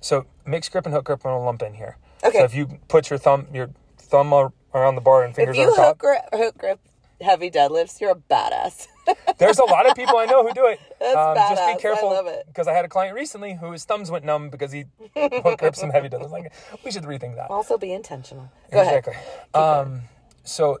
So 0.00 0.26
mixed 0.46 0.70
grip 0.70 0.84
and 0.84 0.94
hook 0.94 1.04
grip 1.04 1.20
I'm 1.24 1.32
gonna 1.32 1.44
lump 1.44 1.62
in 1.62 1.74
here. 1.74 1.96
Okay. 2.22 2.38
So 2.38 2.44
if 2.44 2.54
you 2.54 2.78
put 2.88 3.10
your 3.10 3.18
thumb 3.18 3.46
your 3.52 3.70
thumb 3.98 4.32
around 4.74 4.94
the 4.94 5.00
bar 5.00 5.22
and 5.22 5.30
If 5.30 5.36
fingers 5.36 5.56
you 5.56 5.64
over 5.64 5.76
hook 5.76 5.76
top, 5.76 5.98
grip, 5.98 6.22
hook 6.32 6.58
grip 6.58 6.80
heavy 7.22 7.50
deadlifts, 7.50 8.00
you're 8.00 8.10
a 8.10 8.14
badass. 8.14 8.88
there's 9.38 9.58
a 9.58 9.64
lot 9.64 9.88
of 9.88 9.96
people 9.96 10.18
I 10.18 10.26
know 10.26 10.46
who 10.46 10.52
do 10.52 10.66
it. 10.66 10.80
That's 11.00 11.14
Just 11.14 11.60
badass. 11.60 11.68
I 11.70 11.74
be 11.74 11.80
careful 11.80 12.42
because 12.46 12.68
I 12.68 12.72
had 12.72 12.84
a 12.84 12.88
client 12.88 13.14
recently 13.14 13.54
who 13.54 13.72
his 13.72 13.84
thumbs 13.84 14.10
went 14.10 14.24
numb 14.24 14.50
because 14.50 14.72
he 14.72 14.84
hook 15.16 15.58
gripped 15.58 15.76
some 15.76 15.90
heavy 15.90 16.08
deadlifts. 16.08 16.30
Like 16.30 16.52
we 16.84 16.90
should 16.90 17.04
rethink 17.04 17.36
that. 17.36 17.50
also, 17.50 17.78
be 17.78 17.92
intentional. 17.92 18.50
Go 18.70 18.80
exactly. 18.80 19.14
ahead. 19.14 19.86
Um, 19.86 20.02
so 20.44 20.78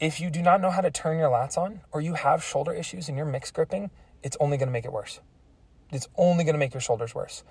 if 0.00 0.20
you 0.20 0.30
do 0.30 0.42
not 0.42 0.60
know 0.60 0.70
how 0.70 0.80
to 0.80 0.90
turn 0.90 1.18
your 1.18 1.30
lats 1.30 1.56
on 1.56 1.80
or 1.92 2.00
you 2.00 2.14
have 2.14 2.42
shoulder 2.42 2.72
issues 2.72 3.08
and 3.08 3.16
you're 3.16 3.26
mixed 3.26 3.54
gripping, 3.54 3.90
it's 4.22 4.36
only 4.40 4.56
going 4.56 4.68
to 4.68 4.72
make 4.72 4.84
it 4.84 4.92
worse. 4.92 5.20
It's 5.92 6.08
only 6.16 6.44
going 6.44 6.54
to 6.54 6.58
make 6.58 6.74
your 6.74 6.80
shoulders 6.80 7.14
worse. 7.14 7.44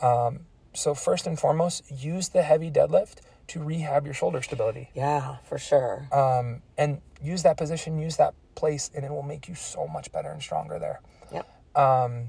Um, 0.00 0.40
so 0.74 0.94
first 0.94 1.26
and 1.26 1.38
foremost, 1.38 1.84
use 1.90 2.28
the 2.28 2.42
heavy 2.42 2.70
deadlift 2.70 3.18
to 3.48 3.62
rehab 3.62 4.04
your 4.04 4.14
shoulder 4.14 4.42
stability. 4.42 4.90
Yeah, 4.94 5.36
for 5.48 5.58
sure. 5.58 6.08
Um, 6.12 6.62
and 6.76 7.00
use 7.22 7.42
that 7.42 7.56
position, 7.56 7.98
use 7.98 8.16
that 8.16 8.34
place, 8.54 8.90
and 8.94 9.04
it 9.04 9.10
will 9.10 9.22
make 9.22 9.48
you 9.48 9.54
so 9.54 9.86
much 9.86 10.10
better 10.12 10.30
and 10.30 10.42
stronger 10.42 10.78
there. 10.78 11.00
yep. 11.32 11.48
um, 11.76 12.26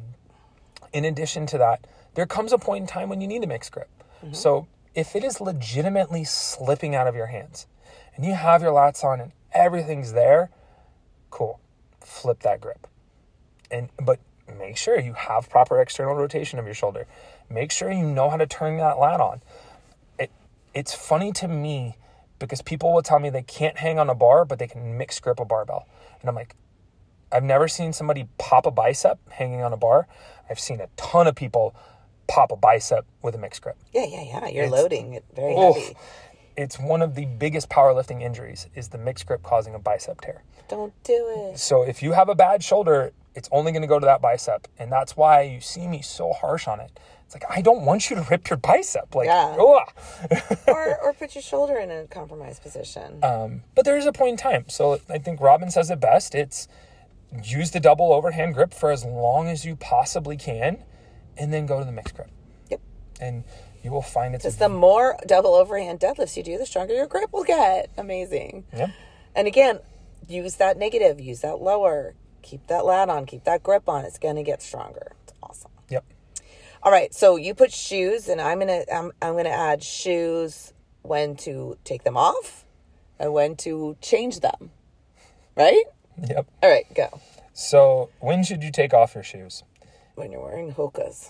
in 0.93 1.05
addition 1.05 1.45
to 1.47 1.57
that, 1.57 1.85
there 2.15 2.25
comes 2.25 2.53
a 2.53 2.57
point 2.57 2.81
in 2.81 2.87
time 2.87 3.09
when 3.09 3.21
you 3.21 3.27
need 3.27 3.43
a 3.43 3.47
mixed 3.47 3.71
grip. 3.71 3.89
So 4.31 4.67
if 4.95 5.15
it 5.15 5.23
is 5.23 5.39
legitimately 5.39 6.23
slipping 6.23 6.95
out 6.95 7.05
of 7.05 7.15
your 7.15 7.27
hands 7.27 7.67
and 8.15 8.25
you 8.25 8.33
have 8.33 8.61
your 8.61 8.71
lats 8.71 9.03
on 9.03 9.19
and 9.19 9.31
everything's 9.51 10.13
there, 10.13 10.49
cool. 11.29 11.59
Flip 12.01 12.39
that 12.39 12.61
grip. 12.61 12.87
And 13.69 13.89
but 14.01 14.19
make 14.57 14.77
sure 14.77 14.99
you 14.99 15.13
have 15.13 15.49
proper 15.49 15.81
external 15.81 16.15
rotation 16.15 16.59
of 16.59 16.65
your 16.65 16.73
shoulder. 16.73 17.07
Make 17.49 17.71
sure 17.71 17.91
you 17.91 18.05
know 18.05 18.29
how 18.29 18.37
to 18.37 18.47
turn 18.47 18.77
that 18.77 18.97
lat 18.99 19.19
on. 19.21 19.41
It 20.19 20.31
it's 20.73 20.93
funny 20.93 21.31
to 21.33 21.47
me 21.47 21.97
because 22.39 22.61
people 22.61 22.93
will 22.93 23.01
tell 23.03 23.19
me 23.19 23.29
they 23.29 23.43
can't 23.43 23.77
hang 23.77 23.97
on 23.99 24.09
a 24.09 24.15
bar, 24.15 24.45
but 24.45 24.59
they 24.59 24.67
can 24.67 24.97
mix 24.97 25.19
grip 25.19 25.39
a 25.39 25.45
barbell. 25.45 25.87
And 26.21 26.29
I'm 26.29 26.35
like, 26.35 26.55
I've 27.31 27.43
never 27.43 27.67
seen 27.67 27.93
somebody 27.93 28.27
pop 28.37 28.65
a 28.65 28.71
bicep 28.71 29.19
hanging 29.31 29.61
on 29.61 29.73
a 29.73 29.77
bar. 29.77 30.07
I've 30.49 30.59
seen 30.59 30.81
a 30.81 30.87
ton 30.97 31.27
of 31.27 31.35
people 31.35 31.75
pop 32.27 32.51
a 32.51 32.55
bicep 32.55 33.05
with 33.21 33.35
a 33.35 33.37
mixed 33.37 33.61
grip. 33.61 33.77
Yeah, 33.93 34.05
yeah, 34.05 34.23
yeah. 34.23 34.47
You're 34.47 34.65
It's- 34.65 34.71
loading 34.71 35.13
it 35.13 35.23
very 35.35 35.53
Oof. 35.55 35.75
heavy. 35.75 35.95
It's 36.57 36.79
one 36.79 37.01
of 37.01 37.15
the 37.15 37.25
biggest 37.25 37.69
powerlifting 37.69 38.21
injuries 38.21 38.67
is 38.75 38.87
the 38.89 38.97
mixed 38.97 39.25
grip 39.25 39.43
causing 39.43 39.75
a 39.75 39.79
bicep 39.79 40.21
tear. 40.21 40.41
Don't 40.69 40.93
do 41.03 41.49
it. 41.51 41.59
So 41.59 41.83
if 41.83 42.01
you 42.01 42.13
have 42.13 42.29
a 42.29 42.35
bad 42.35 42.63
shoulder, 42.63 43.11
it's 43.35 43.49
only 43.51 43.73
going 43.73 43.81
to 43.81 43.87
go 43.89 43.99
to 43.99 44.05
that 44.05 44.21
bicep, 44.21 44.67
and 44.79 44.89
that's 44.89 45.17
why 45.17 45.41
you 45.41 45.59
see 45.59 45.85
me 45.87 46.01
so 46.01 46.31
harsh 46.31 46.65
on 46.67 46.79
it. 46.79 46.97
It's 47.25 47.33
like 47.33 47.43
I 47.49 47.61
don't 47.61 47.85
want 47.85 48.09
you 48.09 48.15
to 48.17 48.21
rip 48.29 48.49
your 48.49 48.57
bicep, 48.57 49.15
like, 49.15 49.27
Yeah. 49.27 49.55
or 50.67 50.97
or 51.01 51.13
put 51.13 51.35
your 51.35 51.41
shoulder 51.41 51.77
in 51.77 51.89
a 51.89 52.05
compromised 52.05 52.61
position. 52.61 53.23
Um, 53.23 53.63
but 53.73 53.85
there 53.85 53.97
is 53.97 54.05
a 54.05 54.11
point 54.11 54.31
in 54.31 54.37
time. 54.37 54.65
So 54.69 54.99
I 55.09 55.17
think 55.17 55.39
Robyn 55.39 55.71
says 55.71 55.89
it 55.89 55.99
best. 55.99 56.35
It's 56.35 56.67
use 57.43 57.71
the 57.71 57.79
double 57.79 58.13
overhand 58.13 58.53
grip 58.53 58.73
for 58.73 58.91
as 58.91 59.03
long 59.03 59.47
as 59.47 59.65
you 59.65 59.75
possibly 59.75 60.37
can, 60.37 60.83
and 61.37 61.51
then 61.51 61.65
go 61.65 61.79
to 61.79 61.85
the 61.85 61.91
mixed 61.91 62.15
grip, 62.15 62.29
yep. 62.69 62.79
and 63.19 63.43
you 63.83 63.91
will 63.91 64.01
find 64.01 64.35
it's 64.35 64.43
Because 64.43 64.57
the 64.57 64.69
more 64.69 65.17
double 65.27 65.53
overhand 65.53 65.99
deadlifts 65.99 66.37
you 66.37 66.43
do, 66.43 66.57
the 66.57 66.65
stronger 66.65 66.93
your 66.93 67.07
grip 67.07 67.31
will 67.33 67.43
get. 67.43 67.89
Amazing. 67.97 68.65
Yep. 68.75 68.89
And 69.35 69.47
again, 69.47 69.79
use 70.27 70.55
that 70.55 70.77
negative, 70.77 71.19
use 71.19 71.41
that 71.41 71.61
lower, 71.61 72.15
keep 72.41 72.67
that 72.67 72.85
lat 72.85 73.09
on, 73.09 73.25
keep 73.25 73.43
that 73.43 73.63
grip 73.63 73.89
on. 73.89 74.05
It's 74.05 74.17
gonna 74.17 74.43
get 74.43 74.61
stronger. 74.61 75.13
It's 76.85 76.93
awesome. 76.93 76.93
Yep. 76.93 76.93
All 76.93 76.93
right, 76.93 77.13
so 77.13 77.35
you 77.37 77.55
put 77.55 77.71
shoes, 77.71 78.27
and 78.29 78.41
I'm 78.41 78.59
gonna 78.59 78.83
I'm, 78.93 79.11
I'm 79.21 79.35
gonna 79.35 79.49
add 79.49 79.83
shoes 79.83 80.73
when 81.03 81.35
to 81.37 81.77
take 81.83 82.03
them 82.03 82.17
off 82.17 82.65
and 83.19 83.33
when 83.33 83.55
to 83.57 83.97
change 84.01 84.41
them. 84.41 84.71
Right? 85.55 85.85
Yep. 86.29 86.47
All 86.63 86.69
right, 86.69 86.85
go. 86.95 87.21
So 87.53 88.09
when 88.19 88.43
should 88.43 88.63
you 88.63 88.71
take 88.71 88.93
off 88.93 89.15
your 89.15 89.23
shoes? 89.23 89.63
When 90.15 90.31
you're 90.31 90.41
wearing 90.41 90.73
hokas. 90.73 91.29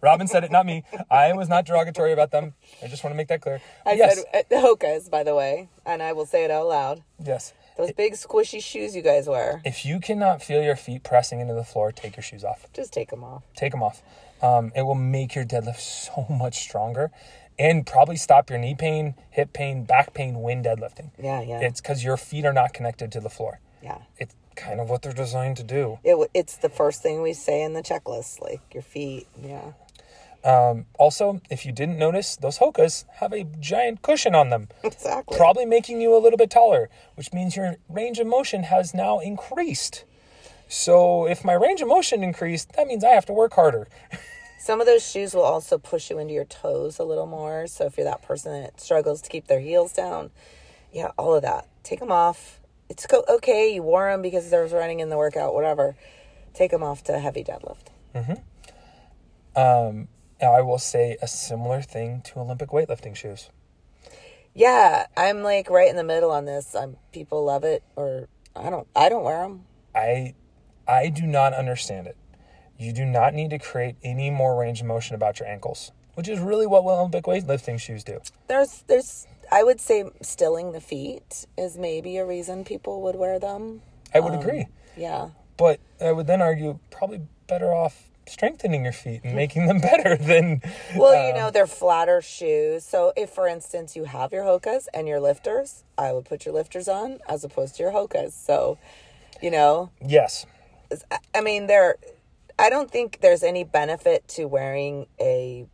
Robyn 0.02 0.28
said 0.28 0.44
it, 0.44 0.50
not 0.50 0.66
me. 0.66 0.84
I 1.10 1.34
was 1.34 1.48
not 1.48 1.66
derogatory 1.66 2.12
about 2.12 2.30
them. 2.30 2.54
I 2.82 2.88
just 2.88 3.04
want 3.04 3.12
to 3.12 3.16
make 3.16 3.28
that 3.28 3.42
clear. 3.42 3.60
I 3.86 3.92
yes. 3.92 4.24
said 4.32 4.46
uh, 4.50 4.62
hokas, 4.62 5.10
by 5.10 5.24
the 5.24 5.34
way, 5.34 5.68
and 5.84 6.02
I 6.02 6.14
will 6.14 6.26
say 6.26 6.44
it 6.44 6.50
out 6.50 6.68
loud. 6.68 7.02
yes. 7.22 7.52
Those 7.76 7.92
big 7.92 8.12
squishy 8.14 8.62
shoes 8.62 8.94
you 8.94 9.02
guys 9.02 9.26
wear, 9.28 9.62
If 9.64 9.84
you 9.84 9.98
cannot 10.00 10.42
feel 10.42 10.62
your 10.62 10.76
feet 10.76 11.02
pressing 11.02 11.40
into 11.40 11.54
the 11.54 11.64
floor, 11.64 11.90
take 11.92 12.16
your 12.16 12.22
shoes 12.22 12.44
off. 12.44 12.66
just 12.72 12.92
take 12.92 13.10
them 13.10 13.24
off. 13.24 13.42
Take 13.56 13.72
them 13.72 13.82
off. 13.82 14.02
Um, 14.42 14.72
it 14.76 14.82
will 14.82 14.94
make 14.94 15.34
your 15.34 15.44
deadlift 15.44 15.78
so 15.80 16.26
much 16.32 16.58
stronger 16.60 17.10
and 17.58 17.86
probably 17.86 18.16
stop 18.16 18.50
your 18.50 18.58
knee 18.58 18.74
pain, 18.74 19.14
hip 19.30 19.52
pain, 19.52 19.84
back 19.84 20.14
pain 20.14 20.40
when 20.42 20.62
deadlifting. 20.62 21.10
Yeah, 21.22 21.40
yeah, 21.42 21.60
It's 21.60 21.80
because 21.80 22.02
your 22.04 22.16
feet 22.16 22.44
are 22.44 22.52
not 22.52 22.72
connected 22.74 23.12
to 23.12 23.20
the 23.20 23.30
floor. 23.30 23.60
yeah. 23.82 23.98
It's 24.18 24.34
kind 24.54 24.80
of 24.80 24.90
what 24.90 25.00
they're 25.02 25.12
designed 25.14 25.56
to 25.58 25.62
do. 25.62 25.98
It, 26.04 26.30
it's 26.34 26.56
the 26.58 26.68
first 26.68 27.02
thing 27.02 27.22
we 27.22 27.32
say 27.32 27.62
in 27.62 27.72
the 27.72 27.82
checklist, 27.82 28.40
like 28.42 28.60
your 28.74 28.82
feet. 28.82 29.26
Yeah. 29.42 29.72
Um, 30.44 30.86
also, 30.98 31.40
if 31.50 31.64
you 31.64 31.72
didn't 31.72 31.98
notice, 31.98 32.36
those 32.36 32.58
Hokas 32.58 33.04
have 33.16 33.32
a 33.32 33.44
giant 33.60 34.02
cushion 34.02 34.34
on 34.34 34.50
them, 34.50 34.68
Exactly. 34.82 35.36
probably 35.36 35.64
making 35.64 36.00
you 36.00 36.16
a 36.16 36.18
little 36.18 36.36
bit 36.36 36.50
taller, 36.50 36.90
which 37.14 37.32
means 37.32 37.54
your 37.56 37.76
range 37.88 38.18
of 38.18 38.26
motion 38.26 38.64
has 38.64 38.92
now 38.92 39.20
increased. 39.20 40.04
So 40.68 41.26
if 41.28 41.44
my 41.44 41.52
range 41.52 41.80
of 41.80 41.88
motion 41.88 42.22
increased, 42.24 42.72
that 42.72 42.86
means 42.86 43.04
I 43.04 43.10
have 43.10 43.26
to 43.26 43.32
work 43.32 43.52
harder. 43.54 43.86
Some 44.58 44.80
of 44.80 44.86
those 44.86 45.08
shoes 45.08 45.34
will 45.34 45.42
also 45.42 45.76
push 45.78 46.08
you 46.10 46.18
into 46.18 46.34
your 46.34 46.44
toes 46.44 46.98
a 46.98 47.04
little 47.04 47.26
more. 47.26 47.66
So 47.66 47.84
if 47.86 47.96
you're 47.96 48.04
that 48.04 48.22
person 48.22 48.52
that 48.62 48.80
struggles 48.80 49.20
to 49.22 49.28
keep 49.28 49.48
their 49.48 49.60
heels 49.60 49.92
down, 49.92 50.30
yeah, 50.92 51.10
all 51.18 51.34
of 51.34 51.42
that. 51.42 51.68
Take 51.82 52.00
them 52.00 52.12
off. 52.12 52.60
It's 52.88 53.06
co- 53.06 53.24
okay. 53.28 53.74
You 53.74 53.82
wore 53.82 54.10
them 54.10 54.22
because 54.22 54.50
there 54.50 54.62
was 54.62 54.72
running 54.72 55.00
in 55.00 55.08
the 55.08 55.16
workout, 55.16 55.52
whatever. 55.54 55.96
Take 56.54 56.70
them 56.70 56.82
off 56.82 57.02
to 57.04 57.18
heavy 57.18 57.42
deadlift. 57.44 57.88
Um, 58.14 58.46
now 59.56 60.06
I 60.50 60.60
will 60.60 60.78
say 60.78 61.16
a 61.22 61.28
similar 61.28 61.82
thing 61.82 62.22
to 62.26 62.40
Olympic 62.40 62.70
weightlifting 62.70 63.14
shoes. 63.14 63.50
Yeah, 64.54 65.06
I'm 65.16 65.42
like 65.42 65.70
right 65.70 65.88
in 65.88 65.96
the 65.96 66.04
middle 66.04 66.30
on 66.30 66.44
this. 66.44 66.74
I'm 66.74 66.96
people 67.12 67.44
love 67.44 67.64
it 67.64 67.82
or 67.96 68.28
I 68.54 68.70
don't. 68.70 68.86
I 68.94 69.08
don't 69.08 69.24
wear 69.24 69.42
them. 69.42 69.64
I 69.94 70.34
I 70.86 71.08
do 71.08 71.26
not 71.26 71.54
understand 71.54 72.06
it. 72.06 72.16
You 72.78 72.92
do 72.92 73.04
not 73.04 73.34
need 73.34 73.50
to 73.50 73.58
create 73.58 73.96
any 74.02 74.30
more 74.30 74.58
range 74.58 74.80
of 74.80 74.86
motion 74.86 75.14
about 75.14 75.38
your 75.38 75.48
ankles, 75.48 75.92
which 76.14 76.28
is 76.28 76.38
really 76.38 76.66
what 76.66 76.84
Olympic 76.84 77.24
weightlifting 77.24 77.78
shoes 77.80 78.04
do. 78.04 78.20
There's 78.48 78.84
there's 78.88 79.26
I 79.50 79.62
would 79.62 79.80
say 79.80 80.04
stilling 80.20 80.72
the 80.72 80.80
feet 80.80 81.46
is 81.56 81.78
maybe 81.78 82.16
a 82.16 82.26
reason 82.26 82.64
people 82.64 83.02
would 83.02 83.16
wear 83.16 83.38
them. 83.38 83.82
I 84.14 84.20
would 84.20 84.32
um, 84.32 84.40
agree. 84.40 84.66
Yeah. 84.96 85.30
But 85.56 85.80
I 86.00 86.12
would 86.12 86.26
then 86.26 86.42
argue 86.42 86.78
probably 86.90 87.22
better 87.46 87.72
off 87.72 88.10
strengthening 88.32 88.84
your 88.84 88.92
feet 88.92 89.20
and 89.24 89.36
making 89.36 89.66
them 89.66 89.80
better 89.90 90.16
than 90.16 90.62
Well, 90.96 91.14
you 91.14 91.34
uh, 91.34 91.38
know, 91.38 91.50
they're 91.50 91.66
flatter 91.66 92.20
shoes. 92.22 92.84
So 92.84 93.12
if 93.16 93.30
for 93.30 93.46
instance 93.46 93.94
you 93.94 94.04
have 94.04 94.32
your 94.32 94.44
hokas 94.44 94.86
and 94.94 95.06
your 95.06 95.20
lifters, 95.20 95.84
I 95.98 96.12
would 96.12 96.24
put 96.24 96.44
your 96.46 96.54
lifters 96.54 96.88
on 96.88 97.18
as 97.28 97.44
opposed 97.44 97.76
to 97.76 97.82
your 97.82 97.92
hokas. 97.92 98.32
So, 98.32 98.78
you 99.40 99.50
know, 99.50 99.90
yes. 100.04 100.46
I 101.34 101.40
mean, 101.40 101.66
there 101.66 101.96
I 102.58 102.70
don't 102.70 102.90
think 102.90 103.20
there's 103.22 103.42
any 103.42 103.64
benefit 103.64 104.26
to 104.28 104.46
wearing 104.46 105.06
a 105.20 105.66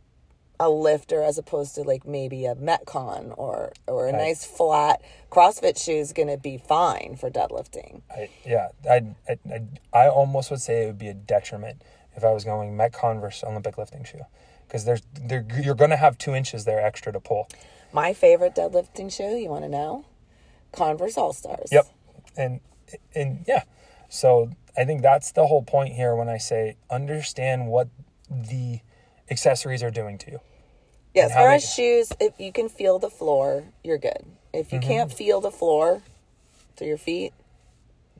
a 0.61 0.69
lifter 0.69 1.23
as 1.23 1.37
opposed 1.37 1.75
to 1.75 1.81
like 1.83 2.05
maybe 2.05 2.45
a 2.45 2.55
Metcon 2.55 3.33
or 3.37 3.71
or 3.87 4.07
a 4.07 4.11
Right. 4.11 4.17
nice 4.27 4.43
flat 4.43 5.01
CrossFit 5.31 5.81
shoe 5.81 5.93
is 5.93 6.11
going 6.13 6.27
to 6.27 6.37
be 6.37 6.57
fine 6.57 7.15
for 7.17 7.29
deadlifting. 7.29 8.01
I, 8.11 8.29
yeah, 8.45 8.69
I, 8.89 9.15
I, 9.29 9.61
I 9.93 10.07
almost 10.09 10.51
would 10.51 10.59
say 10.61 10.83
it 10.83 10.87
would 10.87 10.97
be 10.97 11.07
a 11.07 11.13
detriment 11.13 11.81
if 12.15 12.23
I 12.23 12.31
was 12.31 12.43
going 12.43 12.75
Metcon 12.77 13.21
versus 13.21 13.43
Olympic 13.43 13.77
lifting 13.77 14.03
shoe, 14.03 14.21
because 14.67 14.85
there's 14.85 15.01
there 15.19 15.45
you're 15.61 15.75
going 15.75 15.89
to 15.91 15.97
have 15.97 16.17
two 16.17 16.33
inches 16.35 16.65
there 16.65 16.79
extra 16.83 17.11
to 17.13 17.19
pull. 17.19 17.47
My 17.93 18.13
favorite 18.13 18.55
deadlifting 18.55 19.11
shoe, 19.11 19.35
you 19.35 19.49
want 19.49 19.63
to 19.63 19.69
know? 19.69 20.05
Converse 20.71 21.17
All 21.17 21.33
Stars. 21.33 21.69
Yep, 21.71 21.87
and 22.37 22.59
and 23.15 23.43
yeah, 23.47 23.63
so 24.09 24.51
I 24.77 24.85
think 24.85 25.01
that's 25.01 25.31
the 25.31 25.47
whole 25.47 25.63
point 25.63 25.93
here 25.95 26.15
when 26.15 26.29
I 26.29 26.37
say 26.37 26.77
understand 26.91 27.67
what 27.67 27.87
the 28.29 28.79
accessories 29.31 29.81
are 29.83 29.91
doing 29.91 30.17
to 30.19 30.31
you. 30.31 30.39
Yeah, 31.15 31.25
as 31.25 31.31
how 31.31 31.39
far 31.41 31.51
they- 31.51 31.59
shoes, 31.65 32.11
if 32.19 32.39
you 32.39 32.51
can 32.51 32.69
feel 32.69 32.99
the 32.99 33.09
floor, 33.09 33.63
you're 33.83 33.97
good. 33.97 34.25
If 34.53 34.67
Mm-hmm. 34.67 34.75
you 34.75 34.81
can't 34.81 35.11
feel 35.13 35.41
the 35.41 35.51
floor 35.51 36.01
to 36.75 36.85
your 36.85 36.97
feet, 36.97 37.33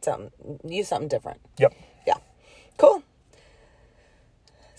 something 0.01 0.31
use 0.63 0.87
something 0.87 1.07
different. 1.07 1.39
Yep. 1.57 1.73
Yeah. 2.07 2.15
Cool. 2.77 3.03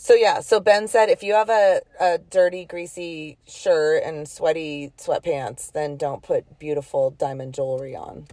So 0.03 0.15
yeah, 0.15 0.41
so 0.41 0.61
Ben 0.61 0.89
said 0.89 1.11
if 1.11 1.23
you 1.23 1.35
have 1.35 1.51
a, 1.51 1.83
a 2.01 2.17
dirty, 2.17 2.65
greasy 2.65 3.37
shirt 3.47 4.03
and 4.03 4.27
sweaty 4.27 4.95
sweatpants, 4.97 5.71
then 5.73 5.99
don't 5.99 6.23
put 6.23 6.59
beautiful 6.59 7.11
diamond 7.11 7.53
jewelry 7.53 7.95
on. 7.95 8.27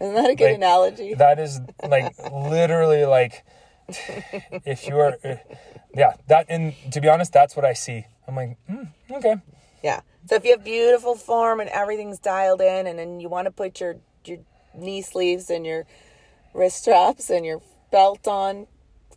Isn't 0.00 0.14
that 0.14 0.30
a 0.30 0.34
good 0.34 0.46
Like, 0.46 0.54
analogy? 0.54 1.12
That 1.12 1.38
is 1.38 1.60
like 1.86 2.14
literally 2.32 3.04
like 3.04 3.44
if 4.64 4.88
you 4.88 4.96
are, 4.96 5.18
uh, 5.22 5.36
yeah. 5.94 6.14
That 6.28 6.46
and 6.48 6.72
to 6.90 7.02
be 7.02 7.08
honest, 7.10 7.34
that's 7.34 7.54
what 7.54 7.66
I 7.66 7.74
see. 7.74 8.06
I'm 8.26 8.34
like, 8.34 8.56
mm, 8.66 8.88
okay. 9.10 9.36
Yeah. 9.84 10.00
So 10.26 10.36
if 10.36 10.44
you 10.46 10.52
have 10.52 10.64
beautiful 10.64 11.16
form 11.16 11.60
and 11.60 11.68
everything's 11.68 12.18
dialed 12.18 12.62
in, 12.62 12.86
and 12.86 12.98
then 12.98 13.20
you 13.20 13.28
want 13.28 13.44
to 13.44 13.50
put 13.50 13.78
your 13.78 13.96
your 14.24 14.38
knee 14.74 15.02
sleeves 15.02 15.50
and 15.50 15.66
your 15.66 15.84
wrist 16.54 16.78
straps 16.78 17.28
and 17.28 17.44
your 17.44 17.60
belt 17.90 18.26
on, 18.26 18.68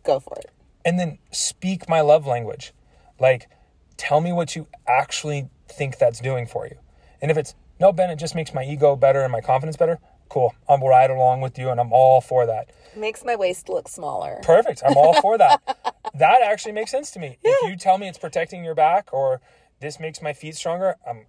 go 0.04 0.20
for 0.20 0.36
it. 0.36 0.50
And 0.86 0.98
then 1.00 1.18
speak 1.32 1.88
my 1.88 2.00
love 2.00 2.26
language. 2.26 2.72
Like, 3.18 3.50
tell 3.96 4.20
me 4.20 4.32
what 4.32 4.54
you 4.54 4.68
actually 4.86 5.50
think 5.68 5.98
that's 5.98 6.20
doing 6.20 6.46
for 6.46 6.66
you. 6.66 6.76
And 7.20 7.30
if 7.30 7.36
it's, 7.36 7.54
no, 7.80 7.92
Ben, 7.92 8.08
it 8.08 8.16
just 8.16 8.36
makes 8.36 8.54
my 8.54 8.64
ego 8.64 8.94
better 8.94 9.22
and 9.22 9.32
my 9.32 9.40
confidence 9.40 9.76
better, 9.76 9.98
cool. 10.28 10.54
I'm 10.68 10.82
right 10.82 11.10
along 11.10 11.40
with 11.40 11.58
you 11.58 11.70
and 11.70 11.80
I'm 11.80 11.92
all 11.92 12.20
for 12.20 12.46
that. 12.46 12.70
Makes 12.96 13.24
my 13.24 13.34
waist 13.34 13.68
look 13.68 13.88
smaller. 13.88 14.38
Perfect. 14.44 14.82
I'm 14.86 14.96
all 14.96 15.20
for 15.20 15.36
that. 15.36 15.60
That 16.14 16.40
actually 16.40 16.72
makes 16.72 16.90
sense 16.90 17.10
to 17.10 17.18
me. 17.18 17.36
If 17.42 17.68
you 17.68 17.76
tell 17.76 17.98
me 17.98 18.08
it's 18.08 18.16
protecting 18.16 18.64
your 18.64 18.74
back 18.74 19.12
or 19.12 19.42
this 19.80 20.00
makes 20.00 20.22
my 20.22 20.32
feet 20.32 20.54
stronger, 20.54 20.94
I'm, 21.06 21.26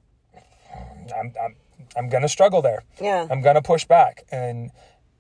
I'm, 1.14 1.34
I'm, 1.44 1.56
I'm 1.98 2.10
going 2.10 2.22
to 2.22 2.30
struggle 2.30 2.62
there. 2.62 2.86
Yeah. 3.02 3.28
I'm 3.30 3.42
going 3.42 3.56
to 3.56 3.62
push 3.62 3.84
back. 3.84 4.24
And 4.32 4.72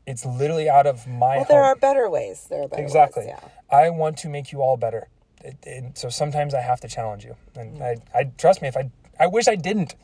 It's 0.08 0.26
literally 0.26 0.70
out 0.70 0.88
of 0.88 1.05
my 1.05 1.36
Well, 1.38 1.45
there 1.49 1.62
home. 1.64 1.74
are 1.74 1.76
better 1.76 2.10
ways. 2.10 2.47
There 2.49 2.64
are 2.64 2.68
better 2.70 2.82
Exactly. 2.82 3.26
ways. 3.26 3.36
Yeah. 3.38 3.49
I 3.78 3.89
want 3.89 4.18
to 4.20 4.30
make 4.30 4.51
you 4.53 4.62
all 4.62 4.78
better. 4.78 5.10
It, 5.43 5.58
it, 5.64 5.97
so 5.97 6.08
sometimes 6.10 6.53
I 6.53 6.62
have 6.62 6.80
to 6.82 6.88
challenge 6.88 7.26
you, 7.26 7.36
and 7.55 7.78
mm. 7.80 7.82
I, 7.84 8.18
I 8.18 8.24
trust 8.38 8.62
me. 8.62 8.70
If 8.70 8.78
I, 8.78 8.89
I 9.20 9.28
wish 9.28 9.47
I 9.47 9.55
didn't. 9.55 9.95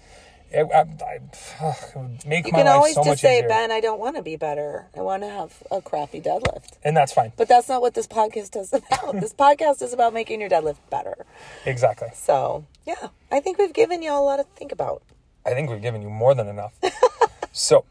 It, 0.52 0.68
I, 0.72 0.82
I, 0.82 1.20
ugh, 1.62 1.76
it 1.96 1.98
would 1.98 2.26
make 2.28 2.46
You 2.46 2.52
my 2.52 2.60
can 2.60 2.66
life 2.68 2.76
always 2.76 2.94
so 2.94 3.04
just 3.04 3.22
say, 3.22 3.38
easier, 3.40 3.50
Ben, 3.50 3.72
I 3.72 3.80
don't 3.80 4.00
want 4.00 4.18
to 4.18 4.22
be 4.22 4.36
better. 4.36 4.86
I 4.96 5.02
want 5.02 5.24
to 5.24 5.30
have 5.30 5.64
a 5.72 5.82
crappy 5.82 6.22
deadlift. 6.22 6.74
and 6.84 6.96
that's 6.96 7.12
fine. 7.12 7.32
But 7.36 7.48
that's 7.48 7.68
not 7.68 7.82
what 7.82 7.96
this 7.96 8.06
podcast 8.06 8.56
is 8.56 8.72
about. 8.74 9.20
this 9.20 9.34
podcast 9.34 9.82
is 9.82 9.94
about 9.94 10.14
making 10.14 10.40
your 10.42 10.50
deadlift 10.50 10.78
better. 10.92 11.26
Exactly. 11.66 12.10
So, 12.14 12.66
yeah, 12.86 13.08
I 13.32 13.40
think 13.40 13.58
we've 13.58 13.74
given 13.74 14.04
you 14.04 14.12
all 14.12 14.24
a 14.24 14.26
lot 14.26 14.36
to 14.38 14.44
think 14.56 14.72
about. 14.72 15.02
I 15.46 15.54
think 15.56 15.72
we've 15.72 15.82
given 15.82 16.04
you 16.04 16.10
more 16.10 16.36
than 16.36 16.48
enough. 16.48 16.74
so, 17.52 17.86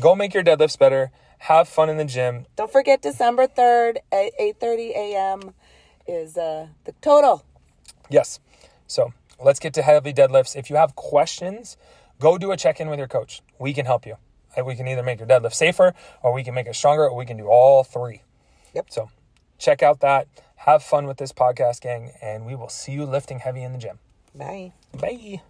go 0.00 0.16
make 0.16 0.34
your 0.34 0.42
deadlifts 0.42 0.78
better. 0.78 1.12
Have 1.40 1.68
fun 1.68 1.88
in 1.88 1.96
the 1.96 2.04
gym. 2.04 2.46
Don't 2.56 2.70
forget 2.70 3.00
December 3.00 3.46
3rd 3.46 3.96
at 4.12 4.32
8:30 4.38 4.90
a.m. 4.90 5.54
is 6.06 6.36
uh, 6.36 6.68
the 6.84 6.92
total. 7.00 7.44
Yes. 8.10 8.40
So 8.86 9.14
let's 9.42 9.58
get 9.58 9.72
to 9.74 9.82
heavy 9.82 10.12
deadlifts. 10.12 10.54
If 10.54 10.68
you 10.68 10.76
have 10.76 10.94
questions, 10.94 11.76
go 12.18 12.36
do 12.36 12.52
a 12.52 12.56
check 12.56 12.78
in 12.80 12.88
with 12.88 12.98
your 12.98 13.08
coach. 13.08 13.40
We 13.58 13.72
can 13.72 13.86
help 13.86 14.06
you. 14.06 14.16
We 14.62 14.74
can 14.74 14.86
either 14.86 15.02
make 15.02 15.18
your 15.18 15.28
deadlift 15.28 15.54
safer, 15.54 15.94
or 16.22 16.32
we 16.32 16.44
can 16.44 16.54
make 16.54 16.66
it 16.66 16.74
stronger, 16.74 17.08
or 17.08 17.16
we 17.16 17.24
can 17.24 17.36
do 17.36 17.46
all 17.46 17.84
three. 17.84 18.22
Yep. 18.74 18.86
So 18.90 19.10
check 19.58 19.82
out 19.82 20.00
that. 20.00 20.28
Have 20.56 20.82
fun 20.82 21.06
with 21.06 21.16
this 21.16 21.32
podcast, 21.32 21.80
gang, 21.80 22.12
and 22.20 22.44
we 22.44 22.54
will 22.54 22.68
see 22.68 22.92
you 22.92 23.06
lifting 23.06 23.38
heavy 23.38 23.62
in 23.62 23.72
the 23.72 23.78
gym. 23.78 23.98
Bye. 24.34 24.72
Bye. 24.92 25.40